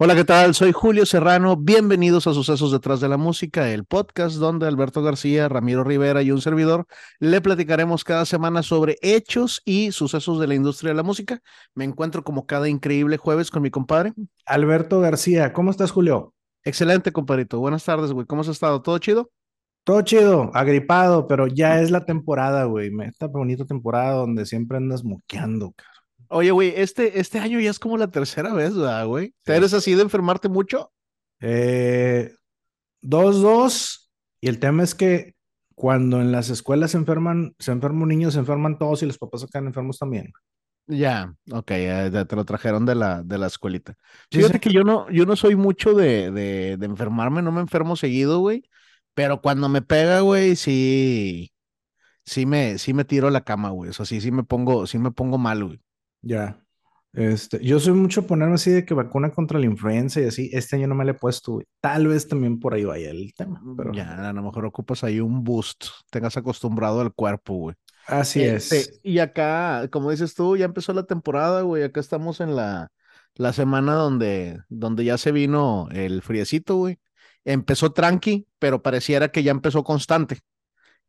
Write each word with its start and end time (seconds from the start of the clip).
Hola, 0.00 0.14
¿qué 0.14 0.24
tal? 0.24 0.54
Soy 0.54 0.70
Julio 0.70 1.04
Serrano. 1.06 1.56
Bienvenidos 1.56 2.28
a 2.28 2.32
Sucesos 2.32 2.70
detrás 2.70 3.00
de 3.00 3.08
la 3.08 3.16
música, 3.16 3.68
el 3.72 3.84
podcast 3.84 4.36
donde 4.36 4.68
Alberto 4.68 5.02
García, 5.02 5.48
Ramiro 5.48 5.82
Rivera 5.82 6.22
y 6.22 6.30
un 6.30 6.40
servidor 6.40 6.86
le 7.18 7.40
platicaremos 7.40 8.04
cada 8.04 8.24
semana 8.24 8.62
sobre 8.62 8.96
hechos 9.02 9.60
y 9.64 9.90
sucesos 9.90 10.38
de 10.38 10.46
la 10.46 10.54
industria 10.54 10.90
de 10.90 10.94
la 10.94 11.02
música. 11.02 11.40
Me 11.74 11.82
encuentro 11.82 12.22
como 12.22 12.46
cada 12.46 12.68
increíble 12.68 13.16
jueves 13.16 13.50
con 13.50 13.60
mi 13.60 13.72
compadre. 13.72 14.12
Alberto 14.46 15.00
García, 15.00 15.52
¿cómo 15.52 15.72
estás, 15.72 15.90
Julio? 15.90 16.32
Excelente, 16.62 17.10
compadrito. 17.10 17.58
Buenas 17.58 17.84
tardes, 17.84 18.12
güey. 18.12 18.24
¿Cómo 18.24 18.42
has 18.42 18.48
estado? 18.48 18.80
¿Todo 18.82 18.98
chido? 18.98 19.32
Todo 19.82 20.02
chido, 20.02 20.52
agripado, 20.54 21.26
pero 21.26 21.48
ya 21.48 21.80
es 21.80 21.90
la 21.90 22.04
temporada, 22.04 22.66
güey. 22.66 22.92
Esta 23.04 23.26
bonita 23.26 23.64
temporada 23.64 24.12
donde 24.12 24.46
siempre 24.46 24.76
andas 24.76 25.02
moqueando, 25.02 25.72
cara. 25.72 25.97
Oye, 26.30 26.50
güey, 26.50 26.72
este, 26.76 27.20
este 27.20 27.38
año 27.38 27.60
ya 27.60 27.70
es 27.70 27.78
como 27.78 27.96
la 27.96 28.08
tercera 28.08 28.52
vez, 28.52 28.76
¿verdad, 28.76 29.06
güey? 29.06 29.34
¿Te 29.44 29.56
eres 29.56 29.72
así 29.72 29.94
de 29.94 30.02
enfermarte 30.02 30.48
mucho? 30.48 30.92
Eh, 31.40 32.34
dos, 33.00 33.40
dos. 33.40 34.10
Y 34.40 34.48
el 34.48 34.58
tema 34.58 34.82
es 34.82 34.94
que 34.94 35.34
cuando 35.74 36.20
en 36.20 36.32
las 36.32 36.50
escuelas 36.50 36.90
se 36.90 36.98
enferman, 36.98 37.54
se 37.58 37.72
enferma 37.72 38.02
un 38.02 38.08
niño, 38.08 38.30
se 38.30 38.40
enferman 38.40 38.78
todos 38.78 39.02
y 39.02 39.06
los 39.06 39.18
papás 39.18 39.42
sacan 39.42 39.66
enfermos 39.66 39.98
también. 39.98 40.32
Ya, 40.86 41.34
ok, 41.52 41.70
ya 41.70 42.24
te 42.24 42.34
lo 42.36 42.44
trajeron 42.46 42.86
de 42.86 42.94
la, 42.94 43.22
de 43.22 43.36
la 43.36 43.46
escuelita. 43.46 43.94
Fíjate 44.30 44.58
que 44.58 44.72
yo 44.72 44.84
no, 44.84 45.10
yo 45.10 45.26
no 45.26 45.36
soy 45.36 45.54
mucho 45.54 45.92
de, 45.92 46.30
de, 46.30 46.76
de 46.78 46.86
enfermarme, 46.86 47.42
no 47.42 47.52
me 47.52 47.60
enfermo 47.60 47.94
seguido, 47.94 48.38
güey. 48.40 48.62
Pero 49.12 49.42
cuando 49.42 49.68
me 49.68 49.82
pega, 49.82 50.20
güey, 50.20 50.56
sí, 50.56 51.52
sí 52.24 52.46
me, 52.46 52.78
sí 52.78 52.94
me 52.94 53.04
tiro 53.04 53.28
a 53.28 53.30
la 53.30 53.44
cama, 53.44 53.70
güey. 53.70 53.90
O 53.90 53.92
sea, 53.92 54.06
sí, 54.06 54.20
sí 54.20 54.30
me 54.30 54.44
pongo, 54.44 54.86
sí 54.86 54.98
me 54.98 55.10
pongo 55.10 55.38
mal, 55.38 55.64
güey. 55.64 55.80
Ya. 56.22 56.60
Este, 57.12 57.64
yo 57.64 57.80
soy 57.80 57.94
mucho 57.94 58.26
ponerme 58.26 58.54
así 58.54 58.70
de 58.70 58.84
que 58.84 58.94
vacuna 58.94 59.30
contra 59.30 59.58
la 59.58 59.66
influenza 59.66 60.20
y 60.20 60.24
así. 60.24 60.50
Este 60.52 60.76
año 60.76 60.86
no 60.86 60.94
me 60.94 61.04
la 61.04 61.12
he 61.12 61.14
puesto, 61.14 61.60
Tal 61.80 62.06
vez 62.06 62.28
también 62.28 62.60
por 62.60 62.74
ahí 62.74 62.84
vaya 62.84 63.10
el 63.10 63.32
tema. 63.34 63.60
Mm, 63.62 63.76
pero... 63.76 63.92
Ya, 63.92 64.28
a 64.28 64.32
lo 64.32 64.42
mejor 64.42 64.66
ocupas 64.66 65.02
ahí 65.04 65.20
un 65.20 65.42
boost. 65.42 65.86
Tengas 66.10 66.36
acostumbrado 66.36 67.00
al 67.00 67.12
cuerpo, 67.12 67.54
güey. 67.54 67.76
Así 68.06 68.42
este, 68.42 68.78
es. 68.78 69.00
Y 69.02 69.18
acá, 69.18 69.88
como 69.90 70.10
dices 70.10 70.34
tú, 70.34 70.56
ya 70.56 70.64
empezó 70.64 70.92
la 70.92 71.04
temporada, 71.04 71.62
güey. 71.62 71.82
Acá 71.82 72.00
estamos 72.00 72.40
en 72.40 72.56
la, 72.56 72.90
la 73.34 73.52
semana 73.52 73.94
donde, 73.94 74.60
donde 74.68 75.04
ya 75.04 75.18
se 75.18 75.32
vino 75.32 75.88
el 75.92 76.22
friecito, 76.22 76.76
güey. 76.76 76.98
Empezó 77.44 77.92
tranqui, 77.92 78.46
pero 78.58 78.82
pareciera 78.82 79.28
que 79.28 79.42
ya 79.42 79.50
empezó 79.50 79.82
constante. 79.82 80.40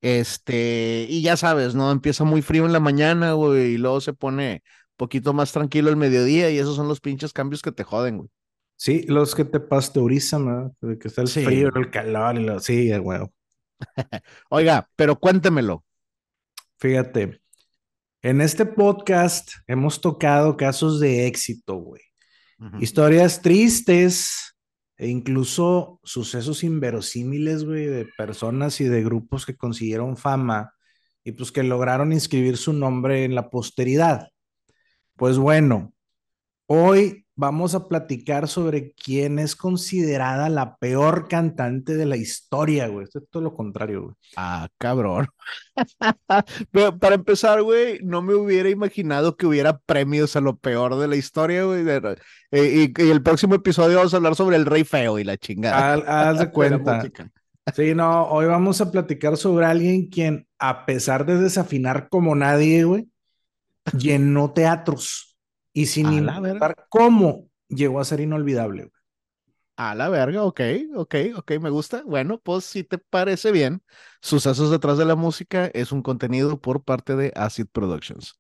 Este, 0.02 1.06
y 1.10 1.22
ya 1.22 1.36
sabes, 1.36 1.76
¿no? 1.76 1.92
Empieza 1.92 2.24
muy 2.24 2.42
frío 2.42 2.66
en 2.66 2.74
la 2.74 2.80
mañana, 2.80 3.34
güey, 3.34 3.74
y 3.74 3.78
luego 3.78 4.00
se 4.02 4.14
pone 4.14 4.64
poquito 5.00 5.34
más 5.34 5.52
tranquilo 5.52 5.90
el 5.90 5.96
mediodía 5.96 6.52
y 6.52 6.60
esos 6.60 6.76
son 6.76 6.88
los 6.88 7.00
pinches 7.00 7.34
cambios 7.34 7.64
que 7.64 7.72
te 7.72 7.84
joden, 7.84 8.18
güey. 8.18 8.30
Sí, 8.76 9.04
los 9.08 9.34
que 9.34 9.46
te 9.46 9.60
pasteurizan, 9.60 10.46
¿no? 10.46 10.98
que 11.00 11.08
está 11.08 11.22
el 11.22 11.28
frío, 11.28 11.70
el 11.76 11.90
calor 11.90 12.36
y 12.36 12.44
lo... 12.44 12.60
Sí, 12.60 12.96
güey. 12.98 13.22
Oiga, 14.50 14.88
pero 14.96 15.20
cuéntemelo. 15.20 15.84
Fíjate, 16.78 17.42
en 18.22 18.42
este 18.42 18.66
podcast 18.66 19.52
hemos 19.68 20.00
tocado 20.00 20.56
casos 20.56 21.00
de 21.00 21.28
éxito, 21.28 21.76
güey. 21.76 22.02
Historias 22.82 23.42
tristes 23.42 24.54
e 24.98 25.08
incluso 25.08 26.02
sucesos 26.04 26.66
inverosímiles, 26.66 27.64
güey, 27.64 27.86
de 27.86 28.06
personas 28.18 28.82
y 28.82 28.84
de 28.84 29.02
grupos 29.02 29.46
que 29.46 29.56
consiguieron 29.56 30.18
fama 30.18 30.74
y 31.24 31.32
pues 31.32 31.54
que 31.54 31.64
lograron 31.64 32.12
inscribir 32.12 32.58
su 32.58 32.74
nombre 32.74 33.24
en 33.24 33.34
la 33.34 33.50
posteridad. 33.50 34.28
Pues 35.20 35.38
bueno, 35.38 35.92
hoy 36.66 37.26
vamos 37.36 37.76
a 37.76 37.90
platicar 37.90 38.48
sobre 38.48 38.94
quién 38.94 39.38
es 39.38 39.54
considerada 39.54 40.48
la 40.48 40.78
peor 40.78 41.28
cantante 41.28 41.98
de 41.98 42.06
la 42.06 42.16
historia, 42.16 42.88
güey. 42.88 43.04
Esto 43.04 43.20
es 43.20 43.26
todo 43.30 43.44
lo 43.44 43.54
contrario, 43.54 44.04
güey. 44.04 44.16
Ah, 44.38 44.70
cabrón. 44.78 45.28
Pero 46.72 46.98
para 46.98 47.16
empezar, 47.16 47.62
güey, 47.64 48.00
no 48.02 48.22
me 48.22 48.34
hubiera 48.34 48.70
imaginado 48.70 49.36
que 49.36 49.46
hubiera 49.46 49.80
premios 49.80 50.38
a 50.38 50.40
lo 50.40 50.56
peor 50.56 50.96
de 50.96 51.10
la 51.10 51.18
historia, 51.18 51.66
güey. 51.66 51.84
Eh, 52.52 52.94
y, 52.98 53.02
el 53.12 53.22
próximo 53.22 53.56
episodio 53.56 53.98
vamos 53.98 54.14
a 54.14 54.18
hablar 54.18 54.36
sobre 54.36 54.56
el 54.56 54.66
rey 54.66 54.86
feo 54.86 55.20
y 55.20 55.26
la 55.26 55.36
chingada. 55.36 56.30
Haz 56.30 56.40
de 56.40 56.50
cuenta. 56.52 57.04
Sí, 57.76 57.94
no, 57.94 58.24
hoy 58.30 58.46
vamos 58.46 58.80
a 58.80 58.90
platicar 58.90 59.36
sobre 59.36 59.66
alguien 59.66 60.08
quien, 60.08 60.48
a 60.60 60.86
pesar 60.86 61.26
de 61.26 61.36
desafinar 61.36 62.08
como 62.08 62.36
nadie, 62.36 62.86
güey, 62.86 63.10
llenó 63.94 64.52
teatros 64.52 65.38
y 65.74 65.86
sin 65.86 66.12
importar 66.14 66.88
cómo 66.90 67.50
llegó 67.68 68.00
a 68.00 68.06
ser 68.06 68.20
inolvidable. 68.20 68.92
A 69.78 69.96
la 69.96 70.10
verga, 70.10 70.44
ok, 70.44 70.60
ok, 70.96 71.16
ok, 71.38 71.52
me 71.62 71.70
gusta. 71.70 72.04
Bueno, 72.06 72.40
pues 72.40 72.66
si 72.66 72.84
te 72.84 72.98
parece 72.98 73.52
bien, 73.52 73.82
Sucesos 74.22 74.72
detrás 74.72 74.98
de 74.98 75.06
la 75.06 75.16
música 75.16 75.68
es 75.68 75.94
un 75.94 76.02
contenido 76.02 76.60
por 76.60 76.84
parte 76.84 77.16
de 77.16 77.32
Acid 77.36 77.68
Productions. 77.72 78.38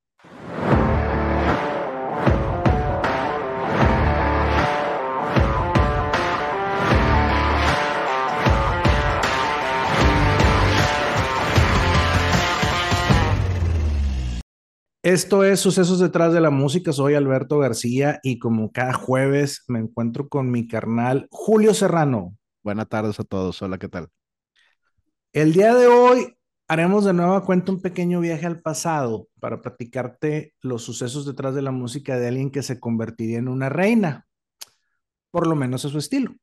Esto 15.01 15.45
es 15.45 15.61
Sucesos 15.61 15.99
detrás 15.99 16.33
de 16.33 16.41
la 16.41 16.49
música. 16.49 16.91
Soy 16.91 17.13
Alberto 17.15 17.57
García 17.57 18.19
y 18.21 18.37
como 18.37 18.69
cada 18.73 18.91
jueves 18.91 19.63
me 19.69 19.79
encuentro 19.79 20.27
con 20.27 20.51
mi 20.51 20.67
carnal 20.67 21.29
Julio 21.31 21.73
Serrano. 21.73 22.35
Buenas 22.63 22.89
tardes 22.89 23.17
a 23.17 23.23
todos. 23.23 23.61
Hola, 23.61 23.77
¿qué 23.77 23.87
tal? 23.87 24.09
El 25.31 25.53
día 25.53 25.73
de 25.73 25.87
hoy 25.87 26.37
haremos 26.67 27.05
de 27.05 27.13
nuevo 27.13 27.41
cuenta 27.45 27.71
un 27.71 27.81
pequeño 27.81 28.19
viaje 28.19 28.45
al 28.45 28.61
pasado 28.61 29.29
para 29.39 29.61
platicarte 29.61 30.53
los 30.59 30.83
sucesos 30.83 31.25
detrás 31.25 31.55
de 31.55 31.61
la 31.61 31.71
música 31.71 32.19
de 32.19 32.27
alguien 32.27 32.51
que 32.51 32.61
se 32.61 32.81
convertiría 32.81 33.37
en 33.37 33.47
una 33.47 33.69
reina, 33.69 34.27
por 35.31 35.47
lo 35.47 35.55
menos 35.55 35.85
a 35.85 35.89
su 35.89 35.97
estilo. 35.97 36.35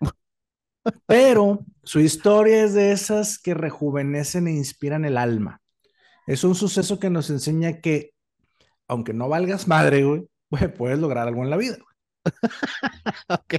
Pero 1.06 1.64
su 1.84 2.00
historia 2.00 2.64
es 2.64 2.74
de 2.74 2.90
esas 2.90 3.38
que 3.38 3.54
rejuvenecen 3.54 4.48
e 4.48 4.56
inspiran 4.56 5.04
el 5.04 5.16
alma. 5.16 5.61
Es 6.26 6.44
un 6.44 6.54
suceso 6.54 6.98
que 6.98 7.10
nos 7.10 7.30
enseña 7.30 7.80
que, 7.80 8.14
aunque 8.88 9.12
no 9.12 9.28
valgas 9.28 9.68
madre, 9.68 10.04
güey, 10.04 10.28
puedes 10.76 10.98
lograr 10.98 11.28
algo 11.28 11.42
en 11.42 11.50
la 11.50 11.56
vida. 11.56 11.78
ok. 13.28 13.54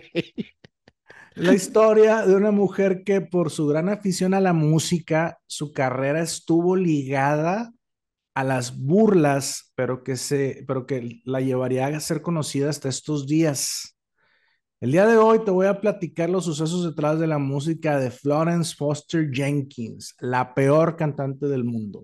La 1.35 1.53
historia 1.53 2.25
de 2.25 2.35
una 2.35 2.51
mujer 2.51 3.03
que 3.03 3.19
por 3.21 3.49
su 3.49 3.65
gran 3.65 3.89
afición 3.89 4.33
a 4.35 4.39
la 4.39 4.53
música, 4.53 5.39
su 5.47 5.73
carrera 5.73 6.21
estuvo 6.21 6.75
ligada 6.75 7.73
a 8.35 8.43
las 8.43 8.77
burlas, 8.77 9.71
pero 9.75 10.03
que, 10.03 10.15
se, 10.15 10.63
pero 10.67 10.85
que 10.85 11.21
la 11.25 11.41
llevaría 11.41 11.87
a 11.87 11.99
ser 11.99 12.21
conocida 12.21 12.69
hasta 12.69 12.89
estos 12.89 13.25
días. 13.25 13.97
El 14.79 14.91
día 14.91 15.07
de 15.07 15.17
hoy 15.17 15.43
te 15.43 15.51
voy 15.51 15.65
a 15.67 15.79
platicar 15.79 16.29
los 16.29 16.45
sucesos 16.45 16.83
detrás 16.83 17.19
de 17.19 17.27
la 17.27 17.37
música 17.37 17.99
de 17.99 18.11
Florence 18.11 18.75
Foster 18.75 19.29
Jenkins, 19.31 20.15
la 20.19 20.53
peor 20.53 20.95
cantante 20.95 21.47
del 21.47 21.63
mundo. 21.63 22.03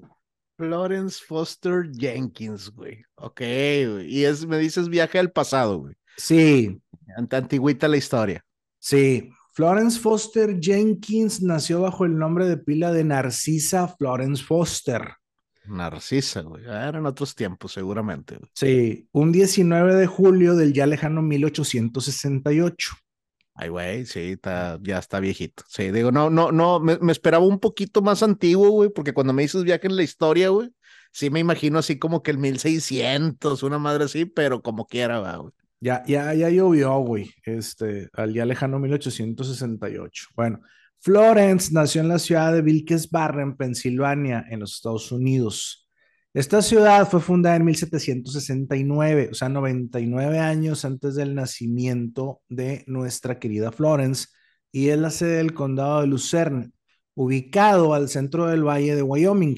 Florence 0.59 1.23
Foster 1.25 1.89
Jenkins, 1.89 2.69
güey. 2.69 3.01
Ok, 3.15 3.39
güey. 3.39 4.13
Y 4.13 4.25
es, 4.25 4.45
me 4.45 4.57
dices 4.57 4.89
viaje 4.89 5.17
al 5.17 5.31
pasado, 5.31 5.79
güey. 5.79 5.95
Sí. 6.17 6.81
Ante 7.15 7.37
antigüita 7.37 7.87
la 7.87 7.95
historia. 7.95 8.43
Sí. 8.77 9.31
Florence 9.53 9.97
Foster 9.97 10.59
Jenkins 10.59 11.41
nació 11.41 11.79
bajo 11.79 12.03
el 12.03 12.17
nombre 12.17 12.45
de 12.45 12.57
pila 12.57 12.91
de 12.91 13.05
Narcisa 13.05 13.87
Florence 13.87 14.43
Foster. 14.43 15.13
Narcisa, 15.65 16.41
güey. 16.41 16.65
Ah, 16.67 16.89
eran 16.89 17.05
otros 17.05 17.35
tiempos, 17.35 17.71
seguramente. 17.71 18.37
Sí, 18.53 19.07
un 19.13 19.31
19 19.31 19.95
de 19.95 20.07
julio 20.07 20.55
del 20.55 20.73
ya 20.73 20.85
lejano 20.87 21.21
1868. 21.21 22.95
Ay, 23.61 23.67
güey, 23.67 24.06
sí, 24.06 24.31
está, 24.31 24.79
ya 24.81 25.00
está 25.00 25.19
viejito. 25.19 25.63
Sí, 25.67 25.91
digo, 25.91 26.13
no, 26.13 26.29
no, 26.29 26.50
no, 26.50 26.79
me, 26.79 26.97
esperaba 27.11 27.45
un 27.45 27.59
poquito 27.59 28.01
más 28.01 28.23
antiguo, 28.23 28.69
güey, 28.69 28.89
porque 28.89 29.11
cuando 29.11 29.33
me 29.33 29.41
dices 29.41 29.65
viaje 29.65 29.85
en 29.85 29.97
la 29.97 30.03
historia, 30.03 30.47
güey, 30.47 30.69
sí 31.11 31.29
me 31.29 31.41
imagino 31.41 31.77
así 31.77 32.00
como 32.00 32.23
que 32.23 32.31
el 32.31 32.38
1600, 32.38 33.61
una 33.63 33.77
madre 33.77 34.06
así, 34.06 34.23
pero 34.23 34.61
como 34.61 34.88
quiera, 34.88 35.19
güey. 35.35 35.51
Ya, 35.81 36.06
ya, 36.07 36.33
ya 36.35 36.50
llovió, 36.50 37.00
güey, 37.00 37.33
este, 37.44 38.07
al 38.13 38.33
ya 38.33 38.45
lejano 38.45 38.79
1868. 38.79 40.27
Bueno, 40.38 40.62
Florence 41.00 41.73
nació 41.73 42.00
en 42.00 42.07
la 42.07 42.19
ciudad 42.19 42.53
de 42.53 42.62
Wilkes-Barre, 42.62 43.57
Pensilvania, 43.57 44.45
en 44.50 44.62
los 44.62 44.75
Estados 44.75 45.12
Unidos. 45.12 45.88
Esta 46.33 46.61
ciudad 46.61 47.09
fue 47.09 47.21
fundada 47.21 47.55
en 47.55 47.65
1769, 47.65 49.29
o 49.31 49.33
sea, 49.33 49.49
99 49.49 50.37
años 50.37 50.85
antes 50.85 51.15
del 51.15 51.33
nacimiento 51.33 52.41
de 52.47 52.83
nuestra 52.85 53.39
querida 53.39 53.71
Florence, 53.71 54.27
y 54.71 54.89
es 54.89 54.99
la 54.99 55.09
sede 55.09 55.37
del 55.37 55.55
condado 55.55 56.01
de 56.01 56.07
Lucerne, 56.07 56.71
ubicado 57.15 57.95
al 57.95 58.09
centro 58.09 58.45
del 58.45 58.63
valle 58.63 58.95
de 58.95 59.01
Wyoming, 59.01 59.55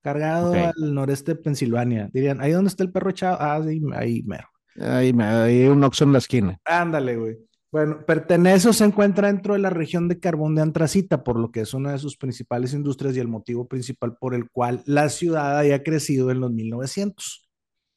cargado 0.00 0.54
al 0.54 0.94
noreste 0.94 1.34
de 1.34 1.40
Pensilvania. 1.40 2.08
Dirían, 2.12 2.40
¿ahí 2.40 2.52
dónde 2.52 2.68
está 2.68 2.84
el 2.84 2.92
perro 2.92 3.10
echado? 3.10 3.38
Ah, 3.40 3.56
ahí, 3.56 3.80
ahí 3.94 4.22
mero. 4.22 4.48
Ahí, 4.80 5.12
hay 5.18 5.66
un 5.66 5.82
oxo 5.82 6.04
en 6.04 6.12
la 6.12 6.18
esquina. 6.18 6.58
Ándale, 6.64 7.16
güey. 7.16 7.36
Bueno, 7.72 8.04
pertenece 8.04 8.68
o 8.68 8.72
se 8.74 8.84
encuentra 8.84 9.28
dentro 9.28 9.54
de 9.54 9.60
la 9.60 9.70
región 9.70 10.06
de 10.06 10.20
carbón 10.20 10.54
de 10.54 10.60
antracita, 10.60 11.24
por 11.24 11.40
lo 11.40 11.50
que 11.50 11.60
es 11.60 11.72
una 11.72 11.92
de 11.92 11.98
sus 11.98 12.18
principales 12.18 12.74
industrias 12.74 13.16
y 13.16 13.20
el 13.20 13.28
motivo 13.28 13.66
principal 13.66 14.14
por 14.20 14.34
el 14.34 14.50
cual 14.50 14.82
la 14.84 15.08
ciudad 15.08 15.56
haya 15.56 15.82
crecido 15.82 16.30
en 16.30 16.40
los 16.40 16.52
1900. 16.52 17.48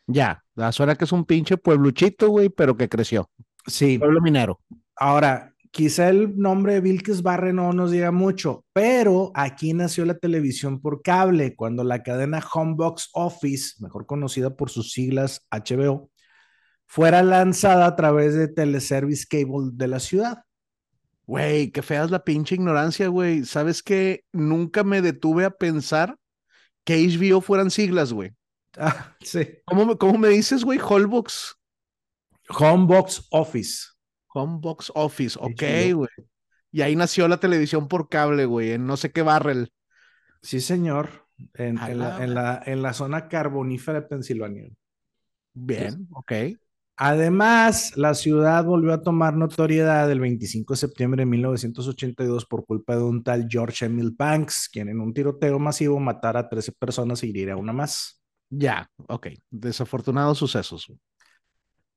Ya, 0.08 0.42
la 0.56 0.72
suena 0.72 0.96
que 0.96 1.04
es 1.04 1.12
un 1.12 1.26
pinche 1.26 1.58
puebluchito, 1.58 2.30
güey, 2.30 2.48
pero 2.48 2.78
que 2.78 2.88
creció. 2.88 3.30
Sí. 3.68 4.00
Pueblo 4.00 4.22
minero. 4.22 4.62
Ahora, 4.96 5.54
quizá 5.72 6.08
el 6.08 6.38
nombre 6.38 6.76
de 6.76 6.80
Vilques 6.80 7.22
Barre 7.22 7.52
no 7.52 7.74
nos 7.74 7.92
diga 7.92 8.12
mucho, 8.12 8.64
pero 8.72 9.32
aquí 9.36 9.74
nació 9.74 10.06
la 10.06 10.18
televisión 10.18 10.80
por 10.80 11.02
cable, 11.02 11.54
cuando 11.54 11.84
la 11.84 12.02
cadena 12.02 12.42
Homebox 12.54 13.10
Office, 13.14 13.84
mejor 13.84 14.06
conocida 14.06 14.56
por 14.56 14.70
sus 14.70 14.94
siglas 14.94 15.46
HBO, 15.52 16.12
fuera 16.88 17.24
lanzada 17.24 17.86
a 17.88 17.96
través 17.96 18.34
de 18.36 18.48
Teleservice 18.48 19.26
Cable 19.30 19.70
de 19.74 19.88
la 19.88 20.00
ciudad. 20.00 20.44
Güey, 21.28 21.72
qué 21.72 21.82
fea 21.82 22.04
es 22.04 22.12
la 22.12 22.24
pinche 22.24 22.56
ignorancia, 22.56 23.08
güey. 23.08 23.46
¿Sabes 23.46 23.82
qué? 23.82 24.24
Nunca 24.32 24.84
me 24.84 25.02
detuve 25.02 25.46
a 25.46 25.50
pensar 25.52 26.18
que 26.84 26.98
HBO 26.98 27.42
fueran 27.42 27.72
siglas, 27.72 28.14
güey. 28.14 28.32
Ah, 28.78 29.16
sí. 29.22 29.48
¿Cómo 29.66 29.86
me, 29.86 29.98
cómo 29.98 30.18
me 30.20 30.28
dices, 30.30 30.64
güey? 30.64 30.80
Holbox. 30.80 31.56
Homebox 32.50 33.28
Office. 33.32 33.88
Homebox 34.34 34.92
Office, 34.94 35.38
ok, 35.42 35.64
güey. 35.96 36.10
Y 36.72 36.82
ahí 36.82 36.96
nació 36.96 37.28
la 37.28 37.38
televisión 37.40 37.88
por 37.88 38.10
cable, 38.10 38.46
güey, 38.46 38.74
en 38.74 38.86
no 38.86 38.98
sé 38.98 39.12
qué 39.12 39.22
barrel. 39.22 39.72
Sí, 40.42 40.60
señor. 40.60 41.26
En, 41.54 41.76
la, 41.76 42.24
en 42.24 42.34
la- 42.34 42.62
en 42.66 42.82
la 42.82 42.94
zona 42.94 43.28
carbonífera 43.30 44.02
de 44.02 44.08
Pensilvania. 44.08 44.70
Bien, 45.54 46.08
ok. 46.12 46.32
Además, 46.98 47.98
la 47.98 48.14
ciudad 48.14 48.64
volvió 48.64 48.94
a 48.94 49.02
tomar 49.02 49.36
notoriedad 49.36 50.10
el 50.10 50.22
25 50.22 50.74
de 50.74 50.78
septiembre 50.78 51.22
de 51.24 51.26
1982 51.26 52.46
por 52.46 52.66
culpa 52.66 52.96
de 52.96 53.04
un 53.04 53.22
tal 53.22 53.48
George 53.50 53.86
Emil 53.86 54.12
Banks, 54.12 54.70
quien 54.72 54.88
en 54.88 55.02
un 55.02 55.14
tiroteo 55.14 55.60
masivo 55.60 56.00
matara 56.00 56.42
a 56.42 56.50
13 56.50 56.72
personas 56.72 57.22
y 57.24 57.30
hiriera 57.30 57.54
a 57.54 57.58
una 57.58 57.74
más. 57.74 58.22
Ya, 58.50 58.90
ok. 59.08 59.28
Desafortunados 59.50 60.38
sucesos. 60.38 60.90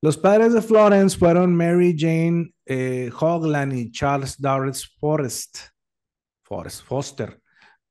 Los 0.00 0.16
padres 0.16 0.52
de 0.52 0.62
Florence 0.62 1.16
fueron 1.16 1.54
Mary 1.54 1.94
Jane 1.96 2.52
eh, 2.66 3.10
Hogland 3.18 3.72
y 3.74 3.90
Charles 3.90 4.40
Dawes 4.40 4.96
Forrest, 4.98 5.58
Forrest 6.42 6.84
Foster, 6.84 7.40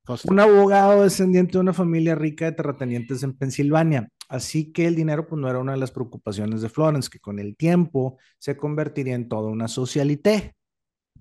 Foster. 0.06 0.32
un 0.32 0.40
abogado 0.40 1.04
descendiente 1.04 1.54
de 1.54 1.60
una 1.60 1.74
familia 1.74 2.16
rica 2.16 2.46
de 2.46 2.54
terratenientes 2.54 3.24
en 3.24 3.38
Pensilvania. 3.38 4.10
Así 4.30 4.72
que 4.74 4.88
el 4.88 4.96
dinero 4.96 5.28
pues, 5.28 5.40
no 5.42 5.50
era 5.50 5.60
una 5.60 5.72
de 5.74 5.78
las 5.78 5.92
preocupaciones 5.92 6.62
de 6.62 6.70
Florence, 6.70 7.10
que 7.10 7.20
con 7.20 7.40
el 7.40 7.56
tiempo 7.56 8.18
se 8.40 8.58
convertiría 8.58 9.16
en 9.16 9.30
toda 9.30 9.50
una 9.50 9.68
socialité. 9.68 10.56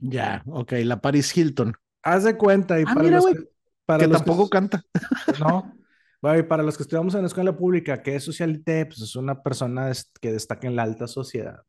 Ya, 0.00 0.42
ok. 0.46 0.72
La 0.84 1.00
Paris 1.00 1.36
Hilton. 1.36 1.74
Haz 2.02 2.24
de 2.24 2.36
cuenta, 2.36 2.78
y 2.80 2.84
Ah, 2.86 2.92
para 2.94 3.02
mira, 3.02 3.16
los 3.16 3.26
que, 3.26 3.44
para 3.86 4.00
que 4.04 4.06
los 4.08 4.18
tampoco 4.18 4.48
canta. 4.48 4.82
no, 5.40 5.72
Bueno, 6.20 6.38
y 6.38 6.42
para 6.42 6.62
los 6.62 6.76
que 6.76 6.82
estudiamos 6.82 7.14
en 7.14 7.20
la 7.22 7.26
escuela 7.28 7.56
pública, 7.56 8.02
¿qué 8.02 8.16
es 8.16 8.24
socialité? 8.24 8.86
Pues 8.86 9.00
es 9.00 9.16
una 9.16 9.42
persona 9.42 9.90
que 10.20 10.32
destaca 10.32 10.66
en 10.66 10.76
la 10.76 10.82
alta 10.82 11.06
sociedad. 11.06 11.60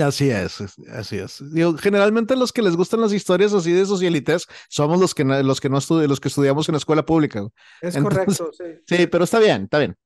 Así 0.00 0.28
es, 0.30 0.58
así 0.92 1.16
es. 1.16 1.42
Digo, 1.52 1.74
generalmente 1.78 2.36
los 2.36 2.52
que 2.52 2.60
les 2.62 2.76
gustan 2.76 3.00
las 3.00 3.12
historias 3.12 3.54
así 3.54 3.72
de 3.72 3.86
socialites 3.86 4.46
somos 4.68 5.00
los 5.00 5.14
que 5.14 5.24
no, 5.24 5.42
los 5.42 5.60
que 5.62 5.70
no 5.70 5.78
estudi- 5.78 6.06
los 6.06 6.20
que 6.20 6.28
estudiamos 6.28 6.68
en 6.68 6.74
la 6.74 6.78
escuela 6.78 7.04
pública. 7.06 7.46
Es 7.80 7.96
Entonces- 7.96 8.38
correcto, 8.38 8.50
sí. 8.52 8.64
Sí, 8.96 9.06
pero 9.06 9.24
está 9.24 9.38
bien, 9.38 9.62
está 9.64 9.78
bien. 9.78 9.96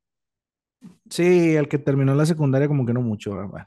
Sí, 1.09 1.55
el 1.55 1.69
que 1.69 1.79
terminó 1.79 2.15
la 2.15 2.27
secundaria 2.27 2.69
como 2.69 2.87
que 2.87 2.93
no 2.93 3.03
mucho. 3.03 3.37
¿verdad? 3.37 3.67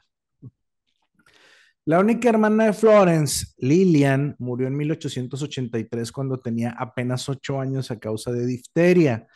La 1.84 2.00
única 2.00 2.28
hermana 2.28 2.64
de 2.64 2.72
Florence, 2.72 3.54
Lillian, 3.58 4.34
murió 4.40 4.66
en 4.66 4.76
1883 4.76 6.10
cuando 6.10 6.40
tenía 6.40 6.74
apenas 6.76 7.28
8 7.28 7.60
años 7.60 7.92
a 7.92 8.00
causa 8.00 8.32
de 8.32 8.44
difteria, 8.44 9.28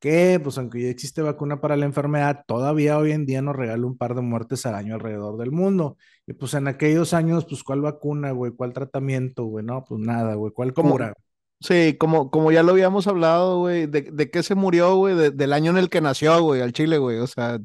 que 0.00 0.40
pues 0.42 0.56
aunque 0.56 0.82
ya 0.82 0.88
existe 0.88 1.20
vacuna 1.20 1.60
para 1.60 1.76
la 1.76 1.84
enfermedad, 1.84 2.44
todavía 2.46 2.96
hoy 2.96 3.12
en 3.12 3.26
día 3.26 3.42
nos 3.42 3.56
regala 3.56 3.86
un 3.86 3.98
par 3.98 4.14
de 4.14 4.22
muertes 4.22 4.64
al 4.64 4.74
año 4.76 4.94
alrededor 4.94 5.36
del 5.36 5.50
mundo. 5.52 5.98
Y 6.26 6.32
pues 6.32 6.54
en 6.54 6.68
aquellos 6.68 7.12
años, 7.12 7.44
pues 7.44 7.62
¿cuál 7.62 7.82
vacuna, 7.82 8.30
güey? 8.30 8.52
¿Cuál 8.52 8.72
tratamiento, 8.72 9.44
güey? 9.44 9.64
No, 9.66 9.84
pues 9.84 10.00
nada, 10.00 10.34
güey. 10.34 10.50
¿Cuál 10.52 10.72
cura? 10.72 11.12
Sí, 11.60 11.96
como, 11.98 12.30
como 12.30 12.52
ya 12.52 12.62
lo 12.62 12.72
habíamos 12.72 13.06
hablado, 13.08 13.58
güey, 13.58 13.86
de, 13.86 14.02
de 14.02 14.30
qué 14.30 14.42
se 14.42 14.54
murió, 14.54 14.94
güey, 14.96 15.14
De- 15.16 15.30
del 15.32 15.52
año 15.52 15.70
en 15.72 15.78
el 15.78 15.90
que 15.90 16.00
nació, 16.00 16.40
güey, 16.42 16.60
al 16.62 16.72
Chile, 16.72 16.98
güey. 16.98 17.18
O 17.18 17.26
sea, 17.26 17.58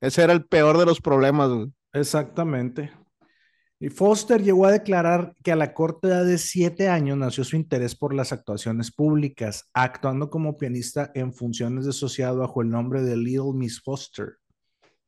ese 0.00 0.22
era 0.22 0.32
el 0.32 0.44
peor 0.46 0.78
de 0.78 0.86
los 0.86 1.00
problemas, 1.00 1.50
güey. 1.50 1.72
Exactamente. 1.92 2.92
Y 3.80 3.88
Foster 3.88 4.40
llegó 4.40 4.66
a 4.66 4.70
declarar 4.70 5.34
que 5.42 5.50
a 5.50 5.56
la 5.56 5.74
corta 5.74 6.06
edad 6.06 6.24
de 6.24 6.38
siete 6.38 6.88
años 6.88 7.18
nació 7.18 7.42
su 7.42 7.56
interés 7.56 7.96
por 7.96 8.14
las 8.14 8.32
actuaciones 8.32 8.92
públicas, 8.92 9.68
actuando 9.74 10.30
como 10.30 10.56
pianista 10.56 11.10
en 11.14 11.32
funciones 11.34 11.84
de 11.84 11.92
sociedad 11.92 12.36
bajo 12.36 12.62
el 12.62 12.70
nombre 12.70 13.02
de 13.02 13.16
Little 13.16 13.54
Miss 13.54 13.82
Foster. 13.82 14.36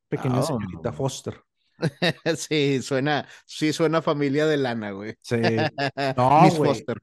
Pequeña 0.09 0.41
Oh. 0.41 0.43
señorita 0.43 0.93
Foster. 0.93 1.41
Sí, 2.37 2.83
suena, 2.83 3.27
sí 3.47 3.73
suena 3.73 4.03
familia 4.03 4.47
de 4.47 4.57
lana, 4.57 4.91
güey. 4.91 5.15
Sí. 5.21 5.37
No, 6.17 6.43
Miss 6.43 6.57
güey. 6.57 6.71
Foster. 6.71 7.01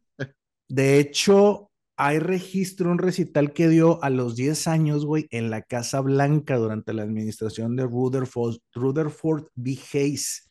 De 0.72 1.00
hecho, 1.00 1.70
hay 1.98 2.20
registro, 2.20 2.90
un 2.90 2.98
recital 2.98 3.54
que 3.54 3.68
dio 3.68 4.02
a 4.04 4.10
los 4.10 4.36
10 4.36 4.68
años, 4.68 5.06
güey, 5.06 5.28
en 5.30 5.50
la 5.50 5.62
Casa 5.62 6.00
Blanca 6.02 6.58
durante 6.58 6.94
la 6.94 7.04
administración 7.04 7.76
de 7.76 7.84
Rutherford, 7.84 8.58
Rutherford 8.74 9.46
B. 9.56 9.78
Hayes. 9.94 10.48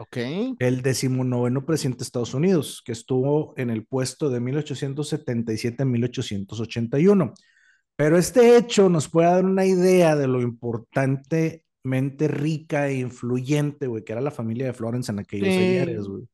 Ok. 0.00 0.16
el 0.60 0.80
decimonoveno 0.82 1.66
presidente 1.66 1.98
de 1.98 2.04
Estados 2.04 2.32
Unidos, 2.32 2.82
que 2.84 2.92
estuvo 2.92 3.52
en 3.56 3.68
el 3.68 3.84
puesto 3.84 4.30
de 4.30 4.38
1877 4.38 5.82
a 5.82 5.86
1881. 5.86 7.34
Pero 7.96 8.16
este 8.16 8.56
hecho 8.56 8.88
nos 8.88 9.08
puede 9.08 9.26
dar 9.26 9.44
una 9.44 9.66
idea 9.66 10.14
de 10.14 10.28
lo 10.28 10.40
importantemente 10.40 12.28
rica 12.28 12.88
e 12.88 12.98
influyente, 13.00 13.88
güey, 13.88 14.04
que 14.04 14.12
era 14.12 14.20
la 14.20 14.30
familia 14.30 14.66
de 14.66 14.72
Florence 14.72 15.10
en 15.10 15.18
aquellos 15.18 15.48
Sí. 15.48 15.60
ayeres, 15.60 16.06
güey. 16.06 16.28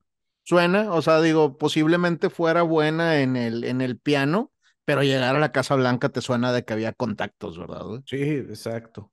Suena, 0.44 0.92
o 0.92 1.02
sea, 1.02 1.20
digo, 1.20 1.56
posiblemente 1.58 2.30
fuera 2.30 2.62
buena 2.62 3.20
en 3.20 3.36
el, 3.36 3.64
en 3.64 3.80
el 3.80 3.98
piano, 3.98 4.52
pero 4.84 5.02
llegar 5.02 5.34
a 5.34 5.38
la 5.40 5.52
Casa 5.52 5.74
Blanca 5.74 6.10
te 6.10 6.20
suena 6.20 6.52
de 6.52 6.64
que 6.64 6.74
había 6.74 6.92
contactos, 6.92 7.58
¿verdad? 7.58 8.02
Sí, 8.04 8.20
exacto. 8.20 9.10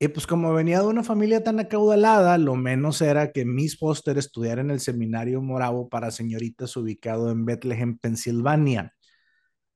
Y 0.00 0.08
pues 0.08 0.26
como 0.26 0.52
venía 0.52 0.80
de 0.80 0.86
una 0.86 1.04
familia 1.04 1.44
tan 1.44 1.60
acaudalada, 1.60 2.36
lo 2.38 2.56
menos 2.56 3.00
era 3.00 3.30
que 3.30 3.44
Miss 3.44 3.78
Foster 3.78 4.18
estudiara 4.18 4.60
en 4.60 4.70
el 4.70 4.80
seminario 4.80 5.40
moravo 5.40 5.88
para 5.88 6.10
señoritas 6.10 6.76
ubicado 6.76 7.30
en 7.30 7.44
Bethlehem, 7.44 7.96
Pensilvania. 7.98 8.92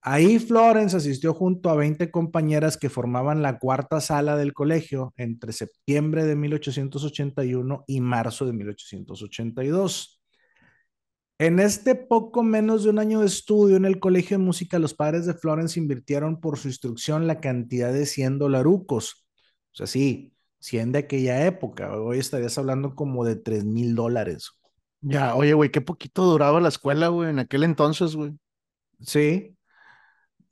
Ahí 0.01 0.39
Florence 0.39 0.97
asistió 0.97 1.35
junto 1.35 1.71
a 1.71 1.77
20 1.77 2.11
compañeras 2.11 2.77
que 2.77 2.89
formaban 2.89 3.43
la 3.43 3.59
cuarta 3.59 4.01
sala 4.01 4.37
del 4.37 4.55
colegio 4.55 5.13
entre 5.17 5.53
septiembre 5.53 6.25
de 6.25 6.37
1881 6.37 7.85
y 7.87 8.01
marzo 8.01 8.47
de 8.47 8.53
1882. 8.53 10.18
En 11.39 11.61
este 11.61 11.95
poco 11.95 12.43
menos 12.43 12.83
de 12.83 12.91
un 12.91 12.99
año 12.99 13.21
de 13.21 13.27
estudio 13.27 13.77
en 13.77 13.85
el 13.85 14.01
colegio 14.01 14.37
de 14.39 14.45
música, 14.45 14.79
los 14.81 14.95
padres 14.95 15.25
de 15.25 15.35
Florence 15.35 15.79
invirtieron 15.79 16.41
por 16.41 16.59
su 16.59 16.67
instrucción 16.69 17.27
la 17.29 17.41
cantidad 17.41 17.93
de 17.93 18.07
100 18.07 18.39
dolarucos. 18.39 19.25
O 19.73 19.77
sea, 19.77 19.87
sí, 19.87 20.33
100 20.59 20.91
de 20.91 20.99
aquella 21.01 21.47
época. 21.47 21.97
Hoy 21.97 22.19
estarías 22.19 22.59
hablando 22.59 22.97
como 22.97 23.25
de 23.25 23.37
3 23.37 23.65
mil 23.65 23.95
dólares. 23.95 24.51
Ya, 25.01 25.37
oye, 25.37 25.53
güey, 25.53 25.71
qué 25.71 25.81
poquito 25.81 26.25
duraba 26.25 26.61
la 26.61 26.69
escuela, 26.69 27.07
güey, 27.09 27.31
en 27.31 27.39
aquel 27.39 27.63
entonces, 27.63 28.17
güey. 28.17 28.33
Sí. 29.01 29.57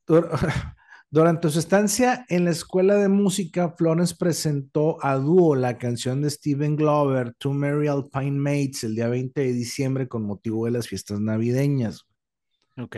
Dur- 0.07 0.31
Durante 1.17 1.49
su 1.49 1.61
estancia 1.61 2.27
en 2.29 2.45
la 2.45 2.51
escuela 2.51 2.97
de 2.97 3.09
música, 3.09 3.71
Florence 3.71 4.15
presentó 4.19 5.03
a 5.03 5.15
dúo 5.15 5.57
la 5.57 5.79
canción 5.79 6.21
de 6.21 6.29
Steven 6.29 6.77
Glover, 6.77 7.33
Two 7.39 7.55
Merry 7.55 7.89
Alpine 7.89 8.33
Mates, 8.33 8.85
el 8.85 8.97
día 8.97 9.09
20 9.09 9.41
de 9.41 9.53
diciembre 9.55 10.09
con 10.09 10.25
motivo 10.25 10.67
de 10.67 10.73
las 10.73 10.89
fiestas 10.89 11.19
navideñas. 11.19 12.05
Ok. 12.77 12.97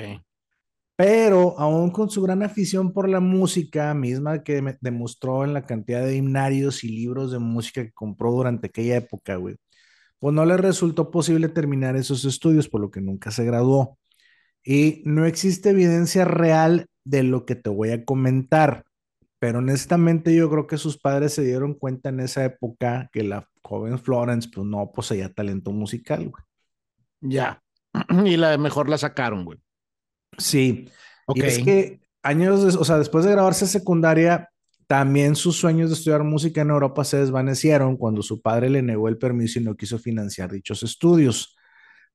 Pero 0.97 1.57
aún 1.61 1.93
con 1.93 2.11
su 2.11 2.21
gran 2.21 2.43
afición 2.43 2.93
por 2.93 3.09
la 3.09 3.21
música, 3.21 3.95
misma 3.95 4.43
que 4.43 4.61
demostró 4.81 5.45
en 5.45 5.55
la 5.55 5.65
cantidad 5.65 6.05
de 6.05 6.17
himnarios 6.17 6.83
y 6.83 6.89
libros 6.89 7.31
de 7.31 7.39
música 7.39 7.85
que 7.85 7.93
compró 7.93 8.33
durante 8.33 8.67
aquella 8.67 8.97
época, 8.97 9.37
güey, 9.37 9.59
pues 10.19 10.35
no 10.35 10.45
le 10.45 10.57
resultó 10.57 11.13
posible 11.13 11.49
terminar 11.51 11.95
esos 11.95 12.25
estudios, 12.25 12.69
por 12.69 12.81
lo 12.81 12.91
que 12.91 13.01
nunca 13.01 13.31
se 13.31 13.45
graduó. 13.45 13.97
Y 14.65 15.03
no 15.05 15.25
existe 15.25 15.71
evidencia 15.71 16.25
real 16.25 16.89
de 17.09 17.23
lo 17.23 17.47
que 17.47 17.55
te 17.55 17.71
voy 17.71 17.91
a 17.91 18.05
comentar, 18.05 18.85
pero 19.39 19.61
honestamente 19.61 20.35
yo 20.35 20.51
creo 20.51 20.67
que 20.67 20.77
sus 20.77 20.99
padres 20.99 21.33
se 21.33 21.43
dieron 21.43 21.75
cuenta 21.75 22.11
en 22.11 22.21
esa 22.21 22.45
época 22.45 23.09
que 23.13 23.23
la 23.23 23.49
joven 23.63 23.99
Florence, 23.99 24.49
pues 24.53 24.67
no 24.67 24.91
poseía 24.93 25.33
talento 25.33 25.73
musical, 25.73 26.29
güey. 26.29 26.45
Ya. 27.21 27.63
Y 28.27 28.37
la 28.37 28.59
mejor 28.59 28.89
la 28.89 28.99
sacaron, 28.99 29.45
güey. 29.45 29.59
Sí, 30.37 30.89
Ok. 31.27 31.37
Y 31.39 31.43
es 31.43 31.59
que 31.59 32.01
años, 32.23 32.65
des- 32.65 32.77
o 32.77 32.85
sea, 32.85 32.97
después 32.99 33.25
de 33.25 33.33
grabarse 33.33 33.67
secundaria, 33.67 34.49
también 34.87 35.37
sus 35.37 35.57
sueños 35.57 35.91
de 35.91 35.97
estudiar 35.97 36.25
música 36.25 36.63
en 36.63 36.71
Europa 36.71 37.05
se 37.05 37.19
desvanecieron 37.19 37.97
cuando 37.99 38.23
su 38.23 38.41
padre 38.41 38.71
le 38.71 38.81
negó 38.83 39.09
el 39.09 39.19
permiso 39.19 39.59
y 39.59 39.65
no 39.65 39.77
quiso 39.77 39.99
financiar 39.99 40.51
dichos 40.51 40.83
estudios. 40.83 41.55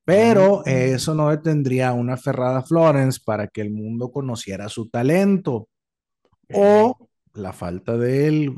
Pero 0.04 0.62
eso 0.66 1.14
no 1.14 1.30
detendría 1.30 1.88
a 1.88 1.92
una 1.94 2.16
Ferrada 2.16 2.62
Florence 2.62 3.20
para 3.24 3.48
que 3.48 3.62
el 3.62 3.70
mundo 3.70 4.10
conociera 4.10 4.68
su 4.68 4.88
talento 4.90 5.68
o 6.52 7.08
la 7.32 7.52
falta 7.52 7.96
de 7.96 8.28
él. 8.28 8.54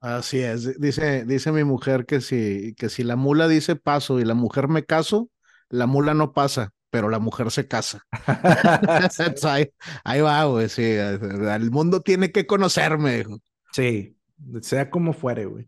Así 0.00 0.38
es, 0.38 0.78
dice, 0.78 1.24
dice 1.24 1.50
mi 1.50 1.64
mujer 1.64 2.04
que 2.04 2.20
si, 2.20 2.74
que 2.74 2.88
si 2.90 3.02
la 3.02 3.16
mula 3.16 3.48
dice 3.48 3.76
paso 3.76 4.20
y 4.20 4.24
la 4.24 4.34
mujer 4.34 4.68
me 4.68 4.84
caso, 4.84 5.30
la 5.70 5.86
mula 5.86 6.14
no 6.14 6.32
pasa, 6.32 6.72
pero 6.90 7.08
la 7.08 7.18
mujer 7.18 7.50
se 7.50 7.66
casa. 7.66 8.02
ahí, 9.44 9.70
ahí, 10.04 10.20
va, 10.20 10.44
güey, 10.44 10.68
sí, 10.68 10.82
el 10.84 11.70
mundo 11.70 12.02
tiene 12.02 12.30
que 12.30 12.46
conocerme. 12.46 13.24
Sí, 13.72 14.16
sea 14.60 14.90
como 14.90 15.12
fuere, 15.12 15.46
güey. 15.46 15.66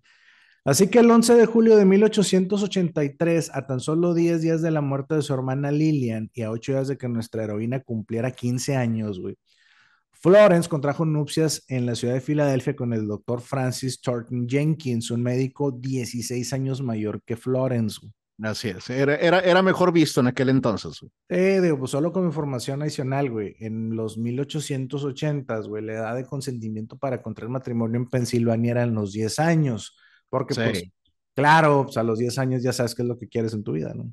Así 0.64 0.88
que 0.88 0.98
el 0.98 1.10
11 1.10 1.34
de 1.34 1.46
julio 1.46 1.76
de 1.76 1.84
1883, 1.84 3.50
a 3.54 3.66
tan 3.66 3.80
solo 3.80 4.14
10 4.14 4.42
días 4.42 4.62
de 4.62 4.70
la 4.70 4.80
muerte 4.80 5.14
de 5.14 5.22
su 5.22 5.32
hermana 5.32 5.70
Lillian 5.70 6.30
y 6.34 6.42
a 6.42 6.50
8 6.50 6.72
días 6.72 6.88
de 6.88 6.98
que 6.98 7.08
nuestra 7.08 7.44
heroína 7.44 7.80
cumpliera 7.80 8.30
15 8.30 8.76
años, 8.76 9.18
güey, 9.20 9.38
Florence 10.20 10.68
contrajo 10.68 11.04
nupcias 11.04 11.64
en 11.68 11.86
la 11.86 11.94
ciudad 11.94 12.14
de 12.14 12.20
Filadelfia 12.20 12.74
con 12.74 12.92
el 12.92 13.06
doctor 13.06 13.40
Francis 13.40 14.00
Thornton 14.00 14.48
Jenkins, 14.48 15.12
un 15.12 15.22
médico 15.22 15.70
16 15.70 16.52
años 16.52 16.82
mayor 16.82 17.22
que 17.22 17.36
Florence. 17.36 18.00
Así 18.42 18.68
es, 18.68 18.90
era, 18.90 19.16
era, 19.16 19.40
era, 19.40 19.62
mejor 19.62 19.92
visto 19.92 20.20
en 20.20 20.28
aquel 20.28 20.48
entonces. 20.48 21.04
Eh, 21.28 21.60
digo, 21.60 21.78
pues 21.78 21.92
solo 21.92 22.12
con 22.12 22.24
información 22.24 22.82
adicional, 22.82 23.30
güey. 23.30 23.56
En 23.60 23.94
los 23.96 24.18
1880, 24.18 25.58
güey, 25.60 25.84
la 25.84 25.92
edad 25.94 26.16
de 26.16 26.24
consentimiento 26.24 26.96
para 26.96 27.20
contraer 27.20 27.50
matrimonio 27.50 27.98
en 27.98 28.08
Pensilvania 28.08 28.72
era 28.72 28.82
en 28.84 28.94
los 28.94 29.12
10 29.12 29.38
años. 29.40 29.96
Porque, 30.28 30.54
pues, 30.54 30.84
claro, 31.34 31.84
pues 31.84 31.96
a 31.96 32.02
los 32.02 32.18
10 32.18 32.38
años 32.38 32.62
ya 32.62 32.72
sabes 32.72 32.94
qué 32.94 33.02
es 33.02 33.08
lo 33.08 33.18
que 33.18 33.28
quieres 33.28 33.54
en 33.54 33.62
tu 33.62 33.72
vida, 33.72 33.92
¿no? 33.94 34.12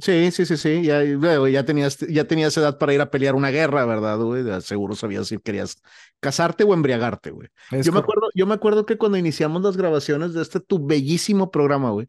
Sí, 0.00 0.30
sí, 0.30 0.46
sí, 0.46 0.56
sí. 0.56 0.82
Ya, 0.82 1.02
ya, 1.04 1.64
tenías, 1.64 1.98
ya 1.98 2.24
tenías 2.24 2.56
edad 2.56 2.78
para 2.78 2.94
ir 2.94 3.00
a 3.00 3.10
pelear 3.10 3.34
una 3.34 3.50
guerra, 3.50 3.84
¿verdad, 3.84 4.18
güey? 4.18 4.44
Seguro 4.62 4.94
sabías 4.94 5.28
si 5.28 5.38
querías 5.38 5.82
casarte 6.20 6.64
o 6.64 6.72
embriagarte, 6.72 7.30
güey. 7.30 7.48
Yo 7.82 7.92
me, 7.92 7.98
acuerdo, 7.98 8.28
yo 8.34 8.46
me 8.46 8.54
acuerdo 8.54 8.86
que 8.86 8.96
cuando 8.96 9.18
iniciamos 9.18 9.62
las 9.62 9.76
grabaciones 9.76 10.32
de 10.32 10.42
este 10.42 10.60
tu 10.60 10.86
bellísimo 10.86 11.50
programa, 11.50 11.90
güey, 11.90 12.08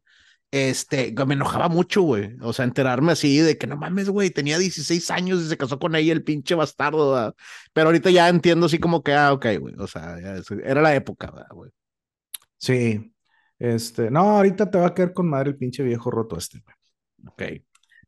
este, 0.52 1.14
me 1.26 1.34
enojaba 1.34 1.68
mucho, 1.70 2.02
güey. 2.02 2.36
O 2.42 2.54
sea, 2.54 2.66
enterarme 2.66 3.12
así 3.12 3.40
de 3.40 3.58
que 3.58 3.68
no 3.68 3.78
mames, 3.78 4.10
güey, 4.10 4.30
tenía 4.30 4.58
16 4.58 5.12
años 5.12 5.42
y 5.42 5.50
se 5.50 5.58
casó 5.58 5.80
con 5.80 5.96
ella 5.96 6.14
el 6.14 6.24
pinche 6.24 6.56
bastardo, 6.56 7.14
¿verdad? 7.14 7.36
Pero 7.74 7.88
ahorita 7.88 8.10
ya 8.10 8.30
entiendo 8.30 8.68
así 8.68 8.80
como 8.80 9.04
que, 9.04 9.14
ah, 9.14 9.34
ok, 9.34 9.46
güey. 9.60 9.76
O 9.78 9.88
sea, 9.88 10.18
era 10.64 10.82
la 10.82 10.96
época, 10.96 11.48
güey? 11.52 11.72
Sí. 12.58 13.11
Este, 13.62 14.10
no, 14.10 14.38
ahorita 14.38 14.72
te 14.72 14.80
va 14.80 14.88
a 14.88 14.94
caer 14.96 15.14
con 15.14 15.30
madre 15.30 15.52
el 15.52 15.56
pinche 15.56 15.84
viejo 15.84 16.10
roto 16.10 16.36
este. 16.36 16.64
Ok. 17.28 17.44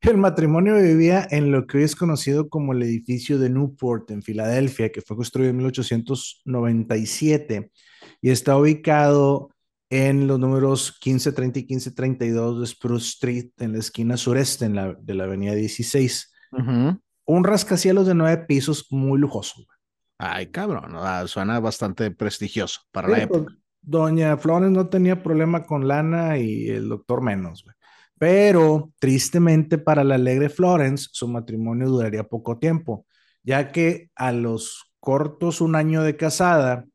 El 0.01 0.17
matrimonio 0.17 0.77
vivía 0.77 1.27
en 1.29 1.51
lo 1.51 1.67
que 1.67 1.77
hoy 1.77 1.83
es 1.83 1.95
conocido 1.95 2.49
como 2.49 2.73
el 2.73 2.81
edificio 2.81 3.37
de 3.37 3.51
Newport 3.51 4.09
en 4.09 4.23
Filadelfia, 4.23 4.91
que 4.91 5.01
fue 5.01 5.15
construido 5.15 5.51
en 5.51 5.57
1897 5.57 7.71
y 8.19 8.31
está 8.31 8.57
ubicado 8.57 9.51
en 9.91 10.25
los 10.25 10.39
números 10.39 10.99
1530 11.05 11.59
y 11.59 11.61
1532 11.61 12.59
de 12.59 12.65
Spruce 12.65 13.09
Street, 13.09 13.51
en 13.59 13.73
la 13.73 13.77
esquina 13.77 14.17
sureste 14.17 14.67
de 14.67 15.13
la 15.13 15.23
avenida 15.23 15.53
16. 15.53 16.33
Un 17.25 17.43
rascacielos 17.43 18.07
de 18.07 18.15
nueve 18.15 18.43
pisos 18.47 18.87
muy 18.89 19.19
lujoso. 19.19 19.67
Ay, 20.17 20.47
cabrón, 20.47 20.95
suena 21.27 21.59
bastante 21.59 22.09
prestigioso 22.09 22.81
para 22.91 23.07
la 23.07 23.21
época. 23.21 23.55
Doña 23.83 24.37
Flores 24.37 24.71
no 24.71 24.87
tenía 24.87 25.21
problema 25.21 25.65
con 25.65 25.87
lana 25.87 26.37
y 26.37 26.69
el 26.69 26.89
doctor 26.89 27.21
menos, 27.21 27.63
güey. 27.63 27.75
Pero 28.17 28.93
tristemente 28.99 29.77
para 29.77 30.03
la 30.03 30.15
alegre 30.15 30.49
Florence, 30.49 31.09
su 31.11 31.27
matrimonio 31.27 31.89
duraría 31.89 32.23
poco 32.23 32.57
tiempo, 32.57 33.05
ya 33.43 33.71
que 33.71 34.09
a 34.15 34.31
los 34.31 34.93
cortos 35.01 35.59
un 35.59 35.75
año 35.75 36.03
de 36.03 36.15
casada, 36.15 36.85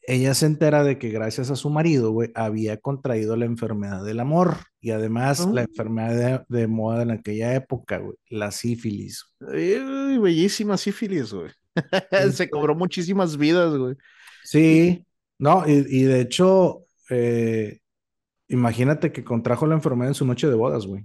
ella 0.00 0.32
se 0.32 0.46
entera 0.46 0.84
de 0.84 0.96
que 0.96 1.10
gracias 1.10 1.50
a 1.50 1.56
su 1.56 1.68
marido, 1.68 2.12
güey, 2.12 2.30
había 2.34 2.78
contraído 2.78 3.36
la 3.36 3.44
enfermedad 3.44 4.02
del 4.02 4.20
amor 4.20 4.56
y 4.80 4.92
además 4.92 5.40
la 5.40 5.60
oh. 5.60 5.64
enfermedad 5.68 6.46
de, 6.48 6.66
moda 6.66 7.02
en 7.02 7.10
aquella 7.10 7.54
época, 7.54 7.98
güey, 7.98 8.16
la 8.30 8.50
sífilis. 8.50 9.26
bellísima 9.38 10.78
sífilis, 10.78 11.34
güey. 11.34 11.50
se 12.32 12.48
cobró 12.48 12.74
muchísimas 12.74 13.36
vidas, 13.36 13.76
güey. 13.76 13.96
Sí, 14.44 15.04
no, 15.38 15.64
y, 15.66 15.84
y 15.88 16.02
de 16.04 16.20
hecho, 16.20 16.84
eh, 17.10 17.80
Imagínate 18.48 19.12
que 19.12 19.24
contrajo 19.24 19.66
la 19.66 19.74
enfermedad 19.74 20.08
en 20.08 20.14
su 20.14 20.24
noche 20.24 20.48
de 20.48 20.54
bodas, 20.54 20.86
güey. 20.86 21.04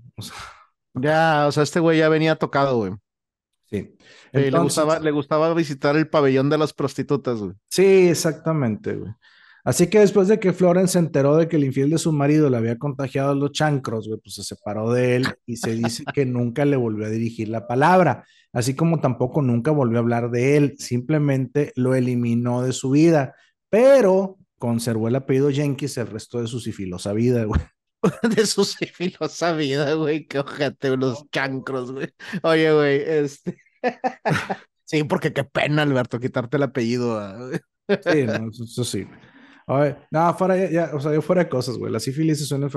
Ya, 0.93 1.45
o 1.47 1.51
sea, 1.51 1.63
este 1.63 1.81
güey 1.81 1.99
ya 1.99 2.07
venía 2.07 2.37
tocado, 2.37 2.77
güey. 2.77 2.93
Sí. 3.69 3.95
le, 4.31 4.51
gustaba, 4.51 4.99
le 4.99 5.11
gustaba 5.11 5.53
visitar 5.53 5.97
el 5.97 6.07
pabellón 6.07 6.49
de 6.49 6.57
las 6.57 6.73
prostitutas, 6.73 7.39
güey. 7.39 7.53
Sí, 7.67 8.07
exactamente, 8.09 8.95
güey. 8.95 9.11
Así 9.65 9.87
que 9.87 9.99
después 9.99 10.27
de 10.27 10.39
que 10.39 10.53
Florence 10.53 10.93
se 10.93 10.99
enteró 10.99 11.35
de 11.35 11.47
que 11.47 11.55
el 11.55 11.63
infiel 11.63 11.89
de 11.89 11.97
su 11.97 12.11
marido 12.11 12.49
le 12.49 12.57
había 12.57 12.77
contagiado 12.77 13.31
a 13.31 13.35
los 13.35 13.51
chancros, 13.51 14.07
güey, 14.07 14.19
pues 14.21 14.35
se 14.35 14.43
separó 14.43 14.91
de 14.91 15.15
él 15.17 15.27
y 15.45 15.57
se 15.57 15.71
dice 15.71 16.03
que 16.13 16.25
nunca 16.25 16.65
le 16.65 16.75
volvió 16.75 17.05
a 17.05 17.09
dirigir 17.09 17.47
la 17.47 17.65
palabra, 17.65 18.25
así 18.51 18.75
como 18.75 18.99
tampoco 18.99 19.41
nunca 19.41 19.71
volvió 19.71 19.99
a 19.99 20.01
hablar 20.01 20.31
de 20.31 20.57
él, 20.57 20.75
simplemente 20.77 21.71
lo 21.75 21.95
eliminó 21.95 22.61
de 22.61 22.73
su 22.73 22.89
vida. 22.89 23.35
Pero 23.73 24.37
conservó 24.59 25.07
el 25.07 25.15
apellido 25.15 25.49
Jenkins 25.49 25.97
el 25.97 26.05
resto 26.05 26.39
de 26.39 26.45
su 26.45 26.59
sifilosa 26.59 27.11
vida, 27.11 27.45
güey. 27.45 27.59
De 28.35 28.45
su 28.45 28.63
sifilosa 28.65 29.53
vida, 29.53 29.95
güey. 29.95 30.27
Que 30.27 30.37
ojete, 30.37 30.91
unos 30.91 31.27
chancros, 31.31 31.91
güey. 31.91 32.07
Oye, 32.43 32.71
güey, 32.71 33.01
este. 33.03 33.57
sí, 34.85 35.03
porque 35.05 35.33
qué 35.33 35.43
pena, 35.43 35.81
Alberto, 35.81 36.19
quitarte 36.19 36.57
el 36.57 36.63
apellido. 36.63 37.17
Ah, 37.17 37.49
sí, 37.87 38.25
no, 38.27 38.51
eso, 38.51 38.83
sí. 38.83 39.07
Oye, 39.65 39.97
no, 40.11 40.31
fuera 40.35 40.69
ya, 40.69 40.91
o 40.93 40.99
sea, 40.99 41.11
yo 41.11 41.23
fuera 41.23 41.45
de 41.45 41.49
cosas, 41.49 41.75
güey. 41.75 41.91
La 41.91 41.99
sífilis 41.99 42.41
es 42.41 42.51
una 42.51 42.67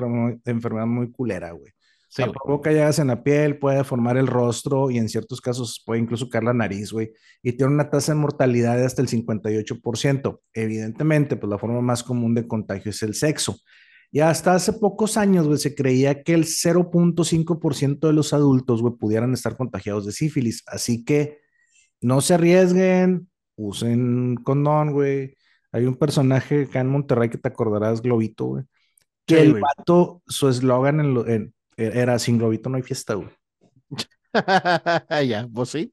enfermedad 0.47 0.87
muy 0.87 1.11
culera, 1.13 1.51
güey. 1.51 1.75
Sí, 2.09 2.23
la 2.23 2.33
provoca 2.33 2.73
llagas 2.73 2.99
en 2.99 3.09
la 3.09 3.23
piel, 3.23 3.59
puede 3.59 3.83
formar 3.85 4.17
el 4.17 4.27
rostro 4.27 4.91
y 4.91 4.99
en 4.99 5.09
ciertos 5.09 5.41
casos 5.41 5.83
puede 5.85 6.01
incluso 6.01 6.29
caer 6.29 6.45
la 6.45 6.55
nariz, 6.55 6.93
güey. 6.93 7.13
Y 7.43 7.53
tiene 7.53 7.73
una 7.73 7.91
tasa 7.91 8.13
de 8.13 8.19
mortalidad 8.19 8.77
de 8.77 8.87
hasta 8.87 9.03
el 9.03 9.09
58%. 9.09 10.41
Evidentemente, 10.55 11.37
pues 11.37 11.51
la 11.51 11.59
forma 11.59 11.81
más 11.81 12.03
común 12.03 12.35
de 12.35 12.47
contagio 12.47 12.91
es 12.91 13.03
el 13.03 13.15
sexo. 13.15 13.57
Y 14.13 14.21
hasta 14.21 14.55
hace 14.55 14.73
pocos 14.73 15.17
años, 15.17 15.47
güey, 15.47 15.59
se 15.59 15.75
creía 15.75 16.23
que 16.23 16.35
el 16.35 16.45
0.5% 16.45 18.07
de 18.07 18.13
los 18.13 18.33
adultos, 18.33 18.81
güey, 18.81 18.95
pudieran 18.95 19.33
estar 19.33 19.57
contagiados 19.57 20.07
de 20.07 20.13
sífilis. 20.13 20.63
Así 20.67 21.05
que 21.05 21.41
no 22.01 22.21
se 22.21 22.35
arriesguen, 22.35 23.29
usen 23.57 24.37
condón, 24.37 24.93
güey. 24.93 25.35
Hay 25.73 25.85
un 25.87 25.97
personaje 25.97 26.63
acá 26.63 26.81
en 26.81 26.89
Monterrey 26.89 27.29
que 27.29 27.39
te 27.39 27.49
acordarás, 27.49 28.01
Globito, 28.01 28.47
güey. 28.47 28.65
Que 29.27 29.41
el 29.41 29.61
vato, 29.61 30.23
su 30.27 30.49
eslogan 30.49 31.01
en, 31.01 31.29
en, 31.29 31.55
era 31.77 32.19
sin 32.19 32.39
globito 32.39 32.69
no 32.69 32.77
hay 32.77 32.83
fiesta, 32.83 33.15
güey. 33.15 33.29
ya, 35.29 35.49
pues 35.53 35.71
sí. 35.71 35.93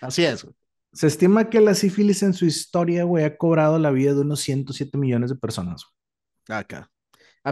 Así 0.00 0.24
es. 0.24 0.46
Se 0.92 1.06
estima 1.06 1.48
que 1.48 1.60
la 1.60 1.74
sífilis 1.74 2.22
en 2.22 2.34
su 2.34 2.46
historia, 2.46 3.04
güey, 3.04 3.24
ha 3.24 3.36
cobrado 3.36 3.78
la 3.78 3.90
vida 3.90 4.14
de 4.14 4.20
unos 4.22 4.40
107 4.40 4.98
millones 4.98 5.30
de 5.30 5.36
personas. 5.36 5.84
Acá. 6.48 6.90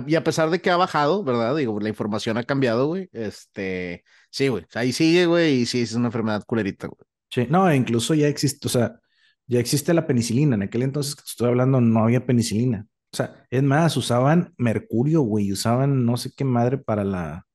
Y 0.06 0.16
a 0.16 0.24
pesar 0.24 0.50
de 0.50 0.60
que 0.60 0.70
ha 0.70 0.76
bajado, 0.76 1.24
¿verdad? 1.24 1.56
Digo, 1.56 1.78
la 1.80 1.88
información 1.88 2.36
ha 2.36 2.42
cambiado, 2.42 2.86
güey. 2.88 3.08
Este, 3.12 4.04
sí, 4.30 4.48
güey. 4.48 4.66
Ahí 4.74 4.92
sigue, 4.92 5.26
güey, 5.26 5.60
y 5.60 5.66
sí, 5.66 5.82
es 5.82 5.94
una 5.94 6.06
enfermedad 6.08 6.44
culerita, 6.44 6.88
güey. 6.88 7.00
Sí, 7.30 7.46
no, 7.48 7.72
incluso 7.72 8.14
ya 8.14 8.26
existe, 8.26 8.66
o 8.66 8.70
sea, 8.70 9.00
ya 9.46 9.60
existe 9.60 9.94
la 9.94 10.06
penicilina. 10.06 10.56
En 10.56 10.62
aquel 10.62 10.82
entonces 10.82 11.14
que 11.14 11.22
estoy 11.26 11.48
hablando 11.48 11.80
no 11.80 12.00
había 12.04 12.26
penicilina. 12.26 12.86
O 13.12 13.16
sea, 13.16 13.46
es 13.50 13.62
más, 13.62 13.96
usaban 13.96 14.52
mercurio, 14.58 15.22
güey, 15.22 15.52
usaban 15.52 16.04
no 16.04 16.16
sé 16.16 16.32
qué 16.36 16.44
madre 16.44 16.76
para 16.78 17.04
la, 17.04 17.46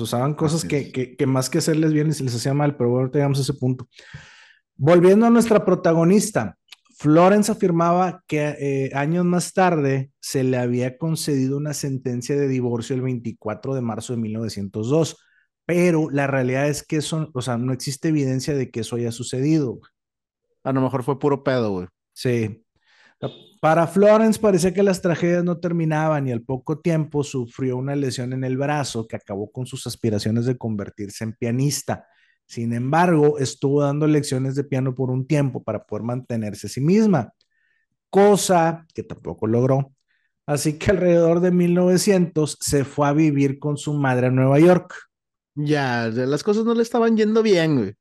usaban 0.00 0.34
cosas 0.34 0.64
que, 0.64 0.90
que, 0.90 1.26
más 1.26 1.50
que 1.50 1.58
hacerles 1.58 1.92
bien 1.92 2.12
se 2.12 2.24
les 2.24 2.34
hacía 2.34 2.54
mal, 2.54 2.76
pero 2.76 2.90
bueno, 2.90 3.10
llegamos 3.12 3.38
a 3.38 3.42
ese 3.42 3.54
punto. 3.54 3.88
Volviendo 4.76 5.26
a 5.26 5.30
nuestra 5.30 5.64
protagonista, 5.64 6.56
Florence 6.98 7.52
afirmaba 7.52 8.22
que 8.26 8.56
eh, 8.58 8.90
años 8.94 9.24
más 9.24 9.52
tarde 9.52 10.10
se 10.20 10.44
le 10.44 10.56
había 10.56 10.96
concedido 10.96 11.56
una 11.56 11.74
sentencia 11.74 12.36
de 12.36 12.48
divorcio 12.48 12.96
el 12.96 13.02
24 13.02 13.74
de 13.74 13.80
marzo 13.82 14.14
de 14.14 14.20
1902, 14.20 15.16
pero 15.66 16.10
la 16.10 16.26
realidad 16.26 16.68
es 16.68 16.82
que 16.86 16.96
eso, 16.96 17.30
o 17.34 17.42
sea, 17.42 17.58
no 17.58 17.72
existe 17.72 18.08
evidencia 18.08 18.54
de 18.54 18.70
que 18.70 18.80
eso 18.80 18.96
haya 18.96 19.12
sucedido. 19.12 19.80
A 20.62 20.72
lo 20.72 20.80
mejor 20.80 21.02
fue 21.02 21.18
puro 21.18 21.42
pedo, 21.42 21.70
güey. 21.70 21.88
Sí. 22.12 22.65
Para 23.60 23.86
Florence 23.86 24.38
parecía 24.38 24.74
que 24.74 24.82
las 24.82 25.00
tragedias 25.00 25.42
no 25.42 25.58
terminaban 25.58 26.28
y 26.28 26.32
al 26.32 26.42
poco 26.42 26.78
tiempo 26.80 27.24
sufrió 27.24 27.76
una 27.76 27.96
lesión 27.96 28.32
en 28.32 28.44
el 28.44 28.56
brazo 28.56 29.06
que 29.08 29.16
acabó 29.16 29.50
con 29.50 29.66
sus 29.66 29.86
aspiraciones 29.86 30.44
de 30.44 30.58
convertirse 30.58 31.24
en 31.24 31.32
pianista. 31.32 32.06
Sin 32.46 32.72
embargo, 32.72 33.38
estuvo 33.38 33.82
dando 33.82 34.06
lecciones 34.06 34.54
de 34.54 34.64
piano 34.64 34.94
por 34.94 35.10
un 35.10 35.26
tiempo 35.26 35.62
para 35.64 35.84
poder 35.84 36.04
mantenerse 36.04 36.68
a 36.68 36.70
sí 36.70 36.80
misma, 36.80 37.32
cosa 38.10 38.86
que 38.94 39.02
tampoco 39.02 39.46
logró. 39.46 39.92
Así 40.46 40.78
que 40.78 40.92
alrededor 40.92 41.40
de 41.40 41.50
1900 41.50 42.58
se 42.60 42.84
fue 42.84 43.08
a 43.08 43.12
vivir 43.12 43.58
con 43.58 43.76
su 43.76 43.94
madre 43.94 44.28
a 44.28 44.30
Nueva 44.30 44.60
York. 44.60 44.94
Ya, 45.56 46.08
las 46.08 46.44
cosas 46.44 46.64
no 46.64 46.74
le 46.74 46.82
estaban 46.82 47.16
yendo 47.16 47.42
bien, 47.42 47.76
güey. 47.76 47.94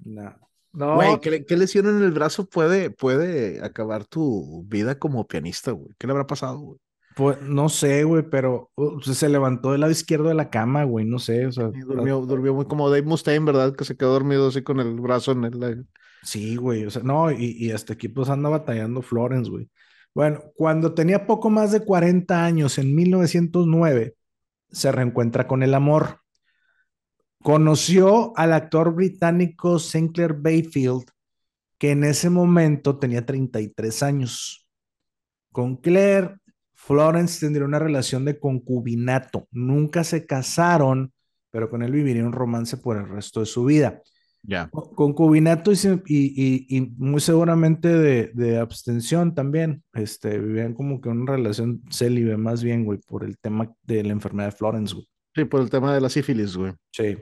No. 0.00 0.47
No. 0.78 0.94
Güey, 0.94 1.18
¿qué, 1.20 1.44
¿qué, 1.44 1.56
lesión 1.56 1.88
en 1.88 2.04
el 2.04 2.12
brazo 2.12 2.48
puede, 2.48 2.90
puede 2.90 3.64
acabar 3.64 4.04
tu 4.04 4.62
vida 4.68 4.96
como 4.96 5.26
pianista, 5.26 5.72
güey? 5.72 5.92
¿Qué 5.98 6.06
le 6.06 6.12
habrá 6.12 6.28
pasado, 6.28 6.58
güey? 6.58 6.78
Pues 7.16 7.42
no 7.42 7.68
sé, 7.68 8.04
güey, 8.04 8.22
pero 8.30 8.70
uh, 8.76 9.00
se 9.00 9.28
levantó 9.28 9.72
del 9.72 9.80
lado 9.80 9.90
izquierdo 9.90 10.28
de 10.28 10.34
la 10.34 10.50
cama, 10.50 10.84
güey, 10.84 11.04
no 11.04 11.18
sé, 11.18 11.46
o 11.46 11.50
sea. 11.50 11.64
durmió, 11.66 12.20
durmió 12.20 12.54
muy 12.54 12.66
como 12.66 12.88
Dave 12.90 13.02
Mustaine, 13.02 13.44
¿verdad? 13.44 13.74
Que 13.74 13.84
se 13.84 13.96
quedó 13.96 14.12
dormido 14.12 14.46
así 14.46 14.62
con 14.62 14.78
el 14.78 14.94
brazo 15.00 15.32
en 15.32 15.44
el. 15.46 15.86
Sí, 16.22 16.54
güey, 16.54 16.86
o 16.86 16.90
sea, 16.90 17.02
no, 17.02 17.32
y, 17.32 17.56
y 17.58 17.72
hasta 17.72 17.94
aquí 17.94 18.06
pues 18.06 18.28
anda 18.28 18.48
batallando 18.48 19.02
Florence, 19.02 19.50
güey. 19.50 19.68
Bueno, 20.14 20.44
cuando 20.54 20.94
tenía 20.94 21.26
poco 21.26 21.50
más 21.50 21.72
de 21.72 21.84
40 21.84 22.44
años, 22.44 22.78
en 22.78 22.94
1909, 22.94 24.14
se 24.70 24.92
reencuentra 24.92 25.48
con 25.48 25.64
el 25.64 25.74
amor. 25.74 26.20
Conoció 27.42 28.36
al 28.36 28.52
actor 28.52 28.94
británico 28.94 29.78
Sinclair 29.78 30.34
Bayfield, 30.34 31.04
que 31.78 31.92
en 31.92 32.04
ese 32.04 32.30
momento 32.30 32.98
tenía 32.98 33.24
33 33.24 34.02
años. 34.02 34.68
Con 35.52 35.76
Claire 35.76 36.36
Florence 36.74 37.40
tendría 37.40 37.66
una 37.66 37.78
relación 37.78 38.24
de 38.24 38.38
concubinato. 38.38 39.46
Nunca 39.50 40.04
se 40.04 40.26
casaron, 40.26 41.12
pero 41.50 41.68
con 41.70 41.82
él 41.82 41.92
viviría 41.92 42.24
un 42.24 42.32
romance 42.32 42.76
por 42.76 42.96
el 42.96 43.08
resto 43.08 43.40
de 43.40 43.46
su 43.46 43.64
vida. 43.64 44.02
Ya. 44.42 44.70
Concubinato 44.70 45.72
y, 45.72 46.66
y, 46.68 46.80
muy 46.96 47.20
seguramente 47.20 47.88
de, 47.88 48.58
abstención 48.58 49.34
también. 49.34 49.82
Este, 49.92 50.38
vivían 50.38 50.74
como 50.74 51.00
que 51.00 51.08
una 51.08 51.32
relación 51.32 51.82
célibe, 51.90 52.36
más 52.36 52.62
bien, 52.62 52.84
güey, 52.84 52.98
por 53.06 53.24
el 53.24 53.36
tema 53.38 53.72
de 53.82 54.04
la 54.04 54.12
enfermedad 54.12 54.50
de 54.50 54.56
Florence, 54.56 54.94
güey. 54.94 55.08
Sí, 55.34 55.44
por 55.44 55.60
el 55.60 55.70
tema 55.70 55.94
de 55.94 56.00
la 56.00 56.08
sífilis, 56.08 56.56
güey. 56.56 56.72
Sí. 56.90 57.16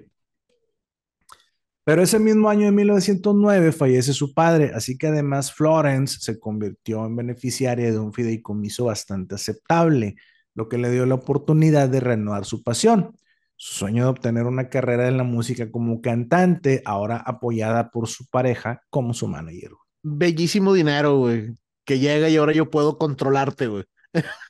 Pero 1.84 2.02
ese 2.02 2.18
mismo 2.18 2.50
año 2.50 2.64
de 2.64 2.72
1909 2.72 3.70
fallece 3.70 4.12
su 4.12 4.34
padre, 4.34 4.72
así 4.74 4.98
que 4.98 5.06
además 5.06 5.52
Florence 5.52 6.18
se 6.20 6.40
convirtió 6.40 7.06
en 7.06 7.14
beneficiaria 7.14 7.92
de 7.92 7.98
un 7.98 8.12
fideicomiso 8.12 8.86
bastante 8.86 9.36
aceptable, 9.36 10.16
lo 10.54 10.68
que 10.68 10.78
le 10.78 10.90
dio 10.90 11.06
la 11.06 11.14
oportunidad 11.14 11.88
de 11.88 12.00
renovar 12.00 12.44
su 12.44 12.64
pasión. 12.64 13.14
Su 13.54 13.74
sueño 13.76 14.02
de 14.02 14.10
obtener 14.10 14.46
una 14.46 14.68
carrera 14.68 15.06
en 15.06 15.16
la 15.16 15.22
música 15.22 15.70
como 15.70 16.00
cantante, 16.00 16.82
ahora 16.84 17.18
apoyada 17.18 17.90
por 17.90 18.08
su 18.08 18.28
pareja 18.28 18.82
como 18.90 19.14
su 19.14 19.28
manager. 19.28 19.70
Bellísimo 20.02 20.74
dinero, 20.74 21.18
güey, 21.18 21.54
que 21.84 22.00
llega 22.00 22.28
y 22.28 22.36
ahora 22.36 22.52
yo 22.52 22.68
puedo 22.68 22.98
controlarte, 22.98 23.68
güey. 23.68 23.84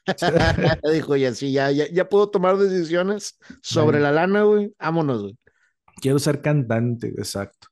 Dijo, 0.92 1.16
y 1.16 1.24
así 1.24 1.52
ya, 1.52 1.70
ya, 1.70 2.08
puedo 2.08 2.30
tomar 2.30 2.56
decisiones 2.56 3.38
sobre 3.62 4.00
la 4.00 4.12
lana, 4.12 4.42
güey. 4.42 4.72
Vámonos, 4.78 5.22
güey. 5.22 5.38
Quiero 5.96 6.18
ser 6.18 6.42
cantante, 6.42 7.08
exacto. 7.08 7.68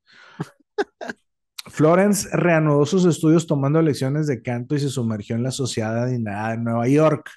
Florence 1.67 2.29
reanudó 2.33 2.85
sus 2.87 3.05
estudios 3.05 3.47
tomando 3.47 3.81
lecciones 3.81 4.27
de 4.27 4.43
canto 4.43 4.75
y 4.75 4.81
se 4.81 4.89
sumergió 4.89 5.37
en 5.37 5.43
la 5.43 5.51
sociedad 5.51 6.07
de 6.07 6.19
Nueva 6.19 6.89
York, 6.89 7.31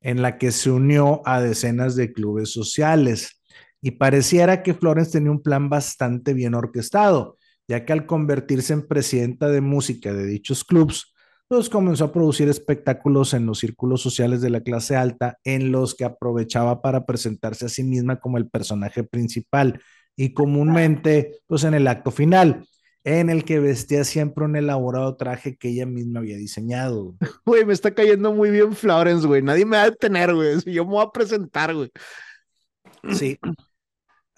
en 0.00 0.20
la 0.20 0.38
que 0.38 0.50
se 0.52 0.70
unió 0.70 1.22
a 1.24 1.40
decenas 1.40 1.96
de 1.96 2.12
clubes 2.12 2.52
sociales. 2.52 3.42
Y 3.80 3.92
pareciera 3.92 4.62
que 4.62 4.74
Florence 4.74 5.12
tenía 5.12 5.30
un 5.30 5.42
plan 5.42 5.68
bastante 5.68 6.34
bien 6.34 6.54
orquestado, 6.54 7.38
ya 7.66 7.84
que 7.84 7.92
al 7.92 8.06
convertirse 8.06 8.72
en 8.72 8.86
presidenta 8.86 9.48
de 9.48 9.60
música 9.60 10.12
de 10.12 10.26
dichos 10.26 10.64
clubes, 10.64 11.11
pues 11.52 11.68
comenzó 11.68 12.06
a 12.06 12.12
producir 12.12 12.48
espectáculos 12.48 13.34
en 13.34 13.44
los 13.44 13.58
círculos 13.58 14.00
sociales 14.00 14.40
de 14.40 14.48
la 14.48 14.62
clase 14.62 14.96
alta, 14.96 15.38
en 15.44 15.70
los 15.70 15.94
que 15.94 16.06
aprovechaba 16.06 16.80
para 16.80 17.04
presentarse 17.04 17.66
a 17.66 17.68
sí 17.68 17.84
misma 17.84 18.20
como 18.20 18.38
el 18.38 18.48
personaje 18.48 19.04
principal 19.04 19.78
y 20.16 20.32
comúnmente 20.32 21.40
pues 21.46 21.64
en 21.64 21.74
el 21.74 21.88
acto 21.88 22.10
final, 22.10 22.66
en 23.04 23.28
el 23.28 23.44
que 23.44 23.60
vestía 23.60 24.02
siempre 24.04 24.46
un 24.46 24.56
elaborado 24.56 25.14
traje 25.16 25.58
que 25.58 25.68
ella 25.68 25.84
misma 25.84 26.20
había 26.20 26.38
diseñado. 26.38 27.16
Güey, 27.44 27.66
me 27.66 27.74
está 27.74 27.92
cayendo 27.94 28.32
muy 28.32 28.50
bien 28.50 28.72
Florence, 28.72 29.26
güey. 29.26 29.42
Nadie 29.42 29.66
me 29.66 29.76
va 29.76 29.82
a 29.82 29.90
detener, 29.90 30.34
güey. 30.34 30.58
Yo 30.64 30.86
me 30.86 30.92
voy 30.92 31.04
a 31.04 31.10
presentar, 31.10 31.74
güey. 31.74 31.90
Sí. 33.10 33.38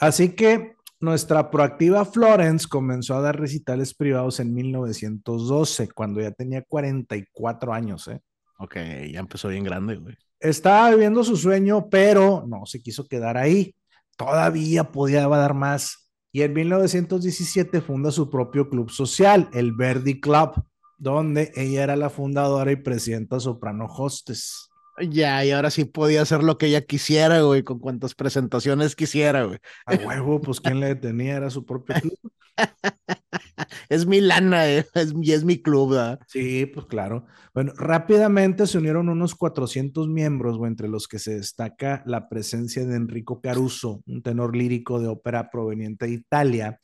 Así 0.00 0.30
que 0.30 0.74
nuestra 1.04 1.50
proactiva 1.50 2.04
Florence 2.04 2.66
comenzó 2.68 3.14
a 3.14 3.20
dar 3.20 3.38
recitales 3.38 3.94
privados 3.94 4.40
en 4.40 4.54
1912, 4.54 5.88
cuando 5.94 6.20
ya 6.20 6.30
tenía 6.30 6.62
44 6.62 7.72
años, 7.72 8.08
¿eh? 8.08 8.20
Ok, 8.58 8.76
ya 9.12 9.20
empezó 9.20 9.48
bien 9.48 9.64
grande, 9.64 9.96
güey. 9.96 10.16
Estaba 10.40 10.90
viviendo 10.90 11.22
su 11.24 11.36
sueño, 11.36 11.88
pero 11.88 12.44
no 12.46 12.66
se 12.66 12.80
quiso 12.80 13.06
quedar 13.06 13.36
ahí 13.36 13.74
todavía 14.16 14.92
podía 14.92 15.26
dar 15.28 15.54
más. 15.54 16.10
Y 16.32 16.42
en 16.42 16.52
1917 16.52 17.80
funda 17.80 18.10
su 18.10 18.28
propio 18.30 18.68
club 18.68 18.90
social, 18.90 19.48
el 19.52 19.72
Verdi 19.72 20.20
Club, 20.20 20.64
donde 20.98 21.52
ella 21.54 21.84
era 21.84 21.96
la 21.96 22.10
fundadora 22.10 22.72
y 22.72 22.76
presidenta 22.76 23.38
soprano 23.38 23.86
hostes. 23.86 24.70
Ya, 25.10 25.44
y 25.44 25.50
ahora 25.50 25.70
sí 25.70 25.84
podía 25.84 26.22
hacer 26.22 26.42
lo 26.42 26.56
que 26.56 26.66
ella 26.66 26.82
quisiera, 26.82 27.40
güey, 27.40 27.64
con 27.64 27.78
cuantas 27.80 28.14
presentaciones 28.14 28.94
quisiera, 28.94 29.44
güey. 29.44 29.58
A 29.86 29.94
huevo, 29.94 30.40
pues 30.40 30.60
quién 30.60 30.78
le 30.80 30.88
detenía, 30.88 31.36
era 31.36 31.50
su 31.50 31.64
propio 31.64 31.96
club. 32.00 32.18
es 33.88 34.06
mi 34.06 34.20
lana 34.20 34.68
eh, 34.68 34.86
es, 34.94 35.12
y 35.20 35.32
es 35.32 35.44
mi 35.44 35.60
club. 35.60 35.90
¿verdad? 35.90 36.20
Sí, 36.28 36.66
pues 36.66 36.86
claro. 36.86 37.26
Bueno, 37.52 37.72
rápidamente 37.76 38.66
se 38.66 38.78
unieron 38.78 39.08
unos 39.08 39.34
400 39.34 40.08
miembros, 40.08 40.58
entre 40.64 40.88
los 40.88 41.08
que 41.08 41.18
se 41.18 41.36
destaca 41.36 42.02
la 42.06 42.28
presencia 42.28 42.84
de 42.84 42.94
Enrico 42.96 43.40
Caruso, 43.40 44.02
un 44.06 44.22
tenor 44.22 44.56
lírico 44.56 45.00
de 45.00 45.08
ópera 45.08 45.50
proveniente 45.50 46.06
de 46.06 46.12
Italia, 46.12 46.80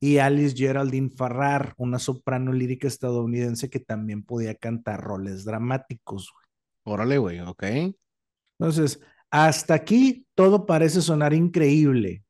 y 0.00 0.18
Alice 0.18 0.56
Geraldine 0.56 1.10
Farrar, 1.10 1.74
una 1.76 2.00
soprano 2.00 2.52
lírica 2.52 2.88
estadounidense 2.88 3.70
que 3.70 3.78
también 3.78 4.24
podía 4.24 4.56
cantar 4.56 5.00
roles 5.00 5.44
dramáticos. 5.44 6.32
Órale, 6.84 7.18
güey, 7.18 7.40
ok. 7.40 7.64
Entonces, 8.58 9.00
hasta 9.30 9.74
aquí 9.74 10.26
todo 10.34 10.66
parece 10.66 11.00
sonar 11.00 11.32
increíble, 11.32 12.24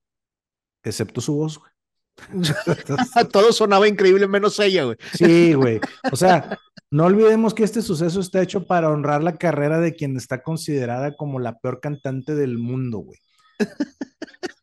excepto 0.83 1.21
su 1.21 1.35
voz, 1.35 1.59
güey. 1.59 1.73
Todo 3.33 3.53
sonaba 3.53 3.89
increíble 3.89 4.29
menos 4.29 4.59
ella, 4.61 4.85
güey. 4.85 4.97
Sí, 5.15 5.55
güey. 5.55 5.81
O 6.13 6.17
sea, 6.17 6.59
no 6.91 7.07
olvidemos 7.07 7.55
que 7.55 7.65
este 7.65 7.81
suceso 7.81 8.21
está 8.21 8.43
hecho 8.43 8.67
para 8.67 8.91
honrar 8.91 9.23
la 9.23 9.37
carrera 9.37 9.81
de 9.81 9.95
quien 9.95 10.17
está 10.17 10.43
considerada 10.43 11.17
como 11.17 11.41
la 11.41 11.59
peor 11.59 11.81
cantante 11.81 12.35
del 12.35 12.59
mundo, 12.59 12.99
güey. 12.99 13.19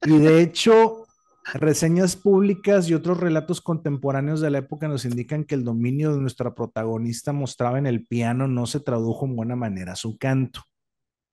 Y 0.03 0.17
de 0.19 0.41
hecho, 0.41 1.07
reseñas 1.53 2.15
públicas 2.15 2.89
y 2.89 2.93
otros 2.93 3.19
relatos 3.19 3.61
contemporáneos 3.61 4.41
de 4.41 4.49
la 4.49 4.59
época 4.59 4.87
nos 4.87 5.05
indican 5.05 5.43
que 5.43 5.55
el 5.55 5.63
dominio 5.63 6.13
de 6.13 6.21
nuestra 6.21 6.53
protagonista 6.53 7.33
mostraba 7.33 7.77
en 7.77 7.87
el 7.87 8.05
piano 8.05 8.47
no 8.47 8.65
se 8.65 8.79
tradujo 8.79 9.25
en 9.25 9.35
buena 9.35 9.55
manera 9.55 9.95
su 9.95 10.17
canto. 10.17 10.61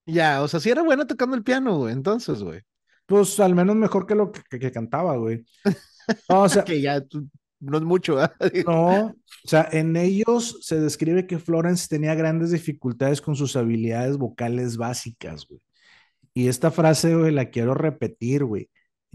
Ya, 0.06 0.42
o 0.42 0.48
sea, 0.48 0.60
sí 0.60 0.70
era 0.70 0.82
buena 0.82 1.06
tocando 1.06 1.36
el 1.36 1.42
piano, 1.42 1.78
güey, 1.78 1.92
entonces, 1.92 2.42
güey. 2.42 2.60
Pues 3.06 3.38
al 3.40 3.54
menos 3.54 3.76
mejor 3.76 4.06
que 4.06 4.14
lo 4.14 4.32
que, 4.32 4.58
que 4.58 4.72
cantaba, 4.72 5.16
güey. 5.16 5.44
No, 6.28 6.42
o 6.42 6.48
sea, 6.48 6.64
que 6.64 6.80
ya 6.80 7.02
no 7.60 7.78
es 7.78 7.84
mucho. 7.84 8.16
No, 8.66 9.06
o 9.06 9.48
sea, 9.48 9.68
en 9.72 9.96
ellos 9.96 10.58
se 10.62 10.80
describe 10.80 11.26
que 11.26 11.38
Florence 11.38 11.88
tenía 11.88 12.14
grandes 12.14 12.50
dificultades 12.50 13.20
con 13.20 13.36
sus 13.36 13.56
habilidades 13.56 14.16
vocales 14.16 14.76
básicas, 14.76 15.46
güey. 15.46 15.60
Y 16.34 16.48
esta 16.48 16.70
frase, 16.70 17.14
güey, 17.14 17.32
la 17.32 17.50
quiero 17.50 17.74
repetir, 17.74 18.44
güey. 18.44 18.68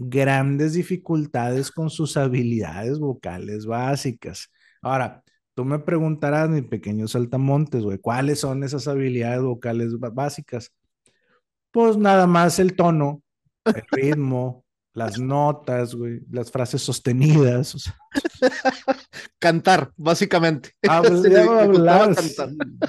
Grandes 0.08 0.74
dificultades 0.74 1.70
con 1.70 1.90
sus 1.90 2.16
habilidades 2.16 2.98
vocales 2.98 3.66
básicas. 3.66 4.50
Ahora, 4.80 5.22
tú 5.54 5.64
me 5.64 5.78
preguntarás, 5.78 6.48
mi 6.48 6.62
pequeño 6.62 7.08
saltamontes, 7.08 7.82
güey, 7.82 7.98
¿cuáles 7.98 8.40
son 8.40 8.64
esas 8.64 8.88
habilidades 8.88 9.42
vocales 9.42 9.98
básicas? 9.98 10.72
Pues 11.70 11.96
nada 11.96 12.26
más 12.26 12.58
el 12.58 12.76
tono, 12.76 13.22
el 13.64 13.82
ritmo, 13.90 14.64
las 14.94 15.18
notas, 15.18 15.94
güey, 15.94 16.20
las 16.30 16.50
frases 16.50 16.82
sostenidas. 16.82 17.92
Cantar, 19.38 19.92
básicamente. 19.96 20.72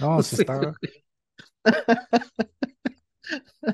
No, 0.02 0.22
se 0.24 0.42
está... 0.42 0.74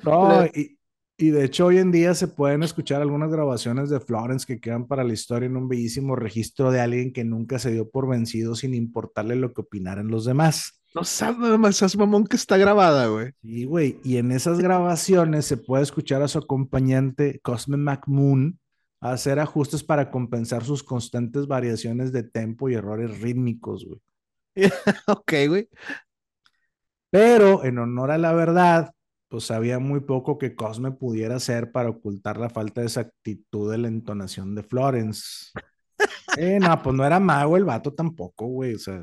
No, 0.03 0.45
y, 0.45 0.78
y, 1.19 1.29
de 1.31 1.45
hecho 1.45 1.65
hoy 1.65 1.77
en 1.77 1.91
día 1.91 2.13
se 2.15 2.27
pueden 2.27 2.63
escuchar 2.63 3.01
algunas 3.01 3.31
grabaciones 3.31 3.89
de 3.89 3.99
Florence 3.99 4.45
que 4.45 4.59
quedan 4.59 4.87
para 4.87 5.03
la 5.03 5.13
historia 5.13 5.47
en 5.47 5.57
un 5.57 5.67
bellísimo 5.67 6.15
registro 6.15 6.71
de 6.71 6.81
alguien 6.81 7.13
que 7.13 7.23
nunca 7.23 7.59
se 7.59 7.71
dio 7.71 7.89
por 7.89 8.07
vencido 8.07 8.55
sin 8.55 8.73
importarle 8.73 9.35
lo 9.35 9.53
que 9.53 9.61
opinaran 9.61 10.07
los 10.07 10.25
demás. 10.25 10.81
No 10.95 11.03
sabes 11.03 11.37
nada 11.37 11.57
más, 11.57 11.81
es 11.81 11.95
mamón 11.95 12.25
que 12.25 12.35
está 12.35 12.57
grabada, 12.57 13.07
güey. 13.07 13.31
Sí, 13.41 13.65
güey. 13.65 13.99
Y 14.03 14.17
en 14.17 14.31
esas 14.31 14.59
grabaciones 14.59 15.45
se 15.45 15.57
puede 15.57 15.83
escuchar 15.83 16.23
a 16.23 16.27
su 16.27 16.39
acompañante 16.39 17.39
Cosme 17.43 17.77
McMoon 17.77 18.59
hacer 18.99 19.39
ajustes 19.39 19.83
para 19.83 20.11
compensar 20.11 20.63
sus 20.63 20.83
constantes 20.83 21.47
variaciones 21.47 22.11
de 22.11 22.23
tempo 22.23 22.69
y 22.69 22.73
errores 22.73 23.21
rítmicos, 23.21 23.85
güey. 23.85 24.01
ok, 25.07 25.33
güey. 25.47 25.69
Pero 27.09 27.63
en 27.63 27.77
honor 27.79 28.11
a 28.11 28.17
la 28.17 28.33
verdad, 28.33 28.93
pues 29.29 29.51
había 29.51 29.79
muy 29.79 30.01
poco 30.01 30.37
que 30.37 30.55
Cosme 30.55 30.91
pudiera 30.91 31.35
hacer 31.37 31.71
para 31.71 31.89
ocultar 31.89 32.37
la 32.37 32.49
falta 32.49 32.81
de 32.81 32.87
exactitud 32.87 33.71
de 33.71 33.77
la 33.77 33.87
entonación 33.87 34.55
de 34.55 34.63
Florence. 34.63 35.51
Eh, 36.37 36.59
no, 36.59 36.81
pues 36.81 36.95
no 36.95 37.05
era 37.05 37.19
mago 37.19 37.55
el 37.57 37.65
vato 37.65 37.93
tampoco, 37.93 38.45
güey. 38.47 38.75
O 38.75 38.79
sea, 38.79 39.01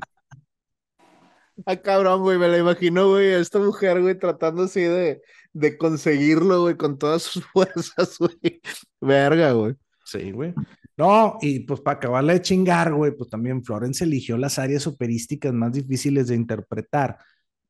Ah, 1.64 1.76
cabrón, 1.76 2.20
güey, 2.20 2.38
me 2.38 2.48
la 2.48 2.58
imagino, 2.58 3.08
güey, 3.08 3.32
a 3.32 3.38
esta 3.38 3.58
mujer, 3.58 4.02
güey, 4.02 4.18
tratando 4.18 4.64
así 4.64 4.80
de, 4.82 5.22
de 5.54 5.78
conseguirlo, 5.78 6.60
güey, 6.62 6.76
con 6.76 6.98
todas 6.98 7.22
sus 7.22 7.44
fuerzas, 7.52 8.18
güey. 8.18 8.60
Verga, 9.00 9.52
güey. 9.52 9.74
sí, 10.04 10.32
güey. 10.32 10.52
No, 10.98 11.36
y 11.42 11.60
pues 11.60 11.80
para 11.80 11.98
acabarle 11.98 12.34
de 12.34 12.42
chingar, 12.42 12.92
güey, 12.94 13.12
pues 13.16 13.28
también 13.30 13.62
Florence 13.64 14.04
eligió 14.04 14.36
las 14.38 14.58
áreas 14.58 14.86
operísticas 14.86 15.52
más 15.52 15.72
difíciles 15.72 16.28
de 16.28 16.34
interpretar, 16.36 17.18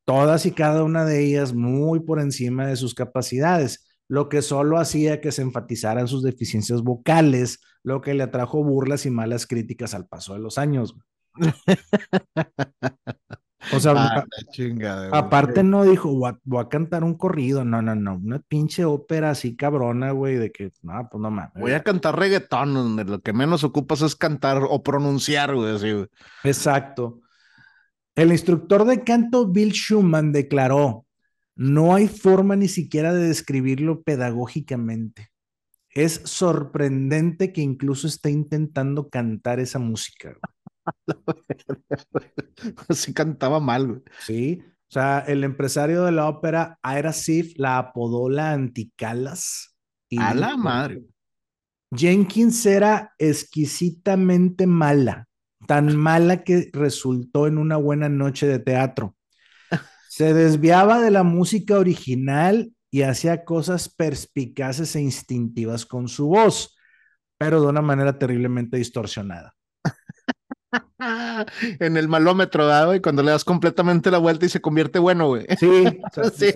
todas 0.07 0.45
y 0.45 0.51
cada 0.51 0.83
una 0.83 1.03
de 1.03 1.21
ellas 1.21 1.53
muy 1.53 1.99
por 1.99 2.21
encima 2.21 2.65
de 2.65 2.77
sus 2.77 2.95
capacidades, 2.95 3.85
lo 4.07 4.29
que 4.29 4.41
solo 4.41 4.79
hacía 4.79 5.19
que 5.19 5.33
se 5.33 5.41
enfatizaran 5.41 6.07
sus 6.07 6.23
deficiencias 6.23 6.81
vocales, 6.81 7.59
lo 7.83 7.99
que 7.99 8.13
le 8.13 8.23
atrajo 8.23 8.63
burlas 8.63 9.05
y 9.05 9.09
malas 9.09 9.45
críticas 9.45 9.93
al 9.93 10.07
paso 10.07 10.33
de 10.33 10.39
los 10.39 10.57
años. 10.57 10.95
O 13.73 13.81
sea, 13.81 13.91
Ah, 13.97 14.23
chingada, 14.51 15.09
aparte 15.11 15.61
no 15.61 15.83
dijo, 15.83 16.13
voy 16.13 16.29
a, 16.29 16.39
voy 16.45 16.63
a 16.63 16.69
cantar 16.69 17.03
un 17.03 17.15
corrido, 17.15 17.65
no, 17.65 17.81
no, 17.81 17.95
no, 17.95 18.15
una 18.15 18.39
pinche 18.39 18.85
ópera 18.85 19.31
así 19.31 19.57
cabrona, 19.57 20.11
güey, 20.11 20.35
de 20.35 20.53
que, 20.53 20.71
no, 20.83 21.05
pues 21.11 21.21
no 21.21 21.29
mames. 21.29 21.51
Voy 21.55 21.73
a 21.73 21.83
cantar 21.83 22.17
reggaetón, 22.17 22.73
donde 22.73 23.03
lo 23.03 23.19
que 23.19 23.33
menos 23.33 23.65
ocupas 23.65 24.01
es 24.03 24.15
cantar 24.15 24.61
o 24.63 24.83
pronunciar, 24.83 25.53
güey, 25.53 25.75
así, 25.75 25.91
güey. 25.91 26.07
Exacto. 26.45 27.19
El 28.17 28.31
instructor 28.31 28.83
de 28.85 29.03
canto 29.03 29.47
Bill 29.47 29.73
Schumann 29.73 30.31
declaró, 30.31 31.05
no 31.55 31.93
hay 31.93 32.07
forma 32.07 32.55
ni 32.55 32.67
siquiera 32.67 33.13
de 33.13 33.27
describirlo 33.27 34.01
pedagógicamente. 34.01 35.29
Es 35.91 36.21
sorprendente 36.25 37.53
que 37.53 37.61
incluso 37.61 38.07
esté 38.07 38.31
intentando 38.31 39.09
cantar 39.09 39.59
esa 39.59 39.77
música. 39.77 40.35
güey". 42.11 42.25
Así 42.89 43.13
cantaba 43.13 43.59
mal, 43.59 43.85
güey. 43.87 44.01
Sí, 44.25 44.63
o 44.65 44.93
sea, 44.93 45.19
el 45.19 45.43
empresario 45.43 46.03
de 46.03 46.11
la 46.11 46.27
ópera 46.27 46.79
Ira 46.83 47.13
Sif 47.13 47.53
la 47.57 47.77
apodó 47.77 48.29
la 48.29 48.51
Anticalas. 48.51 49.77
y 50.09 50.17
A 50.17 50.33
la 50.33 50.57
madre. 50.57 51.03
Jenkins 51.95 52.65
era 52.65 53.13
exquisitamente 53.19 54.65
mala, 54.65 55.27
tan 55.67 55.95
mala 55.95 56.43
que 56.43 56.69
resultó 56.73 57.45
en 57.47 57.57
una 57.57 57.77
buena 57.77 58.09
noche 58.09 58.47
de 58.47 58.59
teatro. 58.59 59.15
Se 60.09 60.33
desviaba 60.33 60.99
de 60.99 61.11
la 61.11 61.23
música 61.23 61.77
original 61.77 62.71
y 62.89 63.03
hacía 63.03 63.45
cosas 63.45 63.89
perspicaces 63.89 64.95
e 64.95 65.01
instintivas 65.01 65.85
con 65.85 66.07
su 66.07 66.27
voz, 66.27 66.75
pero 67.37 67.61
de 67.61 67.67
una 67.67 67.81
manera 67.81 68.17
terriblemente 68.17 68.77
distorsionada. 68.77 69.53
En 71.79 71.95
el 71.97 72.07
malómetro, 72.07 72.65
¿verdad, 72.65 72.87
güey? 72.87 73.01
Cuando 73.01 73.23
le 73.23 73.31
das 73.31 73.45
completamente 73.45 74.11
la 74.11 74.17
vuelta 74.17 74.45
y 74.45 74.49
se 74.49 74.59
convierte 74.59 74.99
bueno, 74.99 75.27
güey. 75.27 75.45
Sí, 75.59 75.83
o 76.17 76.29
sea, 76.29 76.31
Sí, 76.31 76.51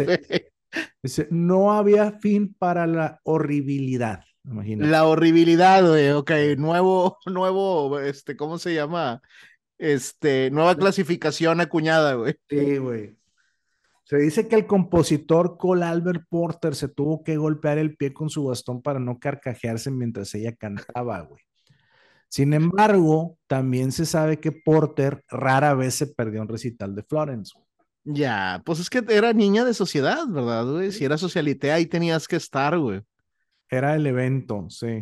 dice, 1.03 1.27
no 1.31 1.73
había 1.73 2.13
fin 2.13 2.55
para 2.57 2.87
la 2.87 3.19
horribilidad. 3.23 4.23
Imagínate. 4.43 4.89
La 4.89 5.05
horribilidad, 5.05 5.87
güey. 5.87 6.09
Ok, 6.11 6.31
nuevo, 6.57 7.17
nuevo, 7.25 7.99
este, 7.99 8.35
¿cómo 8.35 8.57
se 8.57 8.73
llama? 8.73 9.21
Este, 9.77 10.51
nueva 10.51 10.75
clasificación 10.75 11.61
acuñada, 11.61 12.13
güey. 12.15 12.35
Sí, 12.49 12.77
güey. 12.77 13.17
Se 14.03 14.17
dice 14.17 14.47
que 14.47 14.55
el 14.55 14.67
compositor 14.67 15.57
Cole 15.57 15.85
Albert 15.85 16.25
Porter 16.27 16.75
se 16.75 16.89
tuvo 16.89 17.23
que 17.23 17.37
golpear 17.37 17.77
el 17.77 17.95
pie 17.95 18.13
con 18.13 18.29
su 18.29 18.43
bastón 18.43 18.81
para 18.81 18.99
no 18.99 19.19
carcajearse 19.19 19.89
mientras 19.89 20.35
ella 20.35 20.53
cantaba, 20.53 21.21
güey. 21.21 21.41
Sin 22.27 22.53
embargo, 22.53 23.37
también 23.47 23.91
se 23.91 24.05
sabe 24.05 24.39
que 24.39 24.51
Porter 24.51 25.23
rara 25.29 25.73
vez 25.73 25.95
se 25.95 26.07
perdió 26.07 26.41
un 26.41 26.47
recital 26.47 26.93
de 26.95 27.03
Florence. 27.03 27.53
güey. 27.55 27.67
Ya, 28.03 28.61
pues 28.65 28.79
es 28.79 28.89
que 28.89 29.03
era 29.09 29.31
niña 29.31 29.63
de 29.63 29.73
sociedad, 29.73 30.25
¿verdad, 30.27 30.65
güey? 30.65 30.91
Si 30.91 31.05
era 31.05 31.17
socialité, 31.17 31.71
ahí 31.71 31.85
tenías 31.85 32.27
que 32.27 32.35
estar, 32.35 32.77
güey. 32.77 33.01
Era 33.71 33.95
el 33.95 34.05
evento, 34.05 34.67
sí. 34.69 35.01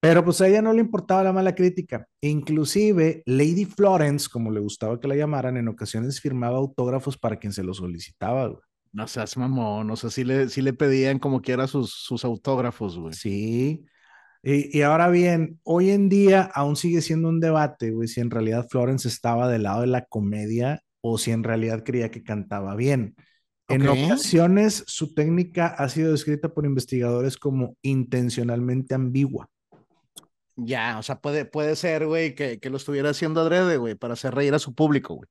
Pero 0.00 0.24
pues 0.24 0.40
a 0.40 0.48
ella 0.48 0.62
no 0.62 0.72
le 0.72 0.80
importaba 0.80 1.22
la 1.22 1.32
mala 1.32 1.54
crítica. 1.54 2.06
Inclusive 2.22 3.22
Lady 3.26 3.66
Florence, 3.66 4.28
como 4.30 4.50
le 4.50 4.58
gustaba 4.60 4.98
que 4.98 5.06
la 5.06 5.14
llamaran, 5.14 5.58
en 5.58 5.68
ocasiones 5.68 6.20
firmaba 6.20 6.56
autógrafos 6.56 7.18
para 7.18 7.36
quien 7.36 7.52
se 7.52 7.62
los 7.62 7.76
solicitaba, 7.78 8.46
güey. 8.48 8.60
No 8.92 9.06
seas 9.06 9.36
mamón, 9.36 9.86
no 9.86 9.94
sé 9.94 10.10
si 10.10 10.24
le, 10.24 10.48
si 10.48 10.62
le 10.62 10.72
pedían 10.72 11.20
como 11.20 11.42
quiera 11.42 11.68
sus, 11.68 11.92
sus 11.92 12.24
autógrafos, 12.24 12.98
güey. 12.98 13.12
Sí. 13.12 13.84
Y, 14.42 14.76
y 14.76 14.82
ahora 14.82 15.08
bien, 15.10 15.60
hoy 15.62 15.90
en 15.90 16.08
día 16.08 16.50
aún 16.54 16.76
sigue 16.76 17.02
siendo 17.02 17.28
un 17.28 17.38
debate, 17.40 17.90
güey, 17.92 18.08
si 18.08 18.20
en 18.20 18.30
realidad 18.30 18.66
Florence 18.70 19.06
estaba 19.06 19.48
del 19.48 19.64
lado 19.64 19.82
de 19.82 19.86
la 19.86 20.06
comedia 20.06 20.82
o 21.02 21.18
si 21.18 21.30
en 21.30 21.44
realidad 21.44 21.84
creía 21.84 22.10
que 22.10 22.24
cantaba 22.24 22.74
bien. 22.74 23.14
En 23.70 23.88
ocasiones, 23.88 24.84
su 24.86 25.14
técnica 25.14 25.68
ha 25.68 25.88
sido 25.88 26.12
descrita 26.12 26.52
por 26.52 26.66
investigadores 26.66 27.36
como 27.36 27.76
intencionalmente 27.82 28.94
ambigua. 28.94 29.48
Ya, 30.56 30.98
o 30.98 31.02
sea, 31.02 31.20
puede, 31.20 31.44
puede 31.44 31.76
ser, 31.76 32.06
güey, 32.06 32.34
que, 32.34 32.58
que 32.58 32.70
lo 32.70 32.76
estuviera 32.76 33.10
haciendo 33.10 33.40
adrede, 33.40 33.76
güey, 33.76 33.94
para 33.94 34.14
hacer 34.14 34.34
reír 34.34 34.54
a 34.54 34.58
su 34.58 34.74
público, 34.74 35.14
güey. 35.14 35.28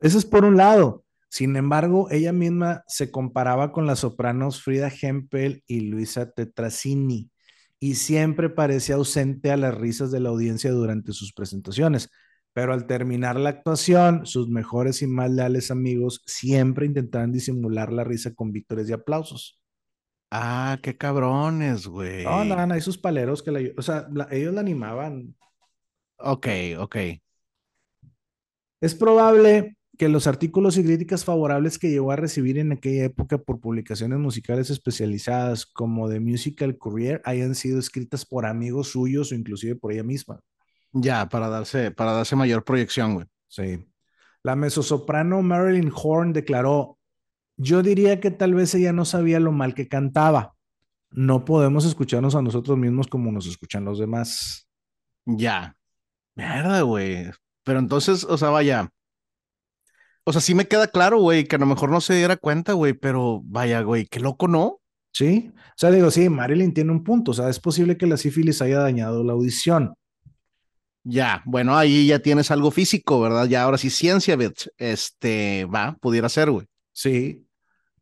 Eso 0.00 0.18
es 0.18 0.24
por 0.24 0.44
un 0.44 0.56
lado. 0.56 1.04
Sin 1.28 1.56
embargo, 1.56 2.08
ella 2.10 2.32
misma 2.32 2.82
se 2.88 3.10
comparaba 3.10 3.70
con 3.70 3.86
las 3.86 4.00
sopranos 4.00 4.62
Frida 4.62 4.90
Hempel 5.00 5.62
y 5.66 5.80
Luisa 5.80 6.30
Tetrazzini 6.30 7.30
y 7.78 7.94
siempre 7.94 8.50
parecía 8.50 8.96
ausente 8.96 9.50
a 9.50 9.56
las 9.56 9.74
risas 9.74 10.10
de 10.10 10.20
la 10.20 10.28
audiencia 10.28 10.70
durante 10.70 11.12
sus 11.12 11.32
presentaciones. 11.32 12.10
Pero 12.52 12.72
al 12.72 12.86
terminar 12.86 13.38
la 13.38 13.50
actuación, 13.50 14.26
sus 14.26 14.48
mejores 14.48 15.02
y 15.02 15.06
más 15.06 15.30
leales 15.30 15.70
amigos 15.70 16.22
siempre 16.26 16.86
intentaban 16.86 17.32
disimular 17.32 17.92
la 17.92 18.04
risa 18.04 18.34
con 18.34 18.52
vítores 18.52 18.88
y 18.90 18.92
aplausos. 18.92 19.60
Ah, 20.32 20.78
qué 20.82 20.96
cabrones, 20.96 21.86
güey. 21.86 22.24
No, 22.24 22.44
no, 22.44 22.66
no, 22.66 22.74
hay 22.74 22.80
sus 22.80 22.98
paleros 22.98 23.42
que 23.42 23.50
la, 23.50 23.60
o 23.76 23.82
sea, 23.82 24.06
la- 24.12 24.28
ellos 24.30 24.54
la 24.54 24.60
animaban. 24.60 25.34
Ok, 26.18 26.46
ok. 26.78 26.96
Es 28.80 28.94
probable 28.94 29.76
que 29.98 30.08
los 30.08 30.26
artículos 30.26 30.76
y 30.78 30.84
críticas 30.84 31.24
favorables 31.24 31.78
que 31.78 31.90
llegó 31.90 32.12
a 32.12 32.16
recibir 32.16 32.58
en 32.58 32.72
aquella 32.72 33.04
época 33.04 33.38
por 33.38 33.60
publicaciones 33.60 34.18
musicales 34.18 34.70
especializadas 34.70 35.66
como 35.66 36.08
The 36.08 36.20
Musical 36.20 36.78
Career 36.78 37.20
hayan 37.24 37.54
sido 37.54 37.78
escritas 37.78 38.24
por 38.24 38.46
amigos 38.46 38.88
suyos 38.88 39.32
o 39.32 39.34
inclusive 39.34 39.76
por 39.76 39.92
ella 39.92 40.02
misma. 40.04 40.40
Ya, 40.92 41.28
para 41.28 41.48
darse, 41.48 41.90
para 41.90 42.12
darse 42.12 42.36
mayor 42.36 42.64
proyección, 42.64 43.14
güey. 43.14 43.26
Sí. 43.48 43.86
La 44.42 44.56
mezzosoprano 44.56 45.42
Marilyn 45.42 45.92
Horn 45.94 46.32
declaró, 46.32 46.98
yo 47.56 47.82
diría 47.82 48.20
que 48.20 48.30
tal 48.30 48.54
vez 48.54 48.74
ella 48.74 48.92
no 48.92 49.04
sabía 49.04 49.38
lo 49.38 49.52
mal 49.52 49.74
que 49.74 49.88
cantaba. 49.88 50.54
No 51.10 51.44
podemos 51.44 51.84
escucharnos 51.84 52.34
a 52.34 52.42
nosotros 52.42 52.78
mismos 52.78 53.06
como 53.06 53.30
nos 53.32 53.46
escuchan 53.46 53.84
los 53.84 53.98
demás. 53.98 54.68
Ya. 55.26 55.76
Mierda, 56.34 56.80
güey. 56.82 57.30
Pero 57.64 57.78
entonces, 57.78 58.24
o 58.24 58.38
sea, 58.38 58.50
vaya. 58.50 58.88
O 60.24 60.32
sea, 60.32 60.40
sí 60.40 60.54
me 60.54 60.68
queda 60.68 60.86
claro, 60.86 61.18
güey, 61.18 61.44
que 61.44 61.56
a 61.56 61.58
lo 61.58 61.66
mejor 61.66 61.90
no 61.90 62.00
se 62.00 62.14
diera 62.14 62.36
cuenta, 62.36 62.72
güey, 62.72 62.94
pero 62.94 63.42
vaya, 63.44 63.82
güey, 63.82 64.06
qué 64.06 64.20
loco, 64.20 64.48
¿no? 64.48 64.80
Sí. 65.12 65.52
O 65.56 65.72
sea, 65.76 65.90
digo, 65.90 66.10
sí, 66.10 66.28
Marilyn 66.28 66.72
tiene 66.72 66.92
un 66.92 67.04
punto. 67.04 67.32
O 67.32 67.34
sea, 67.34 67.48
es 67.48 67.58
posible 67.58 67.96
que 67.96 68.06
la 68.06 68.16
sífilis 68.16 68.62
haya 68.62 68.78
dañado 68.78 69.24
la 69.24 69.32
audición. 69.32 69.94
Ya, 71.02 71.42
bueno, 71.46 71.76
ahí 71.76 72.06
ya 72.06 72.18
tienes 72.18 72.50
algo 72.50 72.70
físico, 72.70 73.20
¿verdad? 73.20 73.46
Ya 73.46 73.62
ahora 73.62 73.78
sí, 73.78 73.90
ciencia, 73.90 74.36
bitch. 74.36 74.68
Este, 74.76 75.64
va, 75.64 75.96
pudiera 76.00 76.28
ser, 76.28 76.50
güey. 76.50 76.66
Sí, 76.92 77.46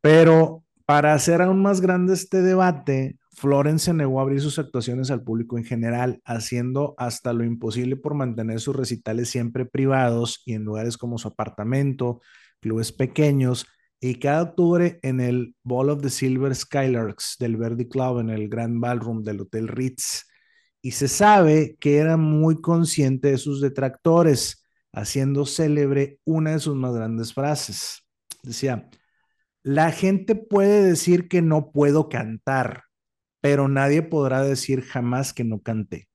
pero 0.01 0.63
para 0.85 1.13
hacer 1.13 1.41
aún 1.41 1.61
más 1.61 1.81
grande 1.81 2.13
este 2.13 2.41
debate, 2.41 3.17
Florence 3.31 3.85
se 3.85 3.93
negó 3.93 4.19
a 4.19 4.23
abrir 4.23 4.41
sus 4.41 4.59
actuaciones 4.59 5.11
al 5.11 5.23
público 5.23 5.57
en 5.57 5.63
general, 5.63 6.21
haciendo 6.25 6.93
hasta 6.97 7.31
lo 7.31 7.45
imposible 7.45 7.95
por 7.95 8.15
mantener 8.15 8.59
sus 8.59 8.75
recitales 8.75 9.29
siempre 9.29 9.65
privados 9.65 10.41
y 10.45 10.53
en 10.53 10.65
lugares 10.65 10.97
como 10.97 11.17
su 11.17 11.29
apartamento, 11.29 12.21
clubes 12.59 12.91
pequeños, 12.91 13.65
y 14.01 14.15
cada 14.15 14.43
octubre 14.43 14.99
en 15.03 15.19
el 15.19 15.55
Ball 15.63 15.89
of 15.89 16.01
the 16.01 16.09
Silver 16.09 16.55
Skylarks 16.55 17.35
del 17.39 17.57
Verdi 17.57 17.87
Club 17.87 18.19
en 18.19 18.29
el 18.29 18.49
Grand 18.49 18.79
Ballroom 18.79 19.23
del 19.23 19.41
Hotel 19.41 19.67
Ritz. 19.67 20.25
Y 20.81 20.91
se 20.91 21.07
sabe 21.07 21.75
que 21.79 21.97
era 21.97 22.17
muy 22.17 22.61
consciente 22.61 23.31
de 23.31 23.37
sus 23.37 23.61
detractores, 23.61 24.63
haciendo 24.93 25.45
célebre 25.45 26.19
una 26.23 26.51
de 26.51 26.59
sus 26.59 26.75
más 26.75 26.93
grandes 26.93 27.33
frases. 27.33 28.05
Decía, 28.43 28.89
la 29.63 29.91
gente 29.91 30.35
puede 30.35 30.83
decir 30.83 31.27
que 31.27 31.41
no 31.41 31.71
puedo 31.71 32.07
cantar, 32.09 32.83
pero 33.41 33.67
nadie 33.67 34.01
podrá 34.01 34.41
decir 34.41 34.81
jamás 34.81 35.33
que 35.33 35.43
no 35.43 35.61
canté. 35.61 36.07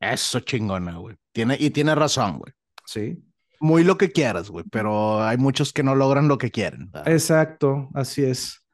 Eso 0.00 0.40
chingona, 0.40 0.98
güey. 0.98 1.16
Tiene, 1.32 1.56
y 1.58 1.70
tiene 1.70 1.94
razón, 1.94 2.38
güey. 2.38 2.52
¿Sí? 2.84 3.24
Muy 3.60 3.84
lo 3.84 3.98
que 3.98 4.10
quieras, 4.10 4.50
güey, 4.50 4.64
pero 4.70 5.22
hay 5.22 5.36
muchos 5.36 5.72
que 5.72 5.82
no 5.82 5.94
logran 5.94 6.28
lo 6.28 6.38
que 6.38 6.50
quieren. 6.50 6.90
¿verdad? 6.90 7.12
Exacto, 7.12 7.88
así 7.94 8.24
es. 8.24 8.64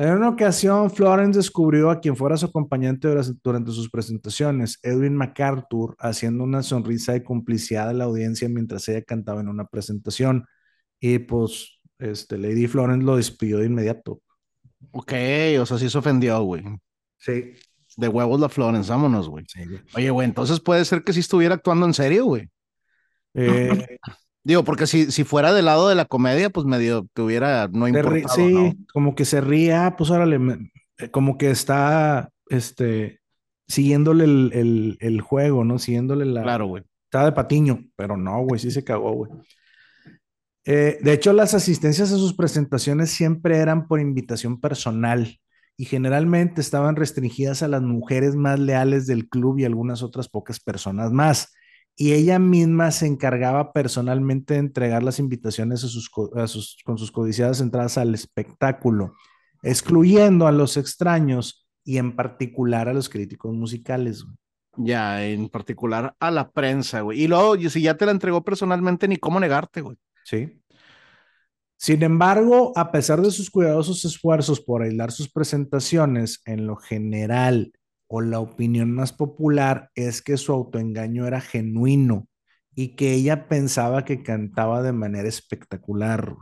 En 0.00 0.12
una 0.12 0.30
ocasión, 0.30 0.90
Florence 0.90 1.38
descubrió 1.38 1.90
a 1.90 2.00
quien 2.00 2.16
fuera 2.16 2.34
su 2.38 2.46
acompañante 2.46 3.06
durante, 3.44 3.70
sus 3.70 3.90
presentaciones, 3.90 4.78
Edwin 4.82 5.14
MacArthur, 5.14 5.94
haciendo 5.98 6.42
una 6.42 6.62
sonrisa 6.62 7.12
de 7.12 7.22
complicidad 7.22 7.90
a 7.90 7.92
la 7.92 8.04
audiencia 8.04 8.48
mientras 8.48 8.88
ella 8.88 9.02
cantaba 9.02 9.42
en 9.42 9.48
una 9.48 9.66
presentación. 9.66 10.46
Y 11.00 11.18
pues, 11.18 11.80
este, 11.98 12.38
Lady 12.38 12.66
Florence 12.66 13.04
lo 13.04 13.16
despidió 13.16 13.58
de 13.58 13.66
inmediato. 13.66 14.22
Ok, 14.92 15.12
o 15.60 15.66
sea, 15.66 15.76
sí 15.76 15.90
se 15.90 15.98
ofendió, 15.98 16.40
güey. 16.44 16.64
Sí. 17.18 17.52
De 17.98 18.08
huevos 18.08 18.40
la 18.40 18.48
Florence, 18.48 18.88
vámonos, 18.88 19.28
güey. 19.28 19.44
sí 19.48 19.66
güey. 19.66 19.82
Oye, 19.94 20.08
güey, 20.08 20.26
entonces 20.26 20.60
puede 20.60 20.82
ser 20.86 21.04
que 21.04 21.12
sí 21.12 21.20
estuviera 21.20 21.56
actuando 21.56 21.84
en 21.84 21.92
serio, 21.92 22.24
güey. 22.24 22.48
Eh, 23.34 23.98
Digo, 24.42 24.64
porque 24.64 24.86
si, 24.86 25.10
si 25.12 25.24
fuera 25.24 25.52
del 25.52 25.66
lado 25.66 25.88
de 25.88 25.94
la 25.94 26.06
comedia, 26.06 26.50
pues 26.50 26.66
medio 26.66 27.06
te 27.12 27.22
hubiera 27.22 27.68
no 27.68 27.86
importado, 27.88 28.34
sí, 28.36 28.52
¿no? 28.52 28.74
como 28.92 29.14
que 29.14 29.24
se 29.24 29.40
ría, 29.40 29.94
pues 29.98 30.10
órale, 30.10 30.38
eh, 30.98 31.10
como 31.10 31.36
que 31.36 31.50
está, 31.50 32.30
este, 32.48 33.20
siguiéndole 33.68 34.24
el, 34.24 34.50
el- 34.54 34.98
el 35.00 35.20
juego, 35.20 35.64
¿no? 35.64 35.78
Siguiéndole 35.78 36.24
la, 36.24 36.42
Claro, 36.42 36.66
güey. 36.66 36.82
Estaba 37.04 37.26
de 37.26 37.32
patiño, 37.32 37.84
pero 37.96 38.16
no, 38.16 38.42
güey, 38.44 38.60
sí 38.60 38.70
se 38.70 38.84
cagó, 38.84 39.12
güey. 39.12 39.30
Eh, 40.64 40.98
de 41.02 41.12
hecho, 41.12 41.32
las 41.32 41.54
asistencias 41.54 42.12
a 42.12 42.16
sus 42.16 42.34
presentaciones 42.34 43.10
siempre 43.10 43.56
eran 43.58 43.88
por 43.88 44.00
invitación 44.00 44.60
personal 44.60 45.38
y 45.76 45.84
generalmente 45.86 46.60
estaban 46.60 46.96
restringidas 46.96 47.62
a 47.62 47.68
las 47.68 47.82
mujeres 47.82 48.36
más 48.36 48.58
leales 48.60 49.06
del 49.06 49.28
club 49.28 49.58
y 49.58 49.64
algunas 49.64 50.02
otras 50.02 50.28
pocas 50.28 50.60
personas 50.60 51.10
más. 51.12 51.52
Y 52.02 52.14
ella 52.14 52.38
misma 52.38 52.92
se 52.92 53.06
encargaba 53.06 53.74
personalmente 53.74 54.54
de 54.54 54.60
entregar 54.60 55.02
las 55.02 55.18
invitaciones 55.18 55.84
a 55.84 55.88
sus, 55.88 56.08
co- 56.08 56.30
a 56.34 56.46
sus- 56.46 56.78
con 56.82 56.96
sus 56.96 57.12
codiciadas 57.12 57.60
entradas 57.60 57.98
al 57.98 58.14
espectáculo, 58.14 59.12
excluyendo 59.62 60.46
a 60.46 60.52
los 60.52 60.78
extraños 60.78 61.68
y 61.84 61.98
en 61.98 62.16
particular 62.16 62.88
a 62.88 62.94
los 62.94 63.10
críticos 63.10 63.54
musicales. 63.54 64.22
güey. 64.24 64.34
Ya, 64.78 65.26
en 65.26 65.50
particular 65.50 66.14
a 66.18 66.30
la 66.30 66.50
prensa, 66.50 67.02
güey. 67.02 67.20
Y 67.20 67.28
luego, 67.28 67.58
si 67.68 67.82
ya 67.82 67.98
te 67.98 68.06
la 68.06 68.12
entregó 68.12 68.42
personalmente, 68.42 69.06
ni 69.06 69.18
cómo 69.18 69.38
negarte, 69.38 69.82
güey. 69.82 69.98
¿sí? 70.24 70.58
Sin 71.76 72.02
embargo, 72.02 72.72
a 72.76 72.92
pesar 72.92 73.20
de 73.20 73.30
sus 73.30 73.50
cuidadosos 73.50 74.06
esfuerzos 74.06 74.62
por 74.62 74.80
aislar 74.82 75.12
sus 75.12 75.30
presentaciones, 75.30 76.40
en 76.46 76.66
lo 76.66 76.76
general 76.76 77.72
o 78.12 78.20
la 78.20 78.40
opinión 78.40 78.90
más 78.92 79.12
popular 79.12 79.88
es 79.94 80.20
que 80.20 80.36
su 80.36 80.52
autoengaño 80.52 81.28
era 81.28 81.40
genuino 81.40 82.26
y 82.74 82.96
que 82.96 83.12
ella 83.14 83.46
pensaba 83.46 84.04
que 84.04 84.24
cantaba 84.24 84.82
de 84.82 84.92
manera 84.92 85.28
espectacular. 85.28 86.34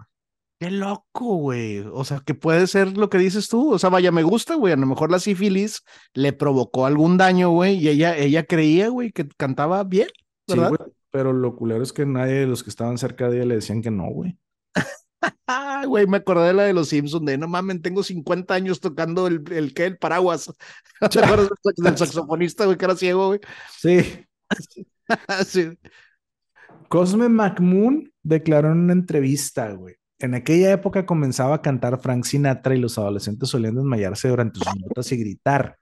Qué 0.58 0.70
loco, 0.70 1.36
güey. 1.36 1.80
O 1.92 2.04
sea, 2.04 2.20
que 2.24 2.34
puede 2.34 2.66
ser 2.66 2.96
lo 2.96 3.10
que 3.10 3.18
dices 3.18 3.48
tú. 3.48 3.72
O 3.74 3.78
sea, 3.78 3.90
vaya, 3.90 4.10
me 4.10 4.22
gusta, 4.22 4.54
güey. 4.54 4.72
A 4.72 4.76
lo 4.76 4.86
mejor 4.86 5.10
la 5.10 5.18
sífilis 5.18 5.82
le 6.14 6.32
provocó 6.32 6.86
algún 6.86 7.18
daño, 7.18 7.50
güey. 7.50 7.76
Y 7.76 7.88
ella, 7.88 8.16
ella 8.16 8.44
creía, 8.44 8.88
güey, 8.88 9.12
que 9.12 9.28
cantaba 9.36 9.84
bien, 9.84 10.08
Sí, 10.48 10.58
¿verdad? 10.58 10.70
güey, 10.70 10.80
pero 11.10 11.32
lo 11.34 11.54
culero 11.54 11.82
es 11.82 11.92
que 11.92 12.06
nadie 12.06 12.34
de 12.34 12.46
los 12.46 12.64
que 12.64 12.70
estaban 12.70 12.96
cerca 12.98 13.28
de 13.28 13.36
ella 13.36 13.46
le 13.46 13.54
decían 13.56 13.82
que 13.82 13.90
no, 13.90 14.06
güey. 14.06 14.38
Güey, 15.86 16.06
me 16.06 16.18
acordé 16.18 16.48
de 16.48 16.52
la 16.52 16.64
de 16.64 16.72
los 16.72 16.88
Simpsons, 16.88 17.24
de 17.24 17.38
no 17.38 17.48
mames, 17.48 17.82
tengo 17.82 18.02
50 18.02 18.54
años 18.54 18.80
tocando 18.80 19.26
el, 19.26 19.42
el 19.52 19.74
¿qué? 19.74 19.86
El 19.86 19.98
paraguas. 19.98 20.52
¿Te 21.10 21.20
acuerdas 21.20 21.48
del 21.76 21.96
saxofonista, 21.96 22.64
güey, 22.64 22.76
que 22.76 22.84
era 22.84 22.96
ciego, 22.96 23.28
güey? 23.28 23.40
Sí. 23.76 24.24
sí. 25.46 25.78
Cosme 26.88 27.28
McMoon 27.28 28.12
declaró 28.22 28.72
en 28.72 28.78
una 28.78 28.92
entrevista, 28.92 29.72
güey. 29.72 29.96
En 30.18 30.34
aquella 30.34 30.72
época 30.72 31.06
comenzaba 31.06 31.56
a 31.56 31.62
cantar 31.62 32.00
Frank 32.00 32.24
Sinatra 32.24 32.74
y 32.74 32.80
los 32.80 32.98
adolescentes 32.98 33.48
solían 33.48 33.76
desmayarse 33.76 34.28
durante 34.28 34.58
sus 34.58 34.76
notas 34.76 35.12
y 35.12 35.16
gritar. 35.16 35.78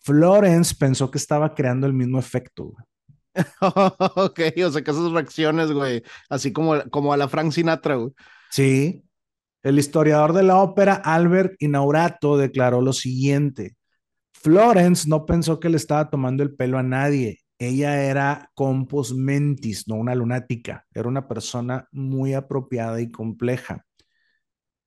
Florence 0.00 0.74
pensó 0.74 1.10
que 1.10 1.18
estaba 1.18 1.54
creando 1.54 1.86
el 1.86 1.92
mismo 1.92 2.18
efecto. 2.18 2.64
güey. 2.64 2.84
ok, 3.60 4.40
o 4.66 4.70
sea, 4.70 4.82
que 4.82 4.90
esas 4.90 5.12
reacciones, 5.12 5.70
güey, 5.70 6.02
así 6.28 6.52
como, 6.52 6.82
como 6.90 7.12
a 7.12 7.16
la 7.16 7.28
Frank 7.28 7.52
Sinatra, 7.52 7.96
güey. 7.96 8.12
Sí. 8.50 9.04
El 9.62 9.78
historiador 9.78 10.32
de 10.32 10.42
la 10.44 10.58
ópera 10.58 10.94
Albert 10.94 11.54
Inaurato 11.58 12.36
declaró 12.36 12.80
lo 12.80 12.92
siguiente. 12.92 13.76
Florence 14.32 15.08
no 15.08 15.26
pensó 15.26 15.58
que 15.58 15.68
le 15.68 15.76
estaba 15.76 16.10
tomando 16.10 16.42
el 16.42 16.54
pelo 16.54 16.78
a 16.78 16.82
nadie. 16.82 17.40
Ella 17.58 18.04
era 18.04 18.50
compos 18.54 19.14
mentis, 19.14 19.88
no 19.88 19.96
una 19.96 20.14
lunática. 20.14 20.86
Era 20.94 21.08
una 21.08 21.26
persona 21.26 21.88
muy 21.90 22.34
apropiada 22.34 23.00
y 23.00 23.10
compleja. 23.10 23.84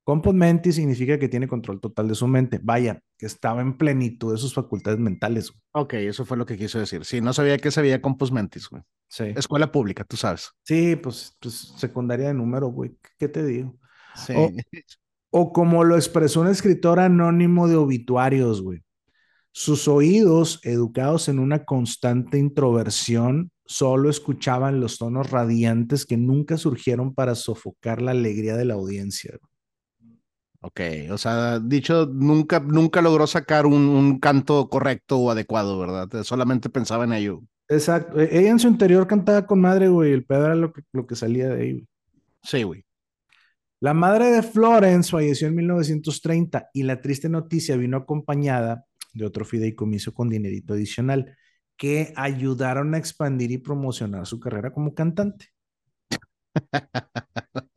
Compos 0.03 0.33
mentis 0.33 0.75
significa 0.75 1.19
que 1.19 1.29
tiene 1.29 1.47
control 1.47 1.79
total 1.79 2.07
de 2.07 2.15
su 2.15 2.27
mente. 2.27 2.59
Vaya, 2.63 3.01
que 3.17 3.25
estaba 3.25 3.61
en 3.61 3.77
plenitud 3.77 4.31
de 4.31 4.37
sus 4.39 4.53
facultades 4.53 4.99
mentales. 4.99 5.53
Ok, 5.73 5.93
eso 5.95 6.25
fue 6.25 6.37
lo 6.37 6.45
que 6.45 6.57
quiso 6.57 6.79
decir. 6.79 7.05
Sí, 7.05 7.21
no 7.21 7.33
sabía 7.33 7.57
que 7.57 7.71
se 7.71 7.81
veía 7.81 8.01
Compos 8.01 8.31
Mentis, 8.31 8.67
güey. 8.69 8.81
Sí. 9.11 9.25
Escuela 9.35 9.69
pública, 9.69 10.05
tú 10.05 10.15
sabes. 10.15 10.51
Sí, 10.63 10.95
pues, 10.95 11.35
pues 11.41 11.73
secundaria 11.75 12.29
de 12.29 12.33
número, 12.33 12.67
güey. 12.67 12.95
¿Qué 13.19 13.27
te 13.27 13.43
digo? 13.43 13.77
Sí. 14.15 14.33
O 15.31 15.51
como 15.51 15.83
lo 15.83 15.97
expresó 15.97 16.39
un 16.39 16.47
escritor 16.47 16.97
anónimo 17.01 17.67
de 17.67 17.75
obituarios, 17.75 18.61
güey. 18.61 18.79
Sus 19.51 19.89
oídos, 19.89 20.61
educados 20.63 21.27
en 21.27 21.39
una 21.39 21.65
constante 21.65 22.37
introversión, 22.37 23.51
solo 23.65 24.09
escuchaban 24.09 24.79
los 24.79 24.97
tonos 24.97 25.29
radiantes 25.29 26.05
que 26.05 26.15
nunca 26.15 26.55
surgieron 26.55 27.13
para 27.13 27.35
sofocar 27.35 28.01
la 28.01 28.11
alegría 28.11 28.55
de 28.55 28.63
la 28.63 28.75
audiencia. 28.75 29.37
Ok, 30.61 30.79
o 31.11 31.17
sea, 31.17 31.59
dicho, 31.59 32.05
nunca, 32.05 32.61
nunca 32.61 33.01
logró 33.01 33.27
sacar 33.27 33.65
un, 33.65 33.89
un 33.89 34.19
canto 34.19 34.69
correcto 34.69 35.17
o 35.17 35.31
adecuado, 35.31 35.77
¿verdad? 35.77 36.23
Solamente 36.23 36.69
pensaba 36.69 37.03
en 37.03 37.11
ello. 37.11 37.41
Exacto. 37.75 38.19
E- 38.19 38.29
Ella 38.39 38.49
en 38.51 38.59
su 38.59 38.67
interior 38.67 39.07
cantaba 39.07 39.45
con 39.45 39.61
madre, 39.61 39.87
güey. 39.87 40.11
El 40.13 40.25
pedo 40.25 40.45
era 40.45 40.55
lo 40.55 40.73
que, 40.73 40.81
lo 40.91 41.07
que 41.07 41.15
salía 41.15 41.49
de 41.49 41.61
ahí, 41.61 41.71
güey. 41.73 41.87
Sí, 42.43 42.63
güey. 42.63 42.85
La 43.79 43.93
madre 43.93 44.27
de 44.31 44.43
Florence 44.43 45.11
falleció 45.11 45.47
en 45.47 45.55
1930 45.55 46.69
y 46.73 46.83
la 46.83 47.01
triste 47.01 47.29
noticia 47.29 47.77
vino 47.77 47.97
acompañada 47.97 48.85
de 49.13 49.25
otro 49.25 49.45
fideicomiso 49.45 50.13
con 50.13 50.29
dinerito 50.29 50.73
adicional 50.73 51.35
que 51.77 52.13
ayudaron 52.15 52.93
a 52.95 52.99
expandir 52.99 53.51
y 53.51 53.57
promocionar 53.59 54.27
su 54.27 54.39
carrera 54.39 54.71
como 54.73 54.93
cantante. 54.95 55.47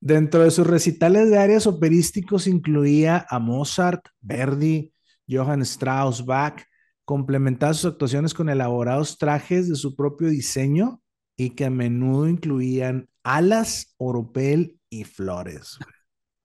Dentro 0.00 0.42
de 0.44 0.50
sus 0.50 0.66
recitales 0.66 1.30
de 1.30 1.38
áreas 1.38 1.66
operísticos 1.66 2.46
incluía 2.46 3.26
a 3.28 3.38
Mozart, 3.38 4.06
Verdi, 4.20 4.92
Johann 5.28 5.62
Strauss, 5.62 6.24
Bach, 6.24 6.62
complementaba 7.06 7.72
sus 7.72 7.92
actuaciones 7.92 8.34
con 8.34 8.50
elaborados 8.50 9.16
trajes 9.16 9.68
de 9.68 9.76
su 9.76 9.94
propio 9.94 10.28
diseño 10.28 11.00
y 11.36 11.50
que 11.50 11.66
a 11.66 11.70
menudo 11.70 12.28
incluían 12.28 13.08
alas, 13.22 13.94
oropel 13.96 14.78
y 14.90 15.04
flores. 15.04 15.78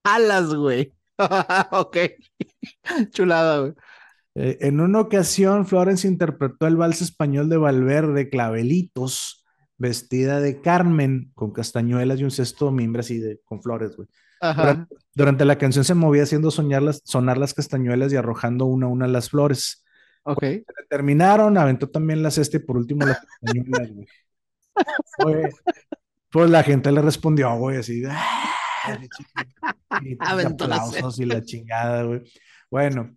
Alas, 0.04 0.54
güey. 0.54 0.94
ok. 1.72 1.98
Chulada, 3.10 3.60
güey. 3.60 3.74
Eh, 4.36 4.60
en 4.62 4.80
una 4.80 5.02
ocasión, 5.02 5.66
Florence 5.66 6.08
interpretó 6.08 6.68
el 6.68 6.78
vals 6.78 7.02
español 7.02 7.50
de 7.50 7.58
Valverde, 7.58 8.30
Clavelitos, 8.30 9.44
vestida 9.78 10.40
de 10.40 10.62
Carmen, 10.62 11.32
con 11.34 11.52
castañuelas 11.52 12.20
y 12.20 12.24
un 12.24 12.32
cesto 12.32 12.68
de 12.68 12.72
mimbre 12.74 13.00
así 13.00 13.18
de, 13.18 13.42
con 13.44 13.62
flores, 13.64 13.96
güey. 13.98 14.08
Durante, 14.42 14.96
durante 15.14 15.46
la 15.46 15.58
canción 15.58 15.86
se 15.86 15.94
movía 15.94 16.24
haciendo 16.24 16.50
soñar 16.50 16.82
las, 16.82 17.02
sonar 17.04 17.38
las 17.38 17.54
castañuelas 17.54 18.14
y 18.14 18.16
arrojando 18.16 18.66
una 18.66 18.86
a 18.86 18.90
una 18.90 19.08
las 19.08 19.30
flores. 19.30 19.84
Ok. 20.24 20.44
Terminaron, 20.90 21.58
aventó 21.58 21.90
también 21.90 22.22
la 22.22 22.32
cesta 22.32 22.58
y 22.58 22.60
por 22.62 22.78
último 22.78 23.06
las 23.06 23.20
güey. 23.42 24.08
Güey, 25.18 25.44
Pues 26.32 26.50
la 26.50 26.64
gente 26.64 26.92
le 26.92 27.02
respondió, 27.02 27.56
güey, 27.58 27.78
así. 27.78 28.04
"Ah", 28.08 29.00
y 30.02 30.18
Aventó 30.20 30.68
la 30.68 30.78
aplausos 30.78 31.20
y 31.20 31.26
la 31.26 31.44
chingada, 31.44 32.04
güey. 32.04 32.22
Bueno, 32.70 33.16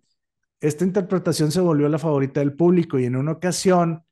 esta 0.61 0.85
interpretación 0.85 1.51
se 1.51 1.61
volvió 1.61 1.89
la 1.89 1.99
favorita 1.99 2.39
del 2.41 2.53
público 2.55 2.99
y 2.99 3.05
en 3.05 3.15
una 3.15 3.33
ocasión 3.33 4.03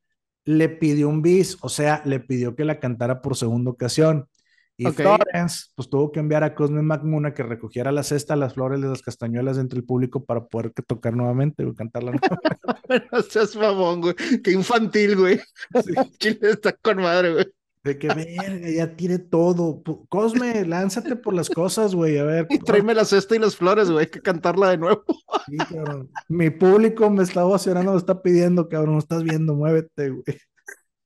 le 0.44 0.68
pidió 0.68 1.08
un 1.08 1.22
bis, 1.22 1.58
o 1.62 1.68
sea, 1.68 2.02
le 2.04 2.20
pidió 2.20 2.54
que 2.56 2.64
la 2.64 2.80
cantara 2.80 3.22
por 3.22 3.36
segunda 3.36 3.70
ocasión. 3.70 4.28
Y 4.76 4.86
Ok. 4.86 4.96
Florence, 4.96 5.66
pues 5.76 5.88
tuvo 5.88 6.10
que 6.10 6.20
enviar 6.20 6.42
a 6.42 6.54
Cosme 6.54 6.82
McMoon 6.82 7.26
a 7.26 7.34
que 7.34 7.42
recogiera 7.44 7.92
la 7.92 8.02
cesta, 8.02 8.34
las 8.34 8.54
flores 8.54 8.80
y 8.80 8.82
las 8.82 9.02
castañuelas 9.02 9.58
entre 9.58 9.78
el 9.78 9.84
público 9.84 10.24
para 10.24 10.44
poder 10.46 10.72
tocar 10.72 11.14
nuevamente, 11.14 11.64
güey, 11.64 11.76
cantarla 11.76 12.12
nuevamente. 12.12 12.58
No 13.12 13.22
seas 13.22 13.56
mamón, 13.56 14.00
güey. 14.00 14.14
Qué 14.42 14.52
infantil, 14.52 15.16
güey. 15.16 15.40
Chile 16.18 16.38
está 16.42 16.72
con 16.72 16.98
madre, 16.98 17.32
güey. 17.32 17.46
De 17.84 17.98
que 17.98 18.08
verga, 18.08 18.68
ya 18.70 18.96
tire 18.96 19.18
todo. 19.18 19.82
Cosme, 20.08 20.64
lánzate 20.64 21.16
por 21.16 21.34
las 21.34 21.50
cosas, 21.50 21.94
güey. 21.94 22.16
A 22.18 22.24
ver. 22.24 22.46
Y 22.48 22.58
tráeme 22.58 22.94
la 22.94 23.04
cesta 23.04 23.36
y 23.36 23.38
las 23.38 23.56
flores, 23.56 23.90
güey. 23.90 24.06
Hay 24.06 24.10
que 24.10 24.22
cantarla 24.22 24.70
de 24.70 24.78
nuevo. 24.78 25.04
Sí, 25.46 25.58
cabrón. 25.58 26.10
Mi 26.28 26.48
público 26.48 27.10
me 27.10 27.22
está 27.22 27.44
ovacionando, 27.44 27.92
me 27.92 27.98
está 27.98 28.22
pidiendo, 28.22 28.66
cabrón. 28.70 28.94
No 28.94 28.98
estás 28.98 29.22
viendo, 29.22 29.54
muévete, 29.54 30.08
güey. 30.08 30.24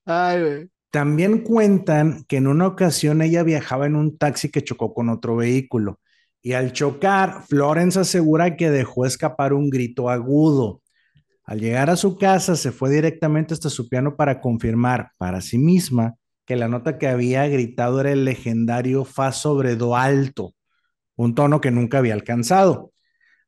Ay, 0.04 0.40
güey. 0.40 0.70
También 0.90 1.40
cuentan 1.40 2.24
que 2.29 2.38
en 2.38 2.46
una 2.46 2.66
ocasión 2.66 3.22
ella 3.22 3.42
viajaba 3.42 3.87
en 3.87 3.96
un 3.96 4.16
taxi 4.16 4.51
que 4.51 4.64
chocó 4.64 4.94
con 4.94 5.09
otro 5.09 5.37
vehículo 5.37 6.01
y 6.42 6.53
al 6.53 6.72
chocar, 6.72 7.42
Florence 7.48 7.98
asegura 8.01 8.57
que 8.57 8.70
dejó 8.70 9.05
escapar 9.05 9.53
un 9.53 9.70
grito 9.70 10.09
agudo. 10.09 10.83
Al 11.44 11.61
llegar 11.61 11.90
a 11.90 11.96
su 11.96 12.16
casa, 12.16 12.57
se 12.57 12.72
fue 12.72 12.90
directamente 12.90 13.55
hasta 13.55 13.70
su 13.70 13.88
piano 13.88 14.16
para 14.16 14.40
confirmar 14.40 15.11
para 15.18 15.40
sí 15.40 15.59
misma 15.59 16.14
que 16.46 16.57
la 16.57 16.68
nota 16.68 16.96
que 16.96 17.09
había 17.09 17.46
gritado 17.48 18.01
era 18.01 18.12
el 18.12 18.24
legendario 18.24 19.05
Fa 19.05 19.33
sobre 19.33 19.77
Do 19.77 19.96
alto, 19.96 20.55
un 21.16 21.35
tono 21.35 21.61
que 21.61 21.70
nunca 21.70 21.98
había 21.98 22.14
alcanzado. 22.14 22.92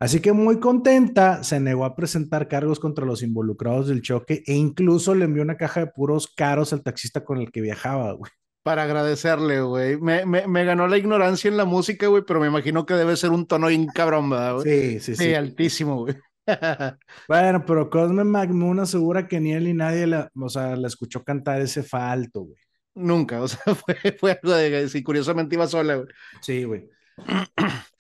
Así 0.00 0.20
que 0.20 0.32
muy 0.32 0.58
contenta, 0.60 1.44
se 1.44 1.60
negó 1.60 1.84
a 1.84 1.94
presentar 1.94 2.48
cargos 2.48 2.80
contra 2.80 3.04
los 3.04 3.22
involucrados 3.22 3.86
del 3.86 4.00
choque 4.00 4.42
e 4.46 4.54
incluso 4.54 5.14
le 5.14 5.26
envió 5.26 5.42
una 5.42 5.58
caja 5.58 5.80
de 5.80 5.86
puros 5.88 6.26
caros 6.26 6.72
al 6.72 6.82
taxista 6.82 7.22
con 7.22 7.36
el 7.36 7.52
que 7.52 7.60
viajaba, 7.60 8.12
güey. 8.12 8.32
Para 8.62 8.84
agradecerle, 8.84 9.60
güey. 9.60 10.00
Me, 10.00 10.24
me, 10.24 10.46
me, 10.46 10.64
ganó 10.64 10.88
la 10.88 10.96
ignorancia 10.96 11.48
en 11.48 11.58
la 11.58 11.66
música, 11.66 12.06
güey, 12.06 12.22
pero 12.26 12.40
me 12.40 12.46
imagino 12.46 12.86
que 12.86 12.94
debe 12.94 13.14
ser 13.14 13.30
un 13.30 13.46
tono 13.46 13.68
bien 13.68 13.86
cabrón, 13.88 14.30
¿verdad, 14.30 14.54
güey? 14.54 14.64
Sí, 14.64 15.00
sí, 15.00 15.16
sí. 15.16 15.24
Sí, 15.24 15.34
altísimo, 15.34 15.96
güey. 15.98 16.16
bueno, 17.28 17.64
pero 17.66 17.90
Cosme 17.90 18.24
McMoon 18.24 18.80
asegura 18.80 19.28
que 19.28 19.38
ni 19.38 19.52
él 19.52 19.64
ni 19.64 19.74
nadie 19.74 20.06
la, 20.06 20.30
o 20.34 20.48
sea, 20.48 20.76
la 20.76 20.88
escuchó 20.88 21.22
cantar 21.22 21.60
ese 21.60 21.82
fa 21.82 22.10
alto, 22.10 22.40
güey. 22.40 22.56
Nunca, 22.94 23.42
o 23.42 23.48
sea, 23.48 23.60
fue, 23.74 23.96
fue 24.18 24.32
algo 24.42 24.54
de 24.54 24.88
si 24.88 25.02
curiosamente 25.02 25.56
iba 25.56 25.66
sola, 25.66 25.96
güey. 25.96 26.08
Sí, 26.40 26.64
güey. 26.64 26.88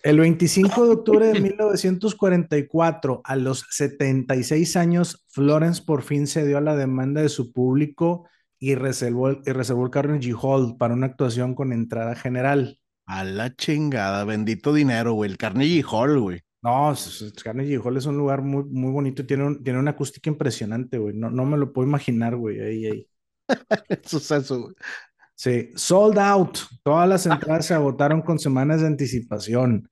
El 0.02 0.18
25 0.18 0.86
de 0.86 0.92
octubre 0.92 1.26
de 1.26 1.40
1944, 1.40 3.20
a 3.22 3.36
los 3.36 3.66
76 3.70 4.76
años, 4.76 5.26
Florence 5.28 5.82
por 5.84 6.02
fin 6.02 6.26
cedió 6.26 6.58
a 6.58 6.62
la 6.62 6.74
demanda 6.74 7.20
de 7.20 7.28
su 7.28 7.52
público 7.52 8.26
y 8.58 8.74
reservó, 8.74 9.30
y 9.30 9.52
reservó 9.52 9.84
el 9.84 9.90
Carnegie 9.90 10.34
Hall 10.40 10.76
para 10.78 10.94
una 10.94 11.06
actuación 11.06 11.54
con 11.54 11.72
entrada 11.72 12.14
general. 12.14 12.78
A 13.06 13.24
la 13.24 13.54
chingada, 13.54 14.24
bendito 14.24 14.72
dinero, 14.72 15.12
güey. 15.14 15.30
El 15.30 15.36
Carnegie 15.36 15.84
Hall, 15.90 16.18
güey. 16.20 16.40
No, 16.62 16.92
el 16.92 17.32
Carnegie 17.42 17.78
Hall 17.78 17.96
es 17.96 18.06
un 18.06 18.16
lugar 18.16 18.42
muy, 18.42 18.64
muy 18.64 18.92
bonito. 18.92 19.26
Tiene, 19.26 19.56
tiene 19.64 19.78
una 19.78 19.92
acústica 19.92 20.30
impresionante, 20.30 20.98
güey. 20.98 21.14
No, 21.14 21.30
no 21.30 21.44
me 21.44 21.56
lo 21.56 21.72
puedo 21.72 21.88
imaginar, 21.88 22.36
güey. 22.36 22.60
Ahí, 22.60 22.86
ahí. 22.86 23.06
Suceso, 24.04 24.62
güey. 24.62 24.74
Sí, 25.40 25.70
sold 25.74 26.18
out. 26.18 26.58
Todas 26.82 27.08
las 27.08 27.24
entradas 27.24 27.64
se 27.64 27.72
agotaron 27.72 28.20
con 28.20 28.38
semanas 28.38 28.82
de 28.82 28.88
anticipación. 28.88 29.88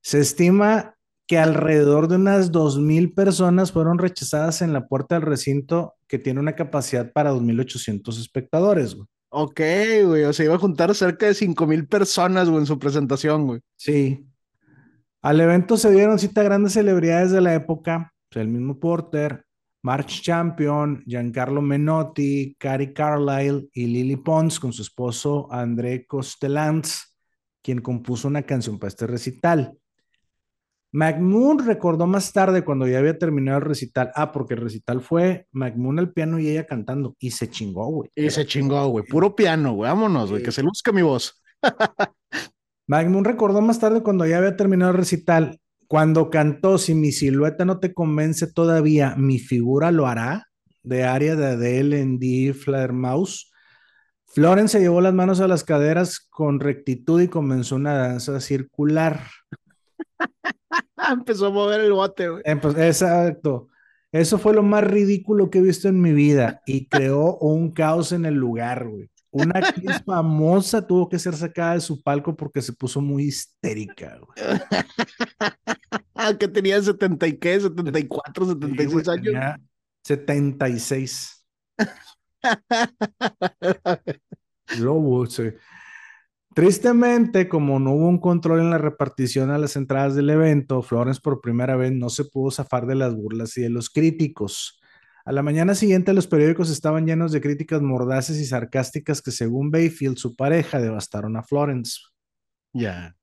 Se 0.00 0.20
estima 0.20 0.94
que 1.26 1.38
alrededor 1.38 2.06
de 2.06 2.14
unas 2.14 2.52
2.000 2.52 3.12
personas 3.12 3.72
fueron 3.72 3.98
rechazadas 3.98 4.62
en 4.62 4.72
la 4.72 4.86
puerta 4.86 5.16
del 5.16 5.22
recinto 5.22 5.94
que 6.06 6.20
tiene 6.20 6.38
una 6.38 6.54
capacidad 6.54 7.10
para 7.10 7.32
2.800 7.32 8.16
espectadores. 8.20 8.94
Güey. 8.94 9.08
Ok, 9.30 9.60
güey. 10.06 10.22
O 10.22 10.32
sea, 10.32 10.44
iba 10.44 10.54
a 10.54 10.60
juntar 10.60 10.94
cerca 10.94 11.26
de 11.26 11.32
5.000 11.32 11.88
personas, 11.88 12.48
güey, 12.48 12.60
en 12.60 12.66
su 12.66 12.78
presentación, 12.78 13.48
güey. 13.48 13.60
Sí. 13.74 14.24
Al 15.20 15.40
evento 15.40 15.78
se 15.78 15.90
dieron 15.90 16.20
cita 16.20 16.44
grandes 16.44 16.74
celebridades 16.74 17.32
de 17.32 17.40
la 17.40 17.54
época. 17.54 18.14
El 18.30 18.46
mismo 18.46 18.78
Porter, 18.78 19.44
March 19.82 20.22
Champion, 20.22 21.02
Giancarlo 21.06 21.60
Menotti, 21.60 22.54
Cary 22.58 22.92
Carlyle 22.92 23.68
y 23.72 23.86
Lily 23.86 24.16
Pons 24.16 24.60
con 24.60 24.72
su 24.72 24.82
esposo 24.82 25.48
André 25.50 26.06
Costellans, 26.06 27.16
quien 27.62 27.80
compuso 27.80 28.28
una 28.28 28.42
canción 28.42 28.78
para 28.78 28.88
este 28.88 29.06
recital. 29.06 29.76
McMoon 30.94 31.66
recordó 31.66 32.06
más 32.06 32.32
tarde 32.32 32.64
cuando 32.64 32.86
ya 32.86 32.98
había 32.98 33.18
terminado 33.18 33.58
el 33.58 33.64
recital. 33.64 34.12
Ah, 34.14 34.30
porque 34.30 34.54
el 34.54 34.60
recital 34.60 35.00
fue 35.00 35.46
McMoon 35.52 35.98
al 35.98 36.12
piano 36.12 36.38
y 36.38 36.48
ella 36.48 36.66
cantando. 36.66 37.16
Y 37.18 37.30
se 37.30 37.48
chingó, 37.48 37.86
güey. 37.86 38.10
Y 38.14 38.28
se 38.28 38.44
chingó, 38.44 38.86
güey. 38.88 39.04
Puro 39.06 39.34
piano, 39.34 39.72
güey. 39.72 39.88
Vámonos, 39.88 40.30
güey. 40.30 40.42
Que 40.42 40.52
se 40.52 40.62
luzca 40.62 40.92
mi 40.92 41.00
voz. 41.00 41.42
McMoon 42.86 43.24
recordó 43.24 43.62
más 43.62 43.80
tarde 43.80 44.02
cuando 44.02 44.26
ya 44.26 44.36
había 44.36 44.54
terminado 44.54 44.92
el 44.92 44.98
recital. 44.98 45.58
Cuando 45.92 46.30
cantó 46.30 46.78
Si 46.78 46.94
mi 46.94 47.12
silueta 47.12 47.66
no 47.66 47.78
te 47.78 47.92
convence 47.92 48.50
todavía, 48.50 49.14
mi 49.14 49.38
figura 49.38 49.92
lo 49.92 50.06
hará, 50.06 50.48
de 50.82 51.04
área 51.04 51.36
de 51.36 51.44
Adele 51.48 52.00
en 52.00 52.18
D. 52.18 52.56
Mouse. 52.90 53.52
Florence 54.24 54.80
llevó 54.80 55.02
las 55.02 55.12
manos 55.12 55.40
a 55.40 55.48
las 55.48 55.64
caderas 55.64 56.18
con 56.18 56.60
rectitud 56.60 57.20
y 57.20 57.28
comenzó 57.28 57.76
una 57.76 57.92
danza 57.92 58.40
circular. 58.40 59.20
Empezó 61.12 61.48
a 61.48 61.50
mover 61.50 61.82
el 61.82 61.92
bote, 61.92 62.26
güey. 62.26 62.42
Exacto. 62.46 63.68
Eso 64.10 64.38
fue 64.38 64.54
lo 64.54 64.62
más 64.62 64.84
ridículo 64.84 65.50
que 65.50 65.58
he 65.58 65.62
visto 65.62 65.88
en 65.88 66.00
mi 66.00 66.14
vida 66.14 66.62
y 66.64 66.86
creó 66.86 67.36
un 67.36 67.70
caos 67.70 68.12
en 68.12 68.24
el 68.24 68.36
lugar, 68.36 68.88
güey. 68.88 69.10
Una 69.32 69.60
actriz 69.60 70.02
famosa 70.04 70.86
tuvo 70.86 71.08
que 71.08 71.18
ser 71.18 71.34
sacada 71.34 71.74
de 71.74 71.80
su 71.80 72.02
palco 72.02 72.36
porque 72.36 72.60
se 72.60 72.74
puso 72.74 73.00
muy 73.00 73.24
histérica. 73.24 74.20
que 76.38 76.48
tenía 76.48 76.82
70 76.82 77.26
y 77.26 77.38
qué, 77.38 77.58
74, 77.58 78.46
76 78.46 79.08
años. 79.08 79.56
76. 80.04 81.46
Lobo, 84.78 85.26
sí. 85.26 85.44
Tristemente, 86.54 87.48
como 87.48 87.78
no 87.78 87.92
hubo 87.92 88.08
un 88.08 88.18
control 88.18 88.60
en 88.60 88.68
la 88.68 88.76
repartición 88.76 89.50
a 89.50 89.56
las 89.56 89.76
entradas 89.76 90.14
del 90.14 90.28
evento, 90.28 90.82
Florence 90.82 91.22
por 91.22 91.40
primera 91.40 91.76
vez 91.76 91.92
no 91.92 92.10
se 92.10 92.26
pudo 92.26 92.50
zafar 92.50 92.86
de 92.86 92.96
las 92.96 93.14
burlas 93.14 93.56
y 93.56 93.62
de 93.62 93.70
los 93.70 93.88
críticos. 93.88 94.81
A 95.24 95.32
la 95.32 95.42
mañana 95.42 95.74
siguiente 95.74 96.12
los 96.12 96.26
periódicos 96.26 96.70
estaban 96.70 97.06
llenos 97.06 97.32
de 97.32 97.40
críticas 97.40 97.80
mordaces 97.80 98.38
y 98.38 98.44
sarcásticas 98.44 99.22
que 99.22 99.30
según 99.30 99.70
Bayfield, 99.70 100.16
su 100.16 100.34
pareja, 100.34 100.80
devastaron 100.80 101.36
a 101.36 101.42
Florence. 101.42 102.00
Ya. 102.72 103.14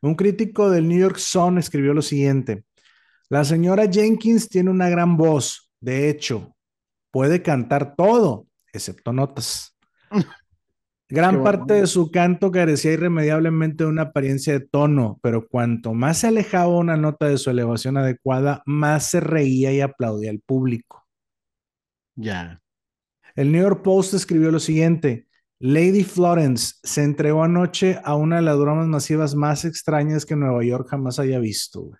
Un 0.00 0.14
crítico 0.14 0.70
del 0.70 0.88
New 0.88 0.98
York 0.98 1.18
Sun 1.18 1.58
escribió 1.58 1.94
lo 1.94 2.02
siguiente. 2.02 2.64
La 3.28 3.44
señora 3.44 3.90
Jenkins 3.90 4.48
tiene 4.48 4.70
una 4.70 4.88
gran 4.88 5.16
voz. 5.16 5.70
De 5.80 6.08
hecho, 6.08 6.54
puede 7.10 7.42
cantar 7.42 7.96
todo, 7.96 8.46
excepto 8.72 9.12
notas. 9.12 9.76
Gran 11.14 11.44
parte 11.44 11.74
de 11.74 11.86
su 11.86 12.10
canto 12.10 12.50
carecía 12.50 12.94
irremediablemente 12.94 13.84
de 13.84 13.90
una 13.90 14.02
apariencia 14.02 14.54
de 14.54 14.60
tono, 14.60 15.20
pero 15.22 15.46
cuanto 15.46 15.92
más 15.92 16.18
se 16.18 16.28
alejaba 16.28 16.78
una 16.78 16.96
nota 16.96 17.28
de 17.28 17.36
su 17.36 17.50
elevación 17.50 17.98
adecuada, 17.98 18.62
más 18.64 19.10
se 19.10 19.20
reía 19.20 19.72
y 19.72 19.82
aplaudía 19.82 20.30
al 20.30 20.40
público. 20.40 21.06
Ya. 22.14 22.62
El 23.36 23.52
New 23.52 23.60
York 23.60 23.82
Post 23.82 24.14
escribió 24.14 24.50
lo 24.50 24.58
siguiente: 24.58 25.28
Lady 25.58 26.02
Florence 26.02 26.76
se 26.82 27.04
entregó 27.04 27.44
anoche 27.44 28.00
a 28.04 28.14
una 28.14 28.36
de 28.36 28.42
las 28.42 28.58
bromas 28.58 28.86
masivas 28.86 29.34
más 29.34 29.66
extrañas 29.66 30.24
que 30.24 30.34
Nueva 30.34 30.64
York 30.64 30.88
jamás 30.88 31.18
haya 31.18 31.38
visto. 31.38 31.90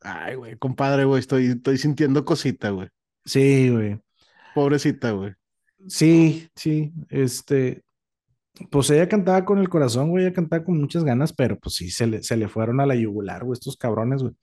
Ay, 0.00 0.36
güey, 0.36 0.56
compadre, 0.56 1.04
güey, 1.04 1.20
estoy, 1.20 1.48
estoy 1.48 1.76
sintiendo 1.76 2.24
cosita, 2.24 2.70
güey. 2.70 2.88
Sí, 3.26 3.68
güey. 3.68 4.00
Pobrecita, 4.54 5.10
güey. 5.10 5.34
Sí, 5.88 6.48
sí, 6.56 6.92
este, 7.10 7.82
pues 8.70 8.90
ella 8.90 9.08
cantaba 9.08 9.44
con 9.44 9.58
el 9.58 9.68
corazón, 9.68 10.10
güey, 10.10 10.24
ella 10.24 10.34
cantaba 10.34 10.64
con 10.64 10.78
muchas 10.80 11.04
ganas, 11.04 11.32
pero 11.32 11.58
pues 11.58 11.76
sí, 11.76 11.90
se 11.90 12.06
le, 12.06 12.22
se 12.22 12.36
le 12.36 12.48
fueron 12.48 12.80
a 12.80 12.86
la 12.86 12.94
yugular, 12.96 13.44
güey, 13.44 13.54
estos 13.54 13.76
cabrones, 13.76 14.22
güey. 14.22 14.34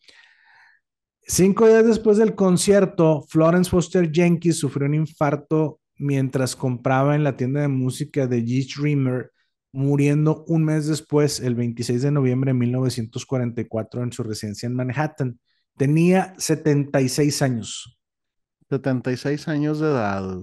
Cinco 1.25 1.67
días 1.67 1.85
después 1.85 2.17
del 2.17 2.35
concierto, 2.35 3.23
Florence 3.29 3.69
Foster 3.69 4.11
Jenkins 4.11 4.57
sufrió 4.59 4.87
un 4.87 4.95
infarto 4.95 5.79
mientras 5.97 6.55
compraba 6.55 7.15
en 7.15 7.23
la 7.23 7.37
tienda 7.37 7.61
de 7.61 7.69
música 7.69 8.27
de 8.27 8.43
G. 8.43 8.67
Dreamer, 8.77 9.31
muriendo 9.71 10.43
un 10.47 10.65
mes 10.65 10.87
después, 10.87 11.39
el 11.39 11.55
26 11.55 12.01
de 12.01 12.11
noviembre 12.11 12.49
de 12.51 12.59
1944, 12.59 14.03
en 14.03 14.11
su 14.11 14.23
residencia 14.23 14.67
en 14.67 14.75
Manhattan. 14.75 15.39
Tenía 15.77 16.33
76 16.37 17.41
años. 17.41 17.97
76 18.73 19.47
años 19.47 19.79
de 19.79 19.87
edad. 19.87 20.39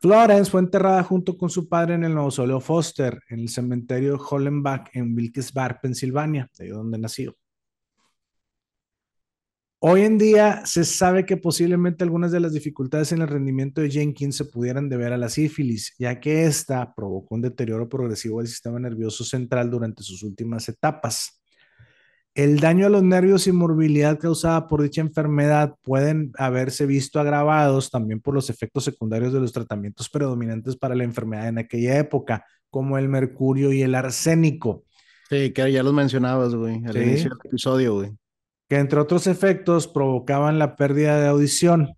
Florence 0.00 0.50
fue 0.50 0.60
enterrada 0.60 1.02
junto 1.02 1.38
con 1.38 1.48
su 1.48 1.68
padre 1.68 1.94
en 1.94 2.04
el 2.04 2.14
mausoleo 2.14 2.60
Foster, 2.60 3.20
en 3.30 3.40
el 3.40 3.48
cementerio 3.48 4.18
Hollenbach 4.18 4.90
en 4.92 5.14
Wilkes-Barre, 5.14 5.78
Pensilvania, 5.80 6.50
de 6.58 6.68
donde 6.68 6.98
nació. 6.98 7.36
Hoy 9.78 10.00
en 10.02 10.18
día 10.18 10.64
se 10.64 10.84
sabe 10.84 11.26
que 11.26 11.36
posiblemente 11.36 12.04
algunas 12.04 12.32
de 12.32 12.40
las 12.40 12.52
dificultades 12.52 13.12
en 13.12 13.20
el 13.20 13.28
rendimiento 13.28 13.82
de 13.82 13.90
Jenkins 13.90 14.36
se 14.36 14.46
pudieran 14.46 14.88
deber 14.88 15.12
a 15.12 15.18
la 15.18 15.28
sífilis, 15.28 15.94
ya 15.98 16.20
que 16.20 16.44
esta 16.44 16.94
provocó 16.94 17.34
un 17.34 17.42
deterioro 17.42 17.88
progresivo 17.88 18.38
del 18.38 18.48
sistema 18.48 18.80
nervioso 18.80 19.24
central 19.24 19.70
durante 19.70 20.02
sus 20.02 20.22
últimas 20.22 20.68
etapas. 20.68 21.43
El 22.34 22.58
daño 22.58 22.86
a 22.86 22.88
los 22.88 23.04
nervios 23.04 23.46
y 23.46 23.52
morbilidad 23.52 24.18
causada 24.18 24.66
por 24.66 24.82
dicha 24.82 25.00
enfermedad 25.00 25.76
pueden 25.82 26.32
haberse 26.36 26.84
visto 26.84 27.20
agravados 27.20 27.92
también 27.92 28.20
por 28.20 28.34
los 28.34 28.50
efectos 28.50 28.82
secundarios 28.82 29.32
de 29.32 29.38
los 29.38 29.52
tratamientos 29.52 30.08
predominantes 30.08 30.76
para 30.76 30.96
la 30.96 31.04
enfermedad 31.04 31.46
en 31.46 31.58
aquella 31.58 31.96
época, 31.96 32.44
como 32.70 32.98
el 32.98 33.08
mercurio 33.08 33.72
y 33.72 33.82
el 33.82 33.94
arsénico. 33.94 34.82
Sí, 35.30 35.52
que 35.52 35.70
ya 35.70 35.84
los 35.84 35.94
mencionabas, 35.94 36.56
güey, 36.56 36.84
al 36.84 36.96
inicio 36.96 37.30
del 37.30 37.38
episodio, 37.44 37.94
güey. 37.94 38.10
Que 38.68 38.78
entre 38.78 38.98
otros 38.98 39.28
efectos 39.28 39.86
provocaban 39.86 40.58
la 40.58 40.74
pérdida 40.74 41.20
de 41.20 41.28
audición. 41.28 41.94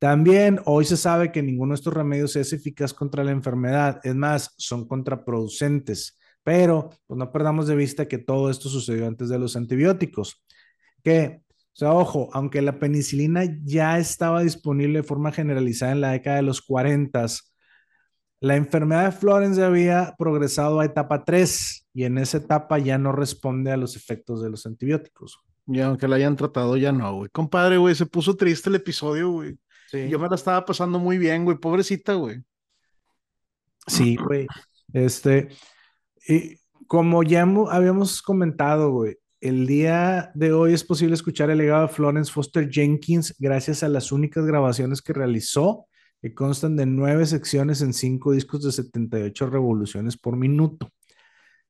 También 0.00 0.58
hoy 0.64 0.86
se 0.86 0.96
sabe 0.96 1.30
que 1.30 1.40
ninguno 1.40 1.70
de 1.70 1.76
estos 1.76 1.94
remedios 1.94 2.34
es 2.34 2.52
eficaz 2.52 2.92
contra 2.92 3.22
la 3.22 3.30
enfermedad, 3.30 4.00
es 4.02 4.16
más, 4.16 4.54
son 4.56 4.88
contraproducentes, 4.88 6.17
pero 6.48 6.88
pues 7.06 7.18
no 7.18 7.30
perdamos 7.30 7.66
de 7.66 7.76
vista 7.76 8.08
que 8.08 8.16
todo 8.16 8.48
esto 8.48 8.70
sucedió 8.70 9.06
antes 9.06 9.28
de 9.28 9.38
los 9.38 9.54
antibióticos, 9.54 10.42
que, 11.04 11.42
o 11.46 11.76
sea, 11.76 11.92
ojo, 11.92 12.30
aunque 12.32 12.62
la 12.62 12.78
penicilina 12.78 13.42
ya 13.64 13.98
estaba 13.98 14.40
disponible 14.40 15.00
de 15.00 15.02
forma 15.02 15.30
generalizada 15.30 15.92
en 15.92 16.00
la 16.00 16.12
década 16.12 16.36
de 16.36 16.44
los 16.44 16.62
40, 16.62 17.26
la 18.40 18.56
enfermedad 18.56 19.04
de 19.04 19.12
Florence 19.12 19.62
había 19.62 20.14
progresado 20.16 20.80
a 20.80 20.86
etapa 20.86 21.22
3 21.22 21.86
y 21.92 22.04
en 22.04 22.16
esa 22.16 22.38
etapa 22.38 22.78
ya 22.78 22.96
no 22.96 23.12
responde 23.12 23.70
a 23.70 23.76
los 23.76 23.94
efectos 23.94 24.42
de 24.42 24.48
los 24.48 24.64
antibióticos. 24.64 25.38
Y 25.66 25.80
aunque 25.80 26.08
la 26.08 26.16
hayan 26.16 26.34
tratado, 26.34 26.78
ya 26.78 26.92
no, 26.92 27.14
güey. 27.14 27.28
Compadre, 27.28 27.76
güey, 27.76 27.94
se 27.94 28.06
puso 28.06 28.38
triste 28.38 28.70
el 28.70 28.76
episodio, 28.76 29.28
güey. 29.32 29.58
Sí. 29.90 30.08
Yo 30.08 30.18
me 30.18 30.30
la 30.30 30.36
estaba 30.36 30.64
pasando 30.64 30.98
muy 30.98 31.18
bien, 31.18 31.44
güey. 31.44 31.58
Pobrecita, 31.58 32.14
güey. 32.14 32.42
Sí, 33.86 34.16
güey. 34.16 34.46
Este, 34.94 35.48
y 36.26 36.58
como 36.86 37.22
ya 37.22 37.42
habíamos 37.70 38.22
comentado, 38.22 38.90
güey, 38.90 39.16
el 39.40 39.66
día 39.66 40.32
de 40.34 40.52
hoy 40.52 40.72
es 40.72 40.82
posible 40.82 41.14
escuchar 41.14 41.50
el 41.50 41.58
legado 41.58 41.82
de 41.82 41.92
Florence 41.92 42.32
Foster 42.32 42.68
Jenkins 42.70 43.34
gracias 43.38 43.82
a 43.82 43.88
las 43.88 44.10
únicas 44.10 44.44
grabaciones 44.44 45.00
que 45.00 45.12
realizó 45.12 45.86
que 46.20 46.34
constan 46.34 46.76
de 46.76 46.86
nueve 46.86 47.26
secciones 47.26 47.80
en 47.82 47.92
cinco 47.92 48.32
discos 48.32 48.62
de 48.62 48.72
78 48.72 49.50
revoluciones 49.50 50.16
por 50.16 50.36
minuto. 50.36 50.90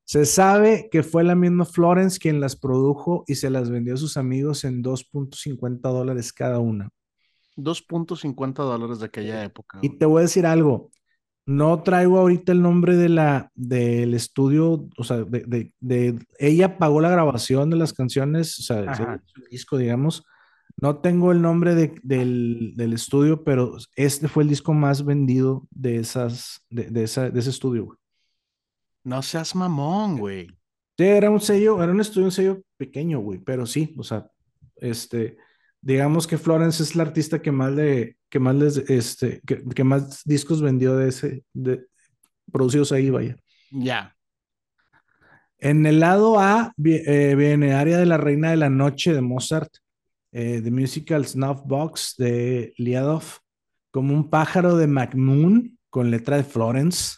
Se 0.05 0.25
sabe 0.25 0.89
que 0.91 1.03
fue 1.03 1.23
la 1.23 1.35
misma 1.35 1.67
Florence 1.67 2.19
quien 2.19 2.41
las 2.41 2.57
produjo 2.57 3.25
y 3.27 3.35
se 3.35 3.51
las 3.51 3.69
vendió 3.69 3.95
a 3.95 3.99
sus 3.99 4.17
amigos 4.17 4.65
en 4.65 4.83
2.50 4.83 5.81
dólares 5.81 6.33
cada 6.33 6.61
una. 6.61 6.89
2.50 7.57 8.55
dólares 8.55 9.01
de 9.01 9.07
aquella 9.07 9.45
época. 9.45 9.81
Y 9.83 9.99
te 9.99 10.07
voy 10.07 10.21
a 10.21 10.23
decir 10.23 10.47
algo, 10.47 10.91
no 11.49 11.83
traigo 11.83 12.19
ahorita 12.19 12.53
el 12.53 12.61
nombre 12.61 12.99
de 12.99 13.09
la, 13.09 13.51
del 13.55 14.13
estudio, 14.13 14.87
o 14.99 15.03
sea, 15.03 15.25
de, 15.25 15.73
de, 15.81 16.19
ella 16.39 16.77
pagó 16.77 17.01
la 17.01 17.09
grabación 17.09 17.71
de 17.71 17.77
las 17.77 17.95
canciones, 17.95 18.59
o 18.59 18.63
sea, 18.63 19.21
el 19.35 19.45
disco, 19.51 19.79
digamos, 19.79 20.27
no 20.77 20.99
tengo 20.99 21.33
el 21.33 21.41
nombre 21.41 21.75
del, 21.75 22.93
estudio, 22.93 23.45
pero 23.45 23.79
este 23.97 24.29
fue 24.29 24.43
el 24.43 24.51
disco 24.51 24.75
más 24.75 25.07
vendido 25.07 25.67
de, 25.71 25.97
esas, 25.97 26.67
de, 26.69 27.03
ese 27.03 27.31
estudio, 27.33 27.99
No 29.03 29.23
seas 29.23 29.55
mamón, 29.55 30.19
güey. 30.19 30.49
Sí, 30.99 31.05
era 31.05 31.31
un 31.31 31.41
sello, 31.41 31.83
era 31.83 31.91
un 31.91 32.01
estudio, 32.03 32.27
un 32.27 32.33
sello 32.33 32.63
pequeño, 32.77 33.21
güey, 33.21 33.39
pero 33.39 33.65
sí, 33.65 33.95
o 33.97 34.03
sea, 34.03 34.31
este, 34.77 35.39
digamos 35.81 36.27
que 36.27 36.39
Florence 36.39 36.83
es 36.83 36.95
la 36.97 37.05
artista 37.05 37.41
que 37.41 37.53
más 37.53 37.73
le, 37.73 38.17
que 38.29 38.39
más 38.39 38.55
les, 38.55 38.77
este, 38.77 39.41
que, 39.47 39.85
más 39.85 40.23
discos 40.25 40.61
vendió 40.63 40.97
de 40.97 41.09
ese, 41.09 41.45
de, 41.53 41.87
producidos 42.53 42.93
ahí, 42.93 43.11
vaya. 43.11 43.37
Ya. 43.71 44.15
En 45.59 45.87
el 45.87 46.01
lado 46.01 46.39
A 46.39 46.73
eh, 46.85 47.35
viene 47.37 47.75
Área 47.75 47.99
de 47.99 48.07
la 48.07 48.17
Reina 48.17 48.51
de 48.51 48.57
la 48.57 48.71
Noche 48.71 49.13
de 49.13 49.21
Mozart. 49.21 49.71
The 50.31 50.59
eh, 50.59 50.71
Musical 50.71 51.27
Snuff 51.27 51.63
Box 51.65 52.15
de 52.19 52.75
Liadov, 52.77 53.25
como 53.91 54.15
un 54.15 54.29
pájaro 54.29 54.77
de 54.77 54.87
McMoon 54.87 55.79
con 55.89 56.11
letra 56.11 56.37
de 56.37 56.45
Florence, 56.45 57.17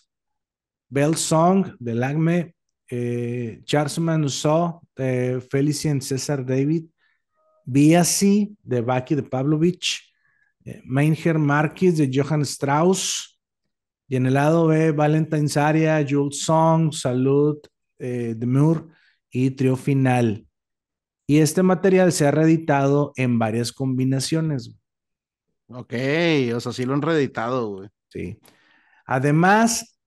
Bell 0.88 1.16
Song 1.16 1.74
de 1.80 1.94
Lagme, 1.94 2.54
eh, 2.88 3.61
Charles 3.64 3.98
Manusó 3.98 4.82
de 4.96 5.40
Felicien 5.50 6.00
César 6.00 6.46
David, 6.46 6.86
Biasi 7.64 8.56
de 8.62 8.80
Baki 8.80 9.14
de 9.14 9.22
Pavlovich, 9.22 10.12
eh, 10.64 10.80
Meinher 10.84 11.38
Marquis 11.38 11.96
de 11.96 12.11
Johann 12.12 12.42
Strauss, 12.42 13.38
y 14.08 14.16
en 14.16 14.26
el 14.26 14.34
lado 14.34 14.66
B, 14.66 14.92
Valentine's 14.92 15.56
Aria, 15.56 16.04
Jules 16.08 16.42
Song, 16.42 16.92
Salud 16.92 17.58
de 17.98 18.46
Moore 18.46 18.86
y 19.30 19.50
Trio 19.50 19.76
Final. 19.76 20.46
Y 21.26 21.38
este 21.38 21.62
material 21.62 22.11
se 22.11 22.26
ha 22.26 22.32
reeditado 22.32 23.12
en 23.14 23.38
varias 23.38 23.70
combinaciones. 23.72 24.74
Ok, 25.68 25.94
o 26.52 26.58
sea, 26.58 26.72
sí 26.72 26.84
lo 26.84 26.94
han 26.94 27.02
reeditado, 27.02 27.68
güey. 27.68 27.88
Sí. 28.08 28.36
Además, 29.06 29.99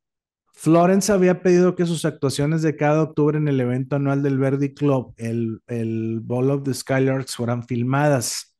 Florence 0.53 1.11
había 1.11 1.41
pedido 1.41 1.75
que 1.75 1.85
sus 1.85 2.05
actuaciones 2.05 2.61
de 2.61 2.75
cada 2.75 3.01
octubre 3.01 3.37
en 3.37 3.47
el 3.47 3.59
evento 3.59 3.95
anual 3.95 4.21
del 4.21 4.37
Verdi 4.37 4.73
Club, 4.73 5.13
el, 5.17 5.61
el 5.67 6.19
Ball 6.21 6.51
of 6.51 6.63
the 6.63 6.73
Skylarks, 6.73 7.35
fueran 7.35 7.63
filmadas. 7.63 8.55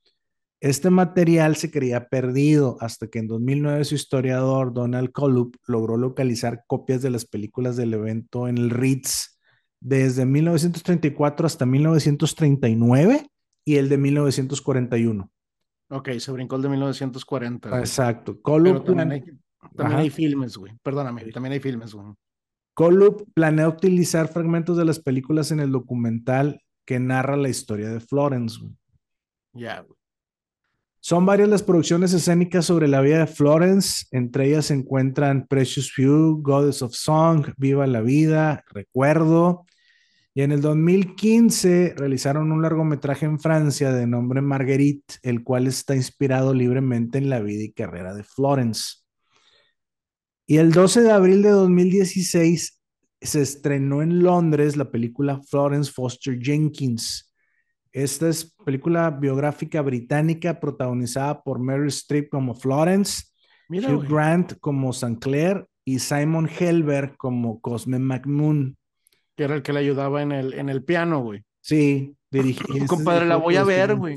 Este 0.60 0.90
material 0.90 1.56
se 1.56 1.72
creía 1.72 2.08
perdido 2.08 2.78
hasta 2.80 3.08
que 3.08 3.20
en 3.20 3.28
2009 3.28 3.84
su 3.84 3.96
historiador 3.96 4.74
Donald 4.74 5.12
Colup 5.12 5.58
logró 5.68 5.98
localizar 5.98 6.64
copias 6.68 7.02
de 7.02 7.10
las 7.10 7.26
películas 7.26 7.76
del 7.76 7.94
evento 7.94 8.48
en 8.48 8.58
el 8.58 8.70
Ritz 8.70 9.40
desde 9.82 10.26
1934 10.26 11.46
hasta 11.46 11.66
1939 11.66 13.28
y 13.66 13.76
el 13.76 13.90
de 13.90 13.98
1941. 13.98 15.30
Ok, 15.90 16.10
se 16.18 16.32
brincó 16.32 16.56
el 16.56 16.62
de 16.62 16.70
1940. 16.70 17.80
Exacto. 17.80 18.40
también, 18.42 19.12
hay, 19.12 19.24
filmes, 20.10 20.58
güey. 20.58 20.74
Perdóname, 20.82 21.26
también 21.32 21.54
hay 21.54 21.60
filmes, 21.60 21.94
güey. 21.94 22.08
Colup 22.74 23.32
planea 23.34 23.70
utilizar 23.70 24.28
fragmentos 24.28 24.78
de 24.78 24.86
las 24.86 25.00
películas 25.00 25.52
en 25.52 25.60
el 25.60 25.72
documental 25.72 26.62
que 26.86 27.00
narra 27.00 27.38
la 27.38 27.50
historia 27.50 27.90
de 27.90 28.00
Florence. 28.00 28.60
Ya, 29.54 29.82
güey. 29.82 29.98
Son 31.06 31.26
varias 31.26 31.50
las 31.50 31.64
producciones 31.64 32.14
escénicas 32.14 32.66
sobre 32.66 32.88
la 32.88 33.02
vida 33.02 33.20
de 33.20 33.28
Florence, 33.28 34.06
entre 34.12 34.48
ellas 34.48 34.68
se 34.68 34.74
encuentran 34.74 35.48
Precious 35.48 35.92
Few, 35.92 36.42
Goddess 36.42 36.82
of 36.82 36.94
Song, 36.94 37.48
Viva 37.58 37.86
la 37.88 38.00
Vida, 38.00 38.64
Recuerdo, 38.70 39.66
y 40.34 40.44
en 40.44 40.54
el 40.54 40.62
2015 40.62 41.94
realizaron 41.98 42.54
un 42.54 42.62
largometraje 42.62 43.26
en 43.26 43.38
Francia 43.38 43.92
de 43.92 44.08
nombre 44.08 44.42
Marguerite, 44.42 45.16
el 45.22 45.44
cual 45.44 45.68
está 45.68 45.94
inspirado 45.94 46.54
libremente 46.54 47.18
en 47.18 47.30
la 47.30 47.42
vida 47.42 47.64
y 47.64 47.74
carrera 47.74 48.14
de 48.16 48.24
Florence. 48.24 49.03
Y 50.46 50.58
el 50.58 50.72
12 50.72 51.02
de 51.02 51.12
abril 51.12 51.42
de 51.42 51.50
2016 51.50 52.82
se 53.22 53.42
estrenó 53.42 54.02
en 54.02 54.22
Londres 54.22 54.76
la 54.76 54.92
película 54.92 55.42
Florence 55.50 55.92
Foster 55.92 56.38
Jenkins. 56.40 57.34
Esta 57.92 58.28
es 58.28 58.54
película 58.66 59.10
biográfica 59.12 59.82
británica 59.82 60.60
protagonizada 60.60 61.42
por 61.44 61.60
Mary 61.60 61.88
Streep 61.90 62.30
como 62.30 62.56
Florence, 62.56 63.24
Hugh 63.70 64.08
Grant 64.08 64.60
como 64.60 64.92
St. 64.92 65.20
Clair 65.20 65.66
y 65.86 66.00
Simon 66.00 66.50
Helberg 66.50 67.16
como 67.18 67.62
Cosme 67.62 68.00
McMoon 68.00 68.78
que 69.36 69.44
era 69.44 69.56
el 69.56 69.64
que 69.64 69.74
le 69.74 69.80
ayudaba 69.80 70.22
en 70.22 70.32
el, 70.32 70.54
en 70.54 70.70
el 70.70 70.84
piano, 70.84 71.22
güey. 71.22 71.44
Sí, 71.62 72.16
dirigí. 72.30 72.64
Este 72.74 72.86
Compadre, 72.88 73.26
la 73.26 73.38
voy 73.38 73.56
a 73.56 73.64
ver, 73.64 73.96
güey. 73.96 74.16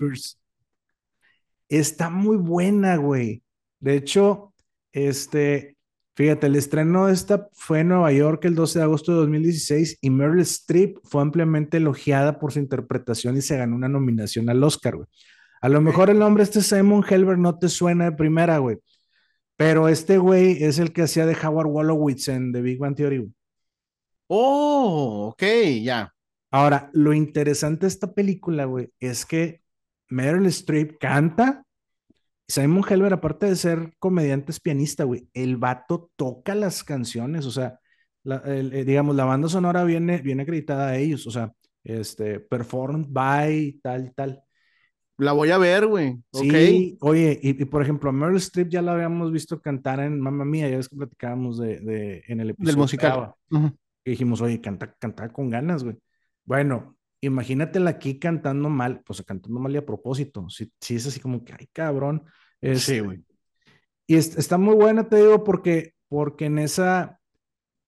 Está 1.69 2.11
muy 2.11 2.37
buena, 2.37 2.97
güey. 2.97 3.43
De 3.81 3.97
hecho, 3.97 4.55
este, 4.93 5.76
fíjate, 6.17 6.49
el 6.49 6.57
estreno 6.57 7.07
de 7.07 7.13
esta 7.13 7.49
fue 7.53 7.81
en 7.81 7.89
Nueva 7.89 8.11
York 8.11 8.45
el 8.47 8.57
12 8.57 8.81
de 8.81 8.85
agosto 8.85 9.13
de 9.13 9.19
2016 9.19 9.99
y 10.01 10.11
Meryl 10.11 10.41
Streep 10.41 10.99
fue 11.05 11.23
ampliamente 11.23 11.77
elogiada 11.77 12.41
por 12.41 12.53
su 12.53 12.59
interpretación 12.59 13.37
y 13.37 13.43
se 13.43 13.57
ganó 13.57 13.77
una 13.77 13.89
nominación 13.89 14.51
al 14.51 14.65
Oscar, 14.65 14.97
güey. 14.97 15.07
A 15.61 15.69
lo 15.69 15.81
mejor 15.81 16.11
el 16.11 16.19
nombre 16.19 16.43
este 16.43 16.61
Simon 16.61 17.05
Helber 17.09 17.39
no 17.39 17.59
te 17.59 17.69
suena 17.69 18.07
de 18.07 18.13
primera, 18.13 18.59
güey. 18.59 18.79
Pero 19.57 19.89
este 19.89 20.19
güey 20.19 20.63
es 20.63 20.79
el 20.79 20.93
que 20.93 21.03
hacía 21.03 21.27
de 21.27 21.37
Howard 21.37 21.69
Wolowitz 21.69 22.29
en 22.29 22.53
The 22.53 22.61
Big 22.61 22.79
Bang 22.79 22.95
Theory. 22.95 23.33
Oh, 24.29 25.29
ok, 25.33 25.43
ya. 25.83 26.13
Ahora, 26.51 26.91
lo 26.93 27.13
interesante 27.13 27.83
de 27.83 27.89
esta 27.89 28.13
película, 28.13 28.65
güey, 28.65 28.91
es 29.01 29.25
que 29.25 29.63
Meryl 30.09 30.47
Streep 30.47 30.99
canta. 30.99 31.66
Simon 32.49 32.85
Helber, 32.89 33.13
aparte 33.13 33.47
de 33.47 33.57
ser 33.57 33.95
comediante, 33.99 34.53
es 34.53 34.61
pianista, 34.61 35.05
güey. 35.05 35.29
El 35.35 35.57
vato 35.57 36.11
toca 36.17 36.55
las 36.55 36.85
canciones, 36.85 37.47
o 37.47 37.51
sea, 37.51 37.81
eh, 38.25 38.85
digamos, 38.87 39.17
la 39.17 39.25
banda 39.25 39.49
sonora 39.49 39.85
viene, 39.85 40.19
viene 40.23 40.43
acreditada 40.43 40.89
a 40.89 40.97
ellos, 40.97 41.27
o 41.27 41.31
sea, 41.31 41.53
este, 41.83 42.41
performed 42.41 43.07
by 43.09 43.81
tal 43.83 44.07
y 44.07 44.11
tal. 44.13 44.43
La 45.19 45.33
voy 45.33 45.51
a 45.51 45.59
ver, 45.59 45.87
güey. 45.87 46.19
Sí, 46.33 46.99
oye, 47.01 47.39
y, 47.43 47.65
por 47.65 47.83
ejemplo, 47.83 48.13
Meryl 48.13 48.37
Streep 48.37 48.69
ya 48.69 48.83
la 48.83 48.93
habíamos 48.93 49.33
visto 49.33 49.61
cantar 49.61 50.01
en 50.01 50.21
Mamma 50.21 50.45
Mía, 50.45 50.69
ya 50.69 50.77
ves 50.77 50.89
que 50.89 50.97
platicábamos 50.97 51.59
de, 51.59 52.23
en 52.29 52.41
el 52.41 52.51
episodio. 52.51 52.73
Del 52.73 52.77
musical 52.77 53.35
y 54.07 54.11
dijimos, 54.11 54.41
oye, 54.41 54.61
canta, 54.61 54.95
canta 54.99 55.29
con 55.31 55.51
ganas, 55.51 55.83
güey. 55.83 55.99
Bueno, 56.45 56.96
imagínatela 57.21 57.91
aquí 57.91 58.19
cantando 58.19 58.69
mal, 58.69 59.03
pues 59.05 59.23
cantando 59.23 59.59
mal 59.61 59.73
y 59.75 59.79
a 59.79 59.87
propósito. 59.87 60.49
Si, 60.49 60.71
si 60.81 60.97
es 60.97 61.07
así 61.07 61.21
como 61.21 61.45
que, 61.45 61.53
ay, 61.53 61.69
cabrón. 61.73 62.25
sí, 62.61 62.69
este, 62.69 63.01
güey. 63.01 63.25
Y 64.07 64.17
está 64.17 64.57
muy 64.57 64.75
buena, 64.77 65.09
te 65.09 65.17
digo, 65.17 65.43
porque, 65.43 65.95
porque 66.09 66.47
en 66.47 66.59
esa, 66.59 67.19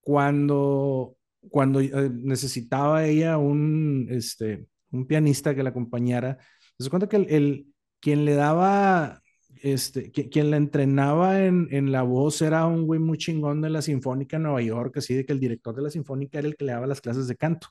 cuando, 0.01 1.17
cuando 1.49 1.81
eh, 1.81 2.11
necesitaba 2.13 3.05
ella 3.05 3.39
un, 3.39 4.09
este, 4.11 4.67
un 4.91 5.07
pianista 5.07 5.55
que 5.55 5.63
la 5.63 5.71
acompañara, 5.71 6.39
se 6.79 6.91
cuenta 6.91 7.09
que 7.09 7.17
el, 7.17 7.27
el, 7.31 7.67
quien 8.01 8.25
le 8.25 8.35
daba 8.35 9.23
este, 9.63 10.11
quien 10.11 10.51
la 10.51 10.57
entrenaba 10.57 11.45
en, 11.45 11.69
en, 11.71 11.91
la 11.91 12.03
voz 12.03 12.43
era 12.43 12.67
un 12.67 12.87
güey 12.87 13.01
muy 13.01 13.19
chingón 13.19 13.61
de 13.61 13.71
la 13.71 13.83
Sinfónica 13.83 14.37
de 14.37 14.45
Nueva 14.45 14.63
York, 14.63 14.97
así 14.99 15.15
de 15.15 15.25
que 15.25 15.33
el 15.33 15.41
director 15.41 15.75
de 15.75 15.83
la 15.83 15.91
Sinfónica 15.91 16.39
era 16.39 16.49
el 16.49 16.57
que 16.57 16.65
le 16.65 16.73
daba 16.73 16.87
las 16.87 17.01
clases 17.01 17.29
de 17.29 17.37
canto. 17.37 17.69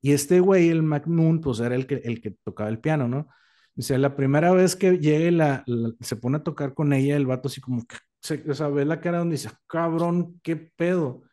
Y 0.00 0.12
este 0.12 0.40
güey, 0.40 0.68
el 0.68 0.82
McMoon, 0.82 1.40
pues 1.40 1.60
era 1.60 1.74
el 1.74 1.86
que, 1.86 1.96
el 2.04 2.20
que 2.20 2.36
tocaba 2.44 2.70
el 2.70 2.78
piano, 2.78 3.08
¿no? 3.08 3.28
Dice, 3.74 3.96
la 3.98 4.16
primera 4.16 4.52
vez 4.52 4.74
que 4.74 4.98
llegue, 4.98 5.30
la, 5.30 5.64
se 6.00 6.16
pone 6.16 6.38
a 6.38 6.42
tocar 6.42 6.74
con 6.74 6.92
ella, 6.92 7.16
el 7.16 7.26
vato 7.26 7.48
así 7.48 7.60
como, 7.60 7.84
se, 8.20 8.44
o 8.50 8.54
sea, 8.54 8.68
ve 8.68 8.84
la 8.84 9.00
cara 9.00 9.18
donde 9.18 9.36
dice, 9.36 9.50
cabrón, 9.66 10.40
qué 10.42 10.56
pedo. 10.56 11.08
O 11.08 11.24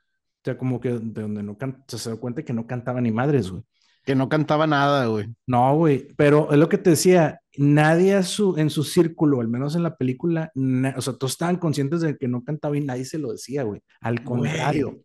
sea, 0.43 0.57
como 0.57 0.80
que 0.80 0.91
de 0.91 1.22
donde 1.22 1.41
no 1.41 1.57
canta, 1.57 1.97
se 1.97 2.09
da 2.09 2.18
cuenta 2.18 2.43
que 2.43 2.53
no 2.53 2.68
cantaba 2.68 3.01
ni 3.01 3.11
madres, 3.11 3.49
güey. 3.49 3.63
Que 4.03 4.13
no 4.13 4.30
cantaba 4.30 4.68
nada, 4.68 5.07
güey. 5.07 5.28
No, 5.47 5.76
güey, 5.76 6.07
pero 6.16 6.51
es 6.51 6.59
lo 6.59 6.70
que 6.70 6.78
te 6.78 6.91
decía, 6.91 7.41
nadie 7.57 8.22
su, 8.22 8.55
en 8.57 8.70
su 8.70 8.84
círculo, 8.84 9.41
al 9.41 9.47
menos 9.47 9.76
en 9.76 9.82
la 9.82 9.95
película, 9.95 10.51
o 10.95 11.01
sea, 11.01 11.13
todos 11.13 11.32
estaban 11.32 11.57
conscientes 11.57 12.01
de 12.01 12.16
que 12.16 12.28
no 12.28 12.43
cantaba 12.43 12.78
y 12.78 12.82
nadie 12.82 13.05
se 13.05 13.18
lo 13.18 13.32
decía, 13.32 13.63
güey. 13.63 13.82
Al 14.01 14.24
contrario, 14.24 14.99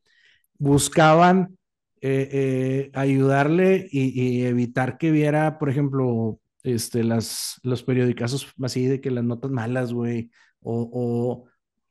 buscaban 0.58 1.56
eh, 2.02 2.28
eh, 2.32 2.90
ayudarle 2.94 3.86
y, 3.90 4.42
evitar 4.44 4.96
que 4.96 5.10
viera, 5.10 5.58
por 5.58 5.68
ejemplo, 5.68 6.40
este, 6.62 7.04
las, 7.04 7.60
los 7.62 7.82
periodicazos 7.82 8.48
así 8.62 8.86
de 8.86 9.02
que 9.02 9.10
las 9.10 9.24
notas 9.24 9.50
malas, 9.50 9.92
güey, 9.92 10.30
o, 10.62 11.46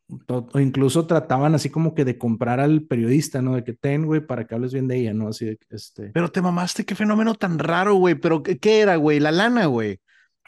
o, 0.10 0.60
incluso 0.60 1.06
trataban 1.06 1.54
así 1.54 1.70
como 1.70 1.94
que 1.94 2.06
de 2.06 2.18
comprar 2.18 2.60
al 2.60 2.82
periodista, 2.84 3.44
¿no? 3.44 3.54
De 3.54 3.64
que 3.64 3.74
ten, 3.74 4.08
güey, 4.08 4.26
para 4.26 4.48
que 4.48 4.56
hables 4.56 4.74
bien 4.74 4.88
de 4.88 4.98
ella, 4.98 5.14
¿no? 5.14 5.28
Así 5.28 5.46
de 5.46 5.60
este. 5.70 6.10
Pero 6.10 6.32
te 6.32 6.42
mamaste, 6.42 6.86
qué 6.86 6.96
fenómeno 6.96 7.36
tan 7.36 7.60
raro, 7.60 7.94
güey, 7.94 8.16
pero 8.16 8.42
¿qué, 8.42 8.80
era, 8.80 8.96
güey? 8.96 9.20
La 9.20 9.32
lana, 9.32 9.68
güey. 9.68 10.00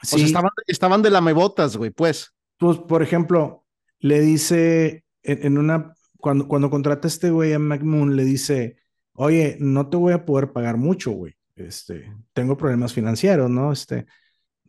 Sí. 0.02 0.16
O 0.16 0.18
sea, 0.18 0.26
estaban, 0.26 0.52
estaban 0.66 1.02
de 1.04 1.12
lamebotas, 1.12 1.78
güey, 1.78 1.92
pues. 1.92 2.34
Pues, 2.58 2.80
por 2.80 3.04
ejemplo, 3.04 3.64
le 4.00 4.22
dice 4.22 5.04
en, 5.22 5.60
una, 5.60 5.94
cuando, 6.18 6.48
cuando 6.48 6.72
contrata 6.72 7.08
este 7.08 7.30
güey 7.30 7.54
a 7.54 7.60
McMoon, 7.60 8.16
le 8.16 8.24
dice, 8.24 8.81
oye, 9.14 9.58
no 9.60 9.90
te 9.90 9.98
voy 9.98 10.14
a 10.14 10.26
poder 10.26 10.52
pagar 10.52 10.78
mucho, 10.78 11.12
güey 11.12 11.36
este, 11.56 12.14
tengo 12.34 12.58
problemas 12.58 12.94
financieros, 12.94 13.50
¿no? 13.50 13.72
Este, 13.72 14.06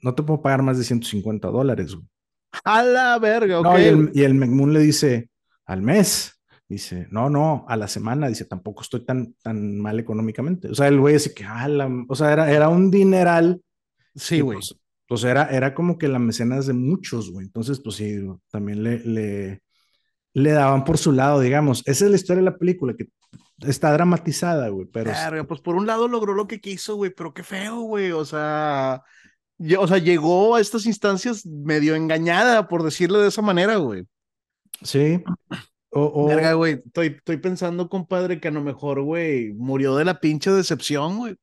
no 0.01 0.14
te 0.14 0.22
puedo 0.22 0.43
pagar 0.43 0.62
más 0.62 0.78
de 0.78 0.84
150 0.84 1.49
dólares. 1.49 1.97
A 2.64 2.82
la 2.82 3.18
verga, 3.18 3.61
ok. 3.61 3.78
y, 3.78 4.22
el, 4.22 4.43
y 4.43 4.66
le 4.66 4.80
dice, 4.80 5.30
al 5.66 5.82
mes. 5.82 6.38
Dice, 6.68 7.07
no, 7.11 7.28
no, 7.28 7.66
a 7.68 7.76
la 7.76 7.86
semana. 7.86 8.28
Dice, 8.28 8.47
tampoco 8.47 8.82
estoy 8.82 9.05
tan, 9.05 9.34
tan 9.43 9.78
mal 9.78 9.99
económicamente. 10.01 10.68
O 10.68 10.74
sea, 10.74 10.88
el 10.88 10.99
güey 10.99 11.14
dice 11.14 11.34
que, 11.34 11.45
ah, 11.45 11.68
o 12.09 12.14
sea, 12.14 12.32
era, 12.32 12.51
era 12.51 12.68
un 12.68 12.90
dineral. 12.90 13.61
Sí, 14.14 14.40
güey. 14.40 14.57
Pues, 14.57 14.78
pues, 15.07 15.24
era, 15.24 15.47
era 15.51 15.74
como 15.74 15.99
que 15.99 16.09
la 16.09 16.18
mecenas 16.18 16.66
de 16.66 16.72
muchos, 16.72 17.30
güey. 17.30 17.47
Entonces, 17.47 17.80
pues 17.82 17.97
sí, 17.97 18.26
también 18.51 18.82
le, 18.82 19.01
le, 19.01 19.62
le 20.32 20.51
daban 20.53 20.84
por 20.84 20.97
su 20.97 21.12
lado, 21.12 21.40
digamos. 21.40 21.82
Esa 21.84 22.07
es 22.07 22.11
la 22.11 22.16
historia 22.16 22.43
de 22.43 22.51
la 22.51 22.57
película, 22.57 22.95
que 22.95 23.09
está 23.66 23.92
dramatizada, 23.92 24.68
güey, 24.68 24.86
pero... 24.86 25.12
pues 25.46 25.60
por 25.60 25.76
un 25.76 25.86
lado 25.86 26.08
logró 26.08 26.34
lo 26.34 26.46
que 26.46 26.60
quiso, 26.60 26.96
güey, 26.96 27.10
pero 27.10 27.32
qué 27.34 27.42
feo, 27.42 27.80
güey, 27.80 28.12
o 28.12 28.24
sea... 28.24 29.02
o 29.78 29.86
sea, 29.86 29.98
llegó 29.98 30.56
a 30.56 30.60
estas 30.60 30.86
instancias 30.86 31.46
medio 31.46 31.94
engañada, 31.94 32.68
por 32.68 32.82
decirle 32.82 33.18
de 33.18 33.28
esa 33.28 33.42
manera, 33.42 33.76
güey. 33.76 34.04
Sí. 34.82 35.22
O, 35.90 36.26
Verga, 36.26 36.54
güey, 36.54 36.82
estoy, 36.84 37.08
estoy 37.08 37.36
pensando, 37.36 37.88
compadre, 37.88 38.40
que 38.40 38.48
a 38.48 38.52
lo 38.52 38.62
mejor, 38.62 39.02
güey, 39.02 39.52
murió 39.52 39.94
de 39.96 40.06
la 40.06 40.20
pinche 40.20 40.50
decepción, 40.50 41.18
güey. 41.18 41.36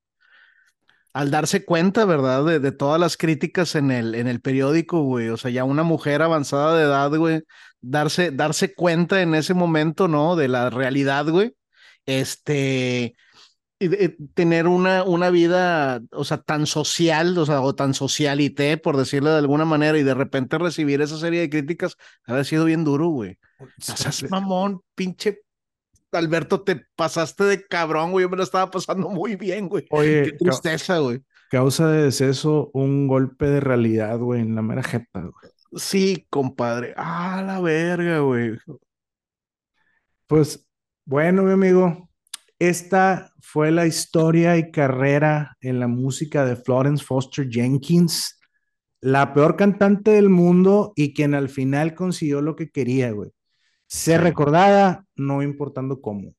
Al 1.13 1.31
darse 1.31 1.65
cuenta, 1.65 2.05
¿verdad? 2.05 2.45
De, 2.45 2.59
de, 2.59 2.71
todas 2.71 2.99
las 2.99 3.17
críticas 3.17 3.75
en 3.75 3.91
el, 3.91 4.15
en 4.15 4.27
el 4.27 4.41
periódico, 4.41 5.03
güey. 5.03 5.29
O 5.29 5.37
sea, 5.37 5.51
ya 5.51 5.63
una 5.63 5.83
mujer 5.83 6.21
avanzada 6.21 6.77
de 6.77 6.83
edad, 6.83 7.11
güey, 7.15 7.43
darse, 7.81 8.31
darse 8.31 8.73
cuenta 8.73 9.21
en 9.21 9.35
ese 9.35 9.53
momento, 9.53 10.07
¿no? 10.07 10.35
De 10.35 10.47
la 10.47 10.69
realidad, 10.69 11.27
güey 11.27 11.55
este, 12.17 13.15
tener 14.33 14.67
una, 14.67 15.03
una 15.03 15.29
vida, 15.29 16.01
o 16.11 16.25
sea, 16.25 16.39
tan 16.39 16.65
social, 16.65 17.37
o 17.37 17.45
sea, 17.45 17.61
o 17.61 17.75
tan 17.75 17.93
socialité, 17.93 18.77
por 18.77 18.97
decirlo 18.97 19.31
de 19.31 19.37
alguna 19.37 19.65
manera, 19.65 19.97
y 19.97 20.03
de 20.03 20.13
repente 20.13 20.57
recibir 20.57 21.01
esa 21.01 21.17
serie 21.17 21.41
de 21.41 21.49
críticas, 21.49 21.95
ha 22.25 22.43
sido 22.43 22.65
bien 22.65 22.83
duro, 22.83 23.07
güey. 23.07 23.37
O 23.59 23.95
sea, 23.95 24.11
mamón, 24.29 24.81
pinche 24.95 25.41
Alberto, 26.11 26.61
te 26.61 26.85
pasaste 26.95 27.43
de 27.43 27.65
cabrón, 27.65 28.11
güey. 28.11 28.23
Yo 28.23 28.29
me 28.29 28.37
lo 28.37 28.43
estaba 28.43 28.69
pasando 28.71 29.09
muy 29.09 29.35
bien, 29.35 29.69
güey. 29.69 29.85
Oye, 29.91 30.23
qué 30.23 30.31
tristeza, 30.33 30.97
güey. 30.97 31.21
Causa 31.51 31.87
de 31.87 32.03
deceso, 32.03 32.69
un 32.73 33.07
golpe 33.07 33.45
de 33.45 33.59
realidad, 33.59 34.17
güey, 34.19 34.41
en 34.41 34.55
la 34.55 34.61
mera 34.61 34.83
jeta, 34.83 35.21
güey. 35.21 35.53
Sí, 35.75 36.25
compadre. 36.29 36.93
Ah, 36.97 37.43
la 37.45 37.61
verga, 37.61 38.19
güey. 38.19 38.57
Pues 40.27 40.67
bueno, 41.09 41.41
mi 41.41 41.53
amigo, 41.53 42.07
esta 42.59 43.33
fue 43.41 43.71
la 43.71 43.87
historia 43.87 44.57
y 44.57 44.69
carrera 44.69 45.57
en 45.59 45.79
la 45.79 45.87
música 45.87 46.45
de 46.45 46.55
Florence 46.55 47.03
Foster 47.03 47.49
Jenkins, 47.49 48.39
la 49.01 49.33
peor 49.33 49.55
cantante 49.55 50.11
del 50.11 50.29
mundo 50.29 50.93
y 50.95 51.15
quien 51.15 51.33
al 51.33 51.49
final 51.49 51.95
consiguió 51.95 52.41
lo 52.41 52.55
que 52.55 52.69
quería, 52.69 53.09
güey. 53.09 53.31
Ser 53.87 54.21
recordada, 54.21 55.07
no 55.15 55.41
importando 55.41 55.99
cómo. 55.99 56.35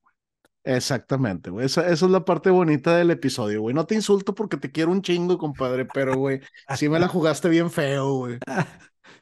Exactamente, 0.63 1.49
güey. 1.49 1.65
Esa, 1.65 1.89
esa, 1.89 2.05
es 2.05 2.11
la 2.11 2.23
parte 2.23 2.49
bonita 2.49 2.95
del 2.95 3.11
episodio, 3.11 3.59
güey. 3.59 3.75
No 3.75 3.85
te 3.85 3.95
insulto 3.95 4.33
porque 4.33 4.55
te 4.55 4.71
quiero 4.71 4.91
un 4.91 5.01
chingo, 5.01 5.37
compadre, 5.37 5.83
pero, 5.83 6.15
güey, 6.15 6.39
sí 6.77 6.87
me 6.87 6.97
la 6.97 7.07
jugaste 7.09 7.49
bien 7.49 7.69
feo, 7.69 8.13
güey. 8.13 8.37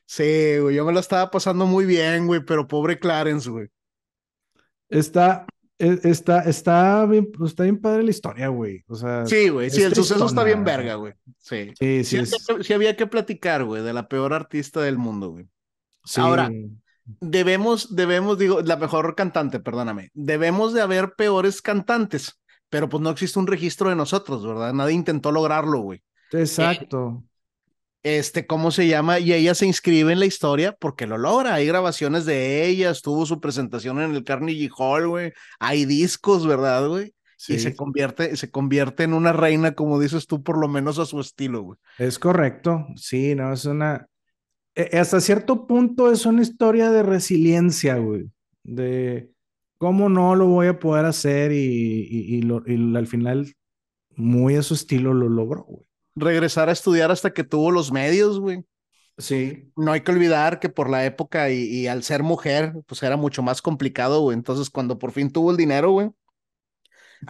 Sí, 0.06 0.60
güey, 0.60 0.76
yo 0.76 0.86
me 0.86 0.94
la 0.94 1.00
estaba 1.00 1.32
pasando 1.32 1.66
muy 1.66 1.86
bien, 1.86 2.28
güey, 2.28 2.46
pero 2.46 2.68
pobre 2.68 3.00
Clarence, 3.00 3.50
güey. 3.50 3.70
Está, 4.90 5.46
e, 5.78 6.00
está, 6.04 6.42
está, 6.42 7.06
bien, 7.06 7.32
pues, 7.32 7.52
está 7.52 7.64
bien 7.64 7.80
padre 7.80 8.04
la 8.04 8.10
historia, 8.10 8.48
güey. 8.50 8.84
O 8.88 8.96
sea, 8.96 9.26
sí, 9.26 9.50
güey, 9.50 9.70
sí, 9.70 9.84
el 9.84 9.96
suceso 9.96 10.26
está 10.26 10.44
bien 10.44 10.64
verga, 10.64 10.96
güey. 10.96 11.14
Sí, 11.38 11.72
sí, 11.80 12.04
sí. 12.04 12.26
Sí, 12.62 12.74
había 12.74 12.96
que 12.96 13.08
platicar, 13.08 13.64
güey, 13.64 13.84
de 13.84 13.94
la 13.94 14.08
peor 14.08 14.34
artista 14.34 14.82
del 14.82 14.98
mundo, 14.98 15.30
güey. 15.30 15.46
Sí. 16.04 16.20
Ahora, 16.20 16.50
debemos, 17.06 17.96
debemos, 17.96 18.38
digo, 18.38 18.62
la 18.62 18.78
mejor 18.78 19.16
cantante, 19.16 19.60
perdóname, 19.60 20.10
debemos 20.14 20.74
de 20.74 20.82
haber 20.82 21.14
peores 21.14 21.62
cantantes, 21.62 22.40
pero 22.70 22.90
pues 22.90 23.02
no 23.02 23.10
existe 23.10 23.40
un 23.40 23.48
registro 23.48 23.90
de 23.90 23.96
nosotros, 23.96 24.46
¿verdad? 24.46 24.74
Nadie 24.74 24.96
intentó 24.96 25.32
lograrlo, 25.32 25.80
güey. 25.82 26.02
Exacto 26.32 27.24
este, 28.04 28.48
¿cómo 28.48 28.72
se 28.72 28.88
llama? 28.88 29.20
Y 29.20 29.34
ella 29.34 29.54
se 29.56 29.66
inscribe 29.66 30.14
en 30.14 30.20
la 30.20 30.26
historia 30.26 30.76
porque 30.80 31.06
lo 31.06 31.18
logra. 31.18 31.56
Hay 31.56 31.68
grabaciones 31.68 32.26
de 32.26 32.66
ella, 32.66 32.92
estuvo 32.92 33.26
su 33.26 33.40
presentación 33.40 34.00
en 34.00 34.16
el 34.16 34.24
Carnegie 34.24 34.70
Hall, 34.78 35.08
güey. 35.08 35.34
Hay 35.60 35.86
discos, 35.86 36.48
¿verdad, 36.48 36.88
güey? 36.88 37.14
Y 37.48 37.58
se 37.60 37.74
convierte, 37.74 38.36
se 38.36 38.52
convierte 38.52 39.04
en 39.04 39.14
una 39.14 39.32
reina, 39.32 39.74
como 39.74 39.98
dices 40.00 40.28
tú, 40.28 40.44
por 40.44 40.58
lo 40.58 40.68
menos 40.68 41.00
a 41.00 41.06
su 41.06 41.22
estilo, 41.22 41.62
güey. 41.62 41.80
Es 41.98 42.20
correcto, 42.20 42.88
sí, 42.96 43.34
no, 43.34 43.54
es 43.54 43.64
una... 43.64 44.08
E, 44.76 44.98
hasta 44.98 45.22
cierto 45.22 45.66
punto 45.66 46.12
es 46.12 46.26
una 46.26 46.42
historia 46.42 46.92
de 46.92 47.02
resiliencia, 47.02 47.96
güey. 47.96 48.30
De 48.64 49.32
cómo 49.78 50.10
no 50.10 50.36
lo 50.36 50.48
voy 50.48 50.68
a 50.68 50.80
poder 50.80 51.06
hacer 51.06 51.54
y, 51.54 52.08
y 52.10 52.52
al 52.98 53.08
final, 53.08 53.56
muy 54.18 54.58
a 54.58 54.62
su 54.62 54.74
estilo, 54.74 55.14
lo 55.14 55.30
logró, 55.30 55.64
güey 55.64 55.89
regresar 56.16 56.70
a 56.70 56.74
estudiar 56.74 57.12
hasta 57.12 57.34
que 57.34 57.44
tuvo 57.44 57.72
los 57.72 57.92
medios, 57.92 58.40
güey. 58.40 58.64
Sí. 59.18 59.72
No 59.76 59.92
hay 59.92 60.02
que 60.02 60.12
olvidar 60.12 60.60
que 60.60 60.70
por 60.70 60.90
la 60.90 61.06
época 61.06 61.50
y, 61.50 61.88
al 61.88 62.04
ser 62.04 62.24
mujer, 62.24 62.74
pues 62.88 63.04
era 63.04 63.18
mucho 63.18 63.44
más 63.44 63.62
complicado, 63.62 64.22
güey. 64.22 64.36
Entonces, 64.38 64.70
cuando 64.70 64.98
por 64.98 65.12
fin 65.12 65.32
tuvo 65.32 65.52
el 65.52 65.58
dinero, 65.58 65.92
güey. 65.92 66.10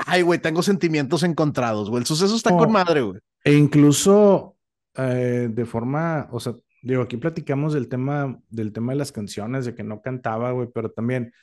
Ay, 0.05 0.21
güey, 0.21 0.39
tengo 0.39 0.61
sentimientos 0.61 1.23
encontrados, 1.23 1.89
güey. 1.89 2.01
El 2.01 2.07
suceso 2.07 2.35
está 2.35 2.55
con 2.55 2.71
madre, 2.71 3.01
güey. 3.01 3.19
E 3.43 3.53
incluso 3.53 4.55
eh, 4.95 5.49
de 5.51 5.65
forma, 5.65 6.27
o 6.31 6.39
sea, 6.39 6.53
digo, 6.83 7.01
aquí 7.01 7.17
platicamos 7.17 7.73
del 7.73 7.87
tema, 7.87 8.39
del 8.49 8.71
tema 8.71 8.91
de 8.91 8.99
las 8.99 9.11
canciones, 9.11 9.65
de 9.65 9.73
que 9.73 9.83
no 9.83 10.01
cantaba, 10.01 10.51
güey, 10.51 10.67
pero 10.73 10.91
también 10.91 11.33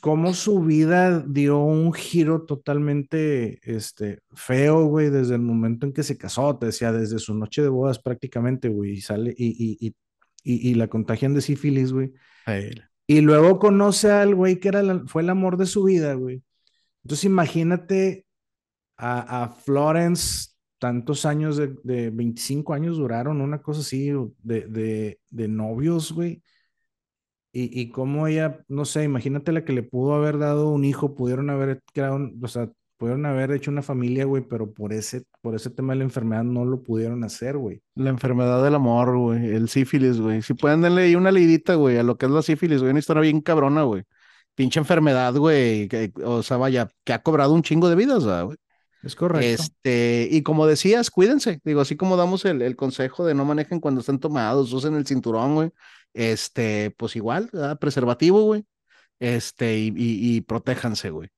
cómo 0.00 0.34
su 0.34 0.60
vida 0.60 1.20
dio 1.20 1.58
un 1.58 1.92
giro 1.92 2.44
totalmente 2.44 3.60
este, 3.62 4.20
feo, 4.32 4.84
güey, 4.86 5.10
desde 5.10 5.34
el 5.34 5.40
momento 5.40 5.86
en 5.86 5.92
que 5.92 6.02
se 6.02 6.18
casó, 6.18 6.58
te 6.58 6.66
decía, 6.66 6.92
desde 6.92 7.18
su 7.18 7.34
noche 7.34 7.62
de 7.62 7.68
bodas 7.68 7.98
prácticamente, 7.98 8.68
güey, 8.68 8.92
y 8.92 9.00
sale 9.00 9.34
y, 9.36 9.48
y, 9.48 9.94
y, 10.44 10.70
y, 10.70 10.74
la 10.74 10.88
contagian 10.88 11.34
de 11.34 11.40
sífilis, 11.40 11.92
güey. 11.92 12.12
Y 13.06 13.20
luego 13.20 13.58
conoce 13.58 14.10
al 14.10 14.34
güey 14.34 14.60
que 14.60 14.68
era 14.68 15.02
fue 15.06 15.22
el 15.22 15.30
amor 15.30 15.56
de 15.56 15.66
su 15.66 15.84
vida, 15.84 16.14
güey. 16.14 16.42
Entonces 17.04 17.24
imagínate 17.24 18.26
a, 18.96 19.44
a 19.44 19.48
Florence, 19.50 20.50
tantos 20.78 21.24
años 21.24 21.56
de, 21.56 21.74
de, 21.82 22.10
25 22.10 22.74
años 22.74 22.96
duraron, 22.96 23.40
una 23.40 23.62
cosa 23.62 23.80
así, 23.80 24.10
de, 24.42 24.66
de, 24.68 25.20
de 25.30 25.48
novios, 25.48 26.12
güey 26.12 26.42
y, 27.52 27.80
y 27.80 27.90
cómo 27.90 28.26
ella, 28.26 28.60
no 28.68 28.84
sé, 28.84 29.04
imagínate 29.04 29.52
la 29.52 29.64
que 29.64 29.72
le 29.72 29.82
pudo 29.82 30.14
haber 30.14 30.38
dado 30.38 30.70
un 30.70 30.84
hijo, 30.84 31.14
pudieron 31.14 31.50
haber 31.50 31.82
creado, 31.92 32.30
o 32.42 32.48
sea, 32.48 32.70
pudieron 32.96 33.26
haber 33.26 33.50
hecho 33.52 33.70
una 33.70 33.82
familia, 33.82 34.24
güey, 34.24 34.42
pero 34.48 34.72
por 34.72 34.92
ese, 34.92 35.24
por 35.40 35.54
ese 35.54 35.70
tema 35.70 35.92
de 35.92 35.98
la 35.98 36.04
enfermedad 36.04 36.44
no 36.44 36.64
lo 36.64 36.82
pudieron 36.82 37.24
hacer, 37.24 37.58
güey. 37.58 37.82
La 37.94 38.10
enfermedad 38.10 38.62
del 38.62 38.74
amor, 38.76 39.16
güey, 39.18 39.46
el 39.54 39.68
sífilis, 39.68 40.20
güey. 40.20 40.40
Si 40.42 40.54
pueden 40.54 40.80
darle 40.82 41.02
ahí 41.02 41.14
una 41.16 41.32
leidita, 41.32 41.74
güey, 41.74 41.98
a 41.98 42.02
lo 42.02 42.16
que 42.16 42.26
es 42.26 42.32
la 42.32 42.42
sífilis, 42.42 42.78
güey, 42.78 42.90
una 42.90 43.00
historia 43.00 43.22
bien 43.22 43.40
cabrona, 43.40 43.82
güey. 43.82 44.04
Pinche 44.54 44.78
enfermedad, 44.80 45.34
güey, 45.34 45.88
que- 45.88 46.12
o 46.24 46.42
sea, 46.42 46.58
vaya, 46.58 46.88
que 47.04 47.12
ha 47.12 47.22
cobrado 47.22 47.52
un 47.54 47.62
chingo 47.62 47.88
de 47.88 47.96
vidas, 47.96 48.24
¿verdad, 48.24 48.44
güey. 48.46 48.56
Es 49.02 49.16
correcto. 49.16 49.46
Este, 49.64 50.28
y 50.30 50.42
como 50.42 50.66
decías, 50.66 51.10
cuídense. 51.10 51.60
Digo, 51.64 51.80
así 51.80 51.96
como 51.96 52.16
damos 52.16 52.44
el, 52.44 52.62
el 52.62 52.76
consejo 52.76 53.24
de 53.26 53.34
no 53.34 53.44
manejen 53.44 53.80
cuando 53.80 54.00
estén 54.00 54.20
tomados, 54.20 54.72
usen 54.72 54.94
el 54.94 55.06
cinturón, 55.06 55.54
güey. 55.56 55.70
Este, 56.14 56.90
pues 56.96 57.16
igual, 57.16 57.48
¿verdad? 57.52 57.78
preservativo, 57.78 58.42
güey. 58.42 58.64
Este, 59.20 59.78
y, 59.78 59.86
y, 59.88 60.36
y 60.36 60.40
protéjanse, 60.40 61.10
güey. 61.10 61.28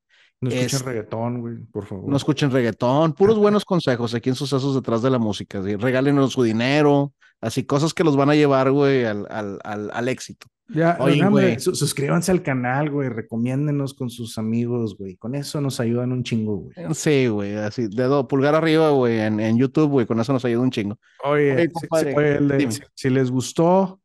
no 0.40 0.50
escuchen 0.50 0.76
es- 0.78 0.84
reggaetón, 0.84 1.40
güey, 1.40 1.56
por 1.70 1.84
favor. 1.86 2.08
No 2.08 2.16
escuchen 2.16 2.50
reggaetón, 2.50 3.12
puros 3.12 3.38
buenos 3.38 3.64
consejos 3.64 4.14
aquí 4.14 4.30
en 4.30 4.34
Sucesos 4.34 4.74
detrás 4.74 5.02
de 5.02 5.10
la 5.10 5.18
música. 5.18 5.62
¿sí? 5.62 5.76
Regálenos 5.76 6.32
su 6.32 6.42
dinero, 6.42 7.12
así 7.40 7.64
cosas 7.64 7.92
que 7.94 8.04
los 8.04 8.16
van 8.16 8.30
a 8.30 8.34
llevar, 8.34 8.70
güey, 8.70 9.04
al, 9.04 9.26
al, 9.30 9.58
al, 9.64 9.90
al 9.92 10.08
éxito. 10.08 10.46
Ya, 10.68 10.96
Oye, 10.98 11.22
güey. 11.28 11.60
su- 11.60 11.74
suscríbanse 11.74 12.32
al 12.32 12.42
canal, 12.42 12.88
güey, 12.90 13.10
recomiéndenos 13.10 13.92
con 13.92 14.08
sus 14.08 14.38
amigos, 14.38 14.96
güey. 14.96 15.16
Con 15.16 15.34
eso 15.34 15.60
nos 15.60 15.78
ayudan 15.78 16.10
un 16.10 16.22
chingo, 16.24 16.56
güey. 16.56 16.74
Sí, 16.94 17.26
güey, 17.26 17.54
así, 17.56 17.86
dedo, 17.88 18.26
pulgar 18.26 18.54
arriba, 18.54 18.88
güey, 18.92 19.18
en, 19.20 19.40
en 19.40 19.58
YouTube, 19.58 19.90
güey, 19.90 20.06
con 20.06 20.18
eso 20.20 20.32
nos 20.32 20.42
ayuda 20.46 20.62
un 20.62 20.70
chingo. 20.70 20.98
Oye, 21.22 21.68
compadre, 21.70 22.12
si, 22.12 22.16
oye, 22.16 22.40
le- 22.40 22.56
dime. 22.56 22.72
si- 22.72 22.82
si 22.94 23.10
les 23.10 23.30
gustó, 23.30 24.00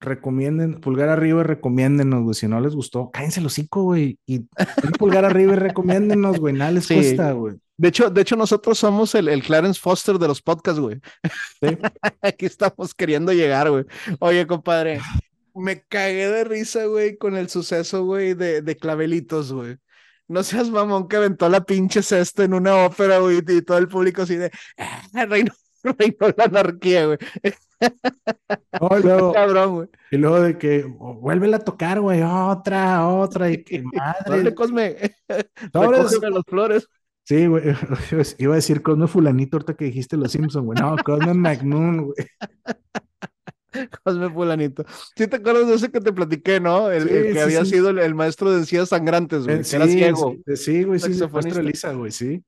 recomienden, 0.00 0.80
pulgar 0.80 1.08
arriba 1.08 1.40
y 1.40 1.44
recomiéndenos, 1.44 2.22
güey. 2.22 2.34
Si 2.34 2.46
no 2.48 2.60
les 2.60 2.74
gustó, 2.74 3.10
cállense 3.10 3.40
el 3.40 3.46
hocico, 3.46 3.82
güey. 3.84 4.18
Y 4.26 4.40
pulgar 4.98 5.24
arriba 5.24 5.54
y 5.54 5.56
recomiéndenos, 5.56 6.38
güey. 6.38 6.54
Nada 6.54 6.72
les 6.72 6.86
Sí. 6.86 6.94
cuesta, 6.94 7.32
güey. 7.32 7.54
De 7.76 7.88
hecho, 7.88 8.08
de 8.10 8.20
hecho, 8.20 8.36
nosotros 8.36 8.78
somos 8.78 9.14
el, 9.16 9.28
el 9.28 9.42
Clarence 9.42 9.80
Foster 9.80 10.18
de 10.18 10.28
los 10.28 10.40
podcasts, 10.42 10.78
güey. 10.80 11.00
Sí. 11.60 11.76
Aquí 12.22 12.46
estamos 12.46 12.94
queriendo 12.94 13.32
llegar, 13.32 13.70
güey. 13.70 13.84
Oye, 14.20 14.46
compadre, 14.46 15.00
me 15.54 15.82
cagué 15.82 16.28
de 16.28 16.44
risa, 16.44 16.84
güey, 16.86 17.16
con 17.16 17.36
el 17.36 17.48
suceso, 17.48 18.04
güey, 18.04 18.34
de, 18.34 18.62
de 18.62 18.76
clavelitos, 18.76 19.52
güey. 19.52 19.76
No 20.28 20.42
seas 20.42 20.70
mamón 20.70 21.08
que 21.08 21.16
aventó 21.16 21.48
la 21.48 21.64
pinche 21.64 22.02
cesta 22.02 22.44
en 22.44 22.54
una 22.54 22.76
ópera, 22.86 23.18
güey, 23.18 23.38
y 23.46 23.62
todo 23.62 23.78
el 23.78 23.88
público 23.88 24.22
así 24.22 24.36
de, 24.36 24.50
"Ah, 24.78 25.26
reinó, 25.26 25.52
reinó 25.98 26.34
la 26.36 26.44
anarquía, 26.44 27.06
güey. 27.06 27.18
Y 27.84 29.02
luego, 29.02 29.32
Cabrón, 29.32 29.74
güey. 29.74 29.88
y 30.10 30.16
luego 30.16 30.40
de 30.40 30.58
que 30.58 30.84
oh, 30.98 31.14
vuélvela 31.14 31.58
a 31.58 31.60
tocar, 31.60 32.00
güey. 32.00 32.22
Otra, 32.22 33.08
otra. 33.08 33.50
Y 33.50 33.62
que 33.64 33.82
madre. 34.28 34.54
Cosme, 34.54 34.96
recógeme 35.72 36.30
las 36.30 36.44
flores. 36.46 36.88
Sí, 37.26 37.46
güey. 37.46 37.62
Iba 38.38 38.52
a 38.52 38.56
decir 38.56 38.82
Cosme 38.82 39.06
Fulanito 39.06 39.56
ahorita 39.56 39.74
que 39.74 39.86
dijiste 39.86 40.16
los 40.16 40.30
Simpsons, 40.32 40.64
güey. 40.66 40.78
No, 40.80 40.96
Cosme 41.04 41.32
McMoon, 41.34 42.04
güey. 42.06 42.26
Cosme 44.04 44.30
fulanito. 44.30 44.84
¿Sí 45.16 45.26
te 45.26 45.36
acuerdas 45.36 45.66
de 45.66 45.74
ese 45.74 45.90
que 45.90 46.00
te 46.00 46.12
platiqué, 46.12 46.60
no? 46.60 46.92
El, 46.92 47.08
Sí, 47.08 47.14
el 47.14 47.24
que 47.26 47.32
sí, 47.34 47.38
había 47.40 47.64
sí. 47.64 47.70
sido 47.72 47.90
el, 47.90 47.98
el 47.98 48.14
maestro 48.14 48.52
de 48.52 48.58
encías 48.58 48.90
sangrantes, 48.90 49.44
güey, 49.46 49.56
Eh, 49.58 49.62
que 49.68 49.76
era 49.76 49.86
ciego. 49.88 50.36
Sí, 50.54 50.84
güey, 50.84 51.00
sí, 51.00 51.06
Saxofonista. 51.14 51.32
maestro 51.32 51.60
Elisa, 51.62 51.92
güey, 51.92 52.12
sí. 52.12 52.44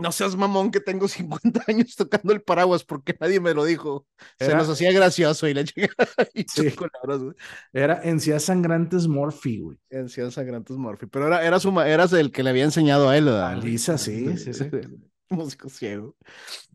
No 0.00 0.12
seas 0.12 0.36
mamón 0.36 0.70
que 0.70 0.80
tengo 0.80 1.06
50 1.08 1.64
años 1.68 1.94
tocando 1.96 2.32
el 2.32 2.42
paraguas 2.42 2.84
porque 2.84 3.14
nadie 3.20 3.40
me 3.40 3.54
lo 3.54 3.64
dijo. 3.64 4.06
Se 4.38 4.46
Era- 4.46 4.58
nos 4.58 4.68
hacía 4.68 4.92
gracioso 4.92 5.46
y 5.48 5.54
la 5.54 5.64
chingada 5.64 5.94
y 6.34 6.44
Sí. 6.48 6.74
Era 7.72 8.00
Encías 8.02 8.44
Sangrantes 8.44 9.06
Morphy, 9.06 9.60
güey. 9.60 9.78
Encías 9.90 10.34
sangrantes 10.34 10.76
Morphy. 10.76 11.06
Pero 11.06 11.26
era, 11.26 11.44
era 11.44 11.60
su 11.60 11.78
eras 11.80 12.12
el 12.12 12.32
que 12.32 12.42
le 12.42 12.50
había 12.50 12.64
enseñado 12.64 13.08
a 13.08 13.16
él, 13.16 13.26
¿verdad? 13.26 13.54
Elisa, 13.58 13.98
sí, 13.98 14.26
músico 15.30 15.68
ciego. 15.68 16.16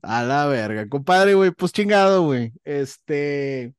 A 0.02 0.24
la 0.24 0.46
verga. 0.46 0.88
Compadre, 0.88 1.34
güey, 1.34 1.52
pues 1.52 1.72
chingado, 1.74 2.24
güey. 2.24 2.54
Este. 2.64 3.74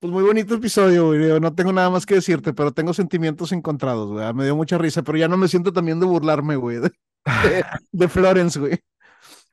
Pues 0.00 0.12
muy 0.12 0.24
bonito 0.24 0.54
episodio, 0.56 1.06
güey. 1.06 1.38
No 1.40 1.54
tengo 1.54 1.72
nada 1.72 1.88
más 1.90 2.06
que 2.06 2.14
decirte, 2.16 2.52
pero 2.52 2.72
tengo 2.72 2.92
sentimientos 2.94 3.52
encontrados, 3.52 4.10
güey. 4.10 4.32
Me 4.34 4.44
dio 4.44 4.56
mucha 4.56 4.76
risa, 4.78 5.02
pero 5.02 5.16
ya 5.18 5.28
no 5.28 5.36
me 5.36 5.46
siento 5.46 5.72
también 5.72 6.00
de 6.00 6.06
burlarme, 6.06 6.56
güey. 6.56 6.78
De, 6.78 6.90
de- 7.24 7.64
de 7.92 8.08
Florence, 8.08 8.58
güey. 8.58 8.78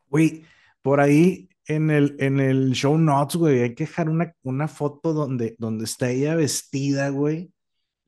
Güey, 0.09 0.45
por 0.81 0.99
ahí 0.99 1.49
en 1.67 1.91
el, 1.91 2.15
en 2.19 2.39
el 2.39 2.71
show 2.71 2.97
notes, 2.97 3.35
güey, 3.35 3.61
hay 3.61 3.75
que 3.75 3.85
dejar 3.85 4.09
una, 4.09 4.33
una 4.43 4.67
foto 4.67 5.13
donde, 5.13 5.55
donde 5.59 5.85
está 5.85 6.09
ella 6.09 6.35
vestida, 6.35 7.09
güey. 7.09 7.51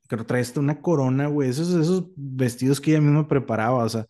Que 0.08 0.16
trae 0.18 0.42
hasta 0.42 0.60
una 0.60 0.80
corona, 0.80 1.28
güey. 1.28 1.48
Esos, 1.48 1.68
esos 1.74 2.04
vestidos 2.16 2.80
que 2.80 2.90
ella 2.90 3.00
misma 3.00 3.26
preparaba, 3.28 3.84
o 3.84 3.88
sea. 3.88 4.04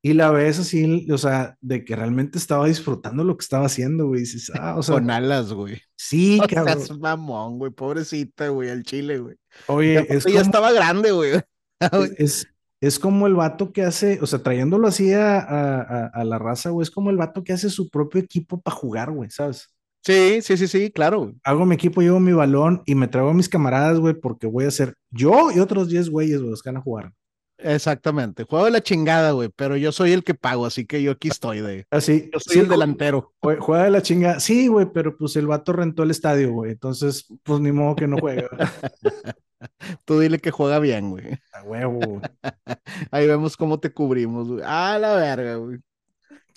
Y 0.00 0.12
la 0.12 0.30
ves 0.30 0.60
así, 0.60 1.10
o 1.10 1.18
sea, 1.18 1.56
de 1.60 1.84
que 1.84 1.96
realmente 1.96 2.38
estaba 2.38 2.66
disfrutando 2.68 3.24
lo 3.24 3.36
que 3.36 3.42
estaba 3.42 3.66
haciendo, 3.66 4.06
güey. 4.06 4.20
Dices, 4.20 4.52
ah, 4.54 4.76
o 4.76 4.82
sea, 4.82 4.94
Con 4.96 5.10
alas, 5.10 5.52
güey. 5.52 5.80
sí, 5.96 6.38
No 6.40 6.46
cabrón. 6.46 6.80
seas 6.80 6.98
mamón, 7.00 7.58
güey. 7.58 7.72
Pobrecita, 7.72 8.48
güey, 8.48 8.70
al 8.70 8.84
chile, 8.84 9.18
güey. 9.18 9.36
Oye, 9.66 9.94
Ya, 9.94 10.00
es 10.02 10.24
ya 10.24 10.30
como, 10.30 10.42
estaba 10.42 10.72
grande, 10.72 11.10
güey. 11.10 11.32
es, 11.80 12.12
es, 12.18 12.46
es 12.80 12.98
como 12.98 13.26
el 13.26 13.34
vato 13.34 13.72
que 13.72 13.82
hace, 13.82 14.18
o 14.22 14.26
sea, 14.26 14.38
trayéndolo 14.40 14.86
así 14.88 15.12
a, 15.12 15.38
a, 15.40 16.06
a- 16.06 16.24
la 16.24 16.38
raza, 16.38 16.70
güey, 16.70 16.82
es 16.84 16.90
como 16.90 17.10
el 17.10 17.16
vato 17.16 17.42
que 17.44 17.52
hace 17.52 17.70
su 17.70 17.88
propio 17.90 18.20
equipo 18.20 18.60
para 18.60 18.76
jugar, 18.76 19.10
güey, 19.10 19.30
¿sabes? 19.30 19.68
Sí, 20.04 20.40
sí, 20.42 20.56
sí, 20.56 20.68
sí, 20.68 20.90
claro. 20.90 21.20
güey. 21.22 21.34
Hago 21.44 21.66
mi 21.66 21.74
equipo, 21.74 22.00
llevo 22.00 22.20
mi 22.20 22.32
balón 22.32 22.82
y 22.86 22.94
me 22.94 23.08
traigo 23.08 23.30
a 23.30 23.34
mis 23.34 23.48
camaradas, 23.48 23.98
güey, 23.98 24.14
porque 24.14 24.46
voy 24.46 24.64
a 24.64 24.70
ser 24.70 24.94
yo 25.10 25.50
y 25.54 25.58
otros 25.58 25.88
10 25.88 26.08
güeyes, 26.08 26.38
güey, 26.40 26.50
los 26.50 26.62
que 26.62 26.70
van 26.70 26.76
a 26.78 26.82
jugar. 26.82 27.12
Exactamente. 27.60 28.44
Juego 28.44 28.66
de 28.66 28.70
la 28.70 28.80
chingada, 28.80 29.32
güey, 29.32 29.50
pero 29.56 29.76
yo 29.76 29.90
soy 29.90 30.12
el 30.12 30.22
que 30.22 30.34
pago, 30.34 30.64
así 30.64 30.86
que 30.86 31.02
yo 31.02 31.10
aquí 31.10 31.26
estoy 31.26 31.60
de. 31.60 31.84
Así, 31.90 32.30
Yo 32.32 32.38
soy 32.38 32.54
sí, 32.54 32.58
el 32.60 32.68
delantero. 32.68 33.32
jue- 33.42 33.58
Juega 33.58 33.82
de 33.84 33.90
la 33.90 34.00
chinga. 34.00 34.38
Sí, 34.38 34.68
güey, 34.68 34.86
pero 34.94 35.16
pues 35.16 35.34
el 35.34 35.48
vato 35.48 35.72
rentó 35.72 36.04
el 36.04 36.12
estadio, 36.12 36.52
güey. 36.52 36.70
Entonces, 36.70 37.26
pues 37.42 37.58
ni 37.58 37.72
modo 37.72 37.96
que 37.96 38.06
no 38.06 38.16
juegue. 38.18 38.46
Tú 40.04 40.20
dile 40.20 40.38
que 40.38 40.50
juega 40.50 40.78
bien, 40.78 41.10
güey. 41.10 41.38
A 41.52 41.62
huevo. 41.62 42.20
Ahí 43.10 43.26
vemos 43.26 43.56
cómo 43.56 43.78
te 43.80 43.92
cubrimos, 43.92 44.48
güey. 44.48 44.62
Ah, 44.64 44.98
la 45.00 45.14
verga, 45.14 45.56
güey. 45.56 45.78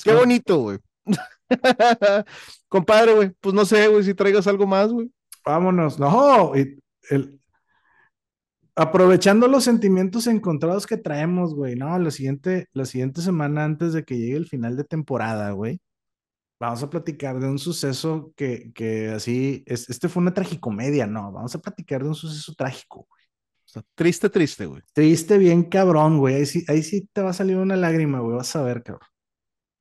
Qué 0.03 0.13
bonito, 0.13 0.59
güey. 0.59 0.79
Compadre, 2.67 3.13
güey, 3.13 3.31
pues 3.39 3.53
no 3.53 3.65
sé, 3.65 3.87
güey, 3.87 4.03
si 4.03 4.13
traigas 4.13 4.47
algo 4.47 4.65
más, 4.65 4.91
güey. 4.91 5.11
Vámonos. 5.45 5.99
No, 5.99 6.53
el... 6.55 7.39
aprovechando 8.75 9.47
los 9.47 9.63
sentimientos 9.63 10.27
encontrados 10.27 10.87
que 10.87 10.97
traemos, 10.97 11.53
güey. 11.53 11.75
No, 11.75 11.97
la 11.99 12.11
siguiente, 12.11 12.67
la 12.73 12.85
siguiente 12.85 13.21
semana 13.21 13.63
antes 13.63 13.93
de 13.93 14.03
que 14.03 14.17
llegue 14.17 14.37
el 14.37 14.47
final 14.47 14.77
de 14.77 14.83
temporada, 14.83 15.51
güey. 15.51 15.81
Vamos 16.61 16.83
a 16.83 16.91
platicar 16.91 17.39
de 17.39 17.47
un 17.47 17.57
suceso 17.57 18.33
que, 18.35 18.71
que 18.75 19.09
así, 19.09 19.63
es, 19.65 19.89
este 19.89 20.07
fue 20.07 20.21
una 20.21 20.31
tragicomedia, 20.31 21.07
no, 21.07 21.31
vamos 21.31 21.55
a 21.55 21.59
platicar 21.59 22.03
de 22.03 22.09
un 22.09 22.13
suceso 22.13 22.53
trágico. 22.53 23.07
güey. 23.09 23.23
O 23.65 23.67
sea, 23.67 23.81
triste, 23.95 24.29
triste, 24.29 24.67
güey. 24.67 24.83
Triste 24.93 25.39
bien 25.39 25.63
cabrón, 25.63 26.19
güey. 26.19 26.35
Ahí 26.35 26.45
sí, 26.45 26.63
ahí 26.67 26.83
sí 26.83 27.09
te 27.13 27.23
va 27.23 27.31
a 27.31 27.33
salir 27.33 27.57
una 27.57 27.75
lágrima, 27.75 28.19
güey. 28.19 28.37
Vas 28.37 28.55
a 28.55 28.61
ver, 28.61 28.83
cabrón. 28.83 29.09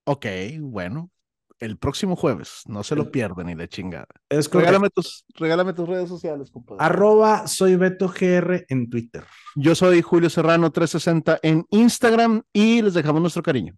Ok, 0.07 0.25
bueno. 0.61 1.11
El 1.59 1.77
próximo 1.77 2.17
jueves, 2.17 2.63
no 2.65 2.83
se 2.83 2.97
lo 2.97 3.11
pierdan 3.11 3.49
ni 3.49 3.55
de 3.55 3.69
chingada. 3.69 4.07
Es. 4.31 4.51
Regálame 4.51 4.89
tus, 4.89 5.27
regálame 5.35 5.75
tus 5.75 5.87
redes 5.87 6.09
sociales, 6.09 6.51
compadre. 6.51 6.83
Arroba 6.83 7.47
soy 7.47 7.77
Beto 7.77 8.09
GR 8.09 8.65
en 8.71 8.89
Twitter. 8.89 9.27
Yo 9.55 9.75
soy 9.75 10.01
Julio 10.01 10.31
Serrano 10.31 10.71
360 10.73 11.41
en 11.43 11.67
Instagram 11.69 12.41
y 12.55 12.81
les 12.81 12.95
dejamos 12.95 13.21
nuestro 13.21 13.43
cariño. 13.43 13.77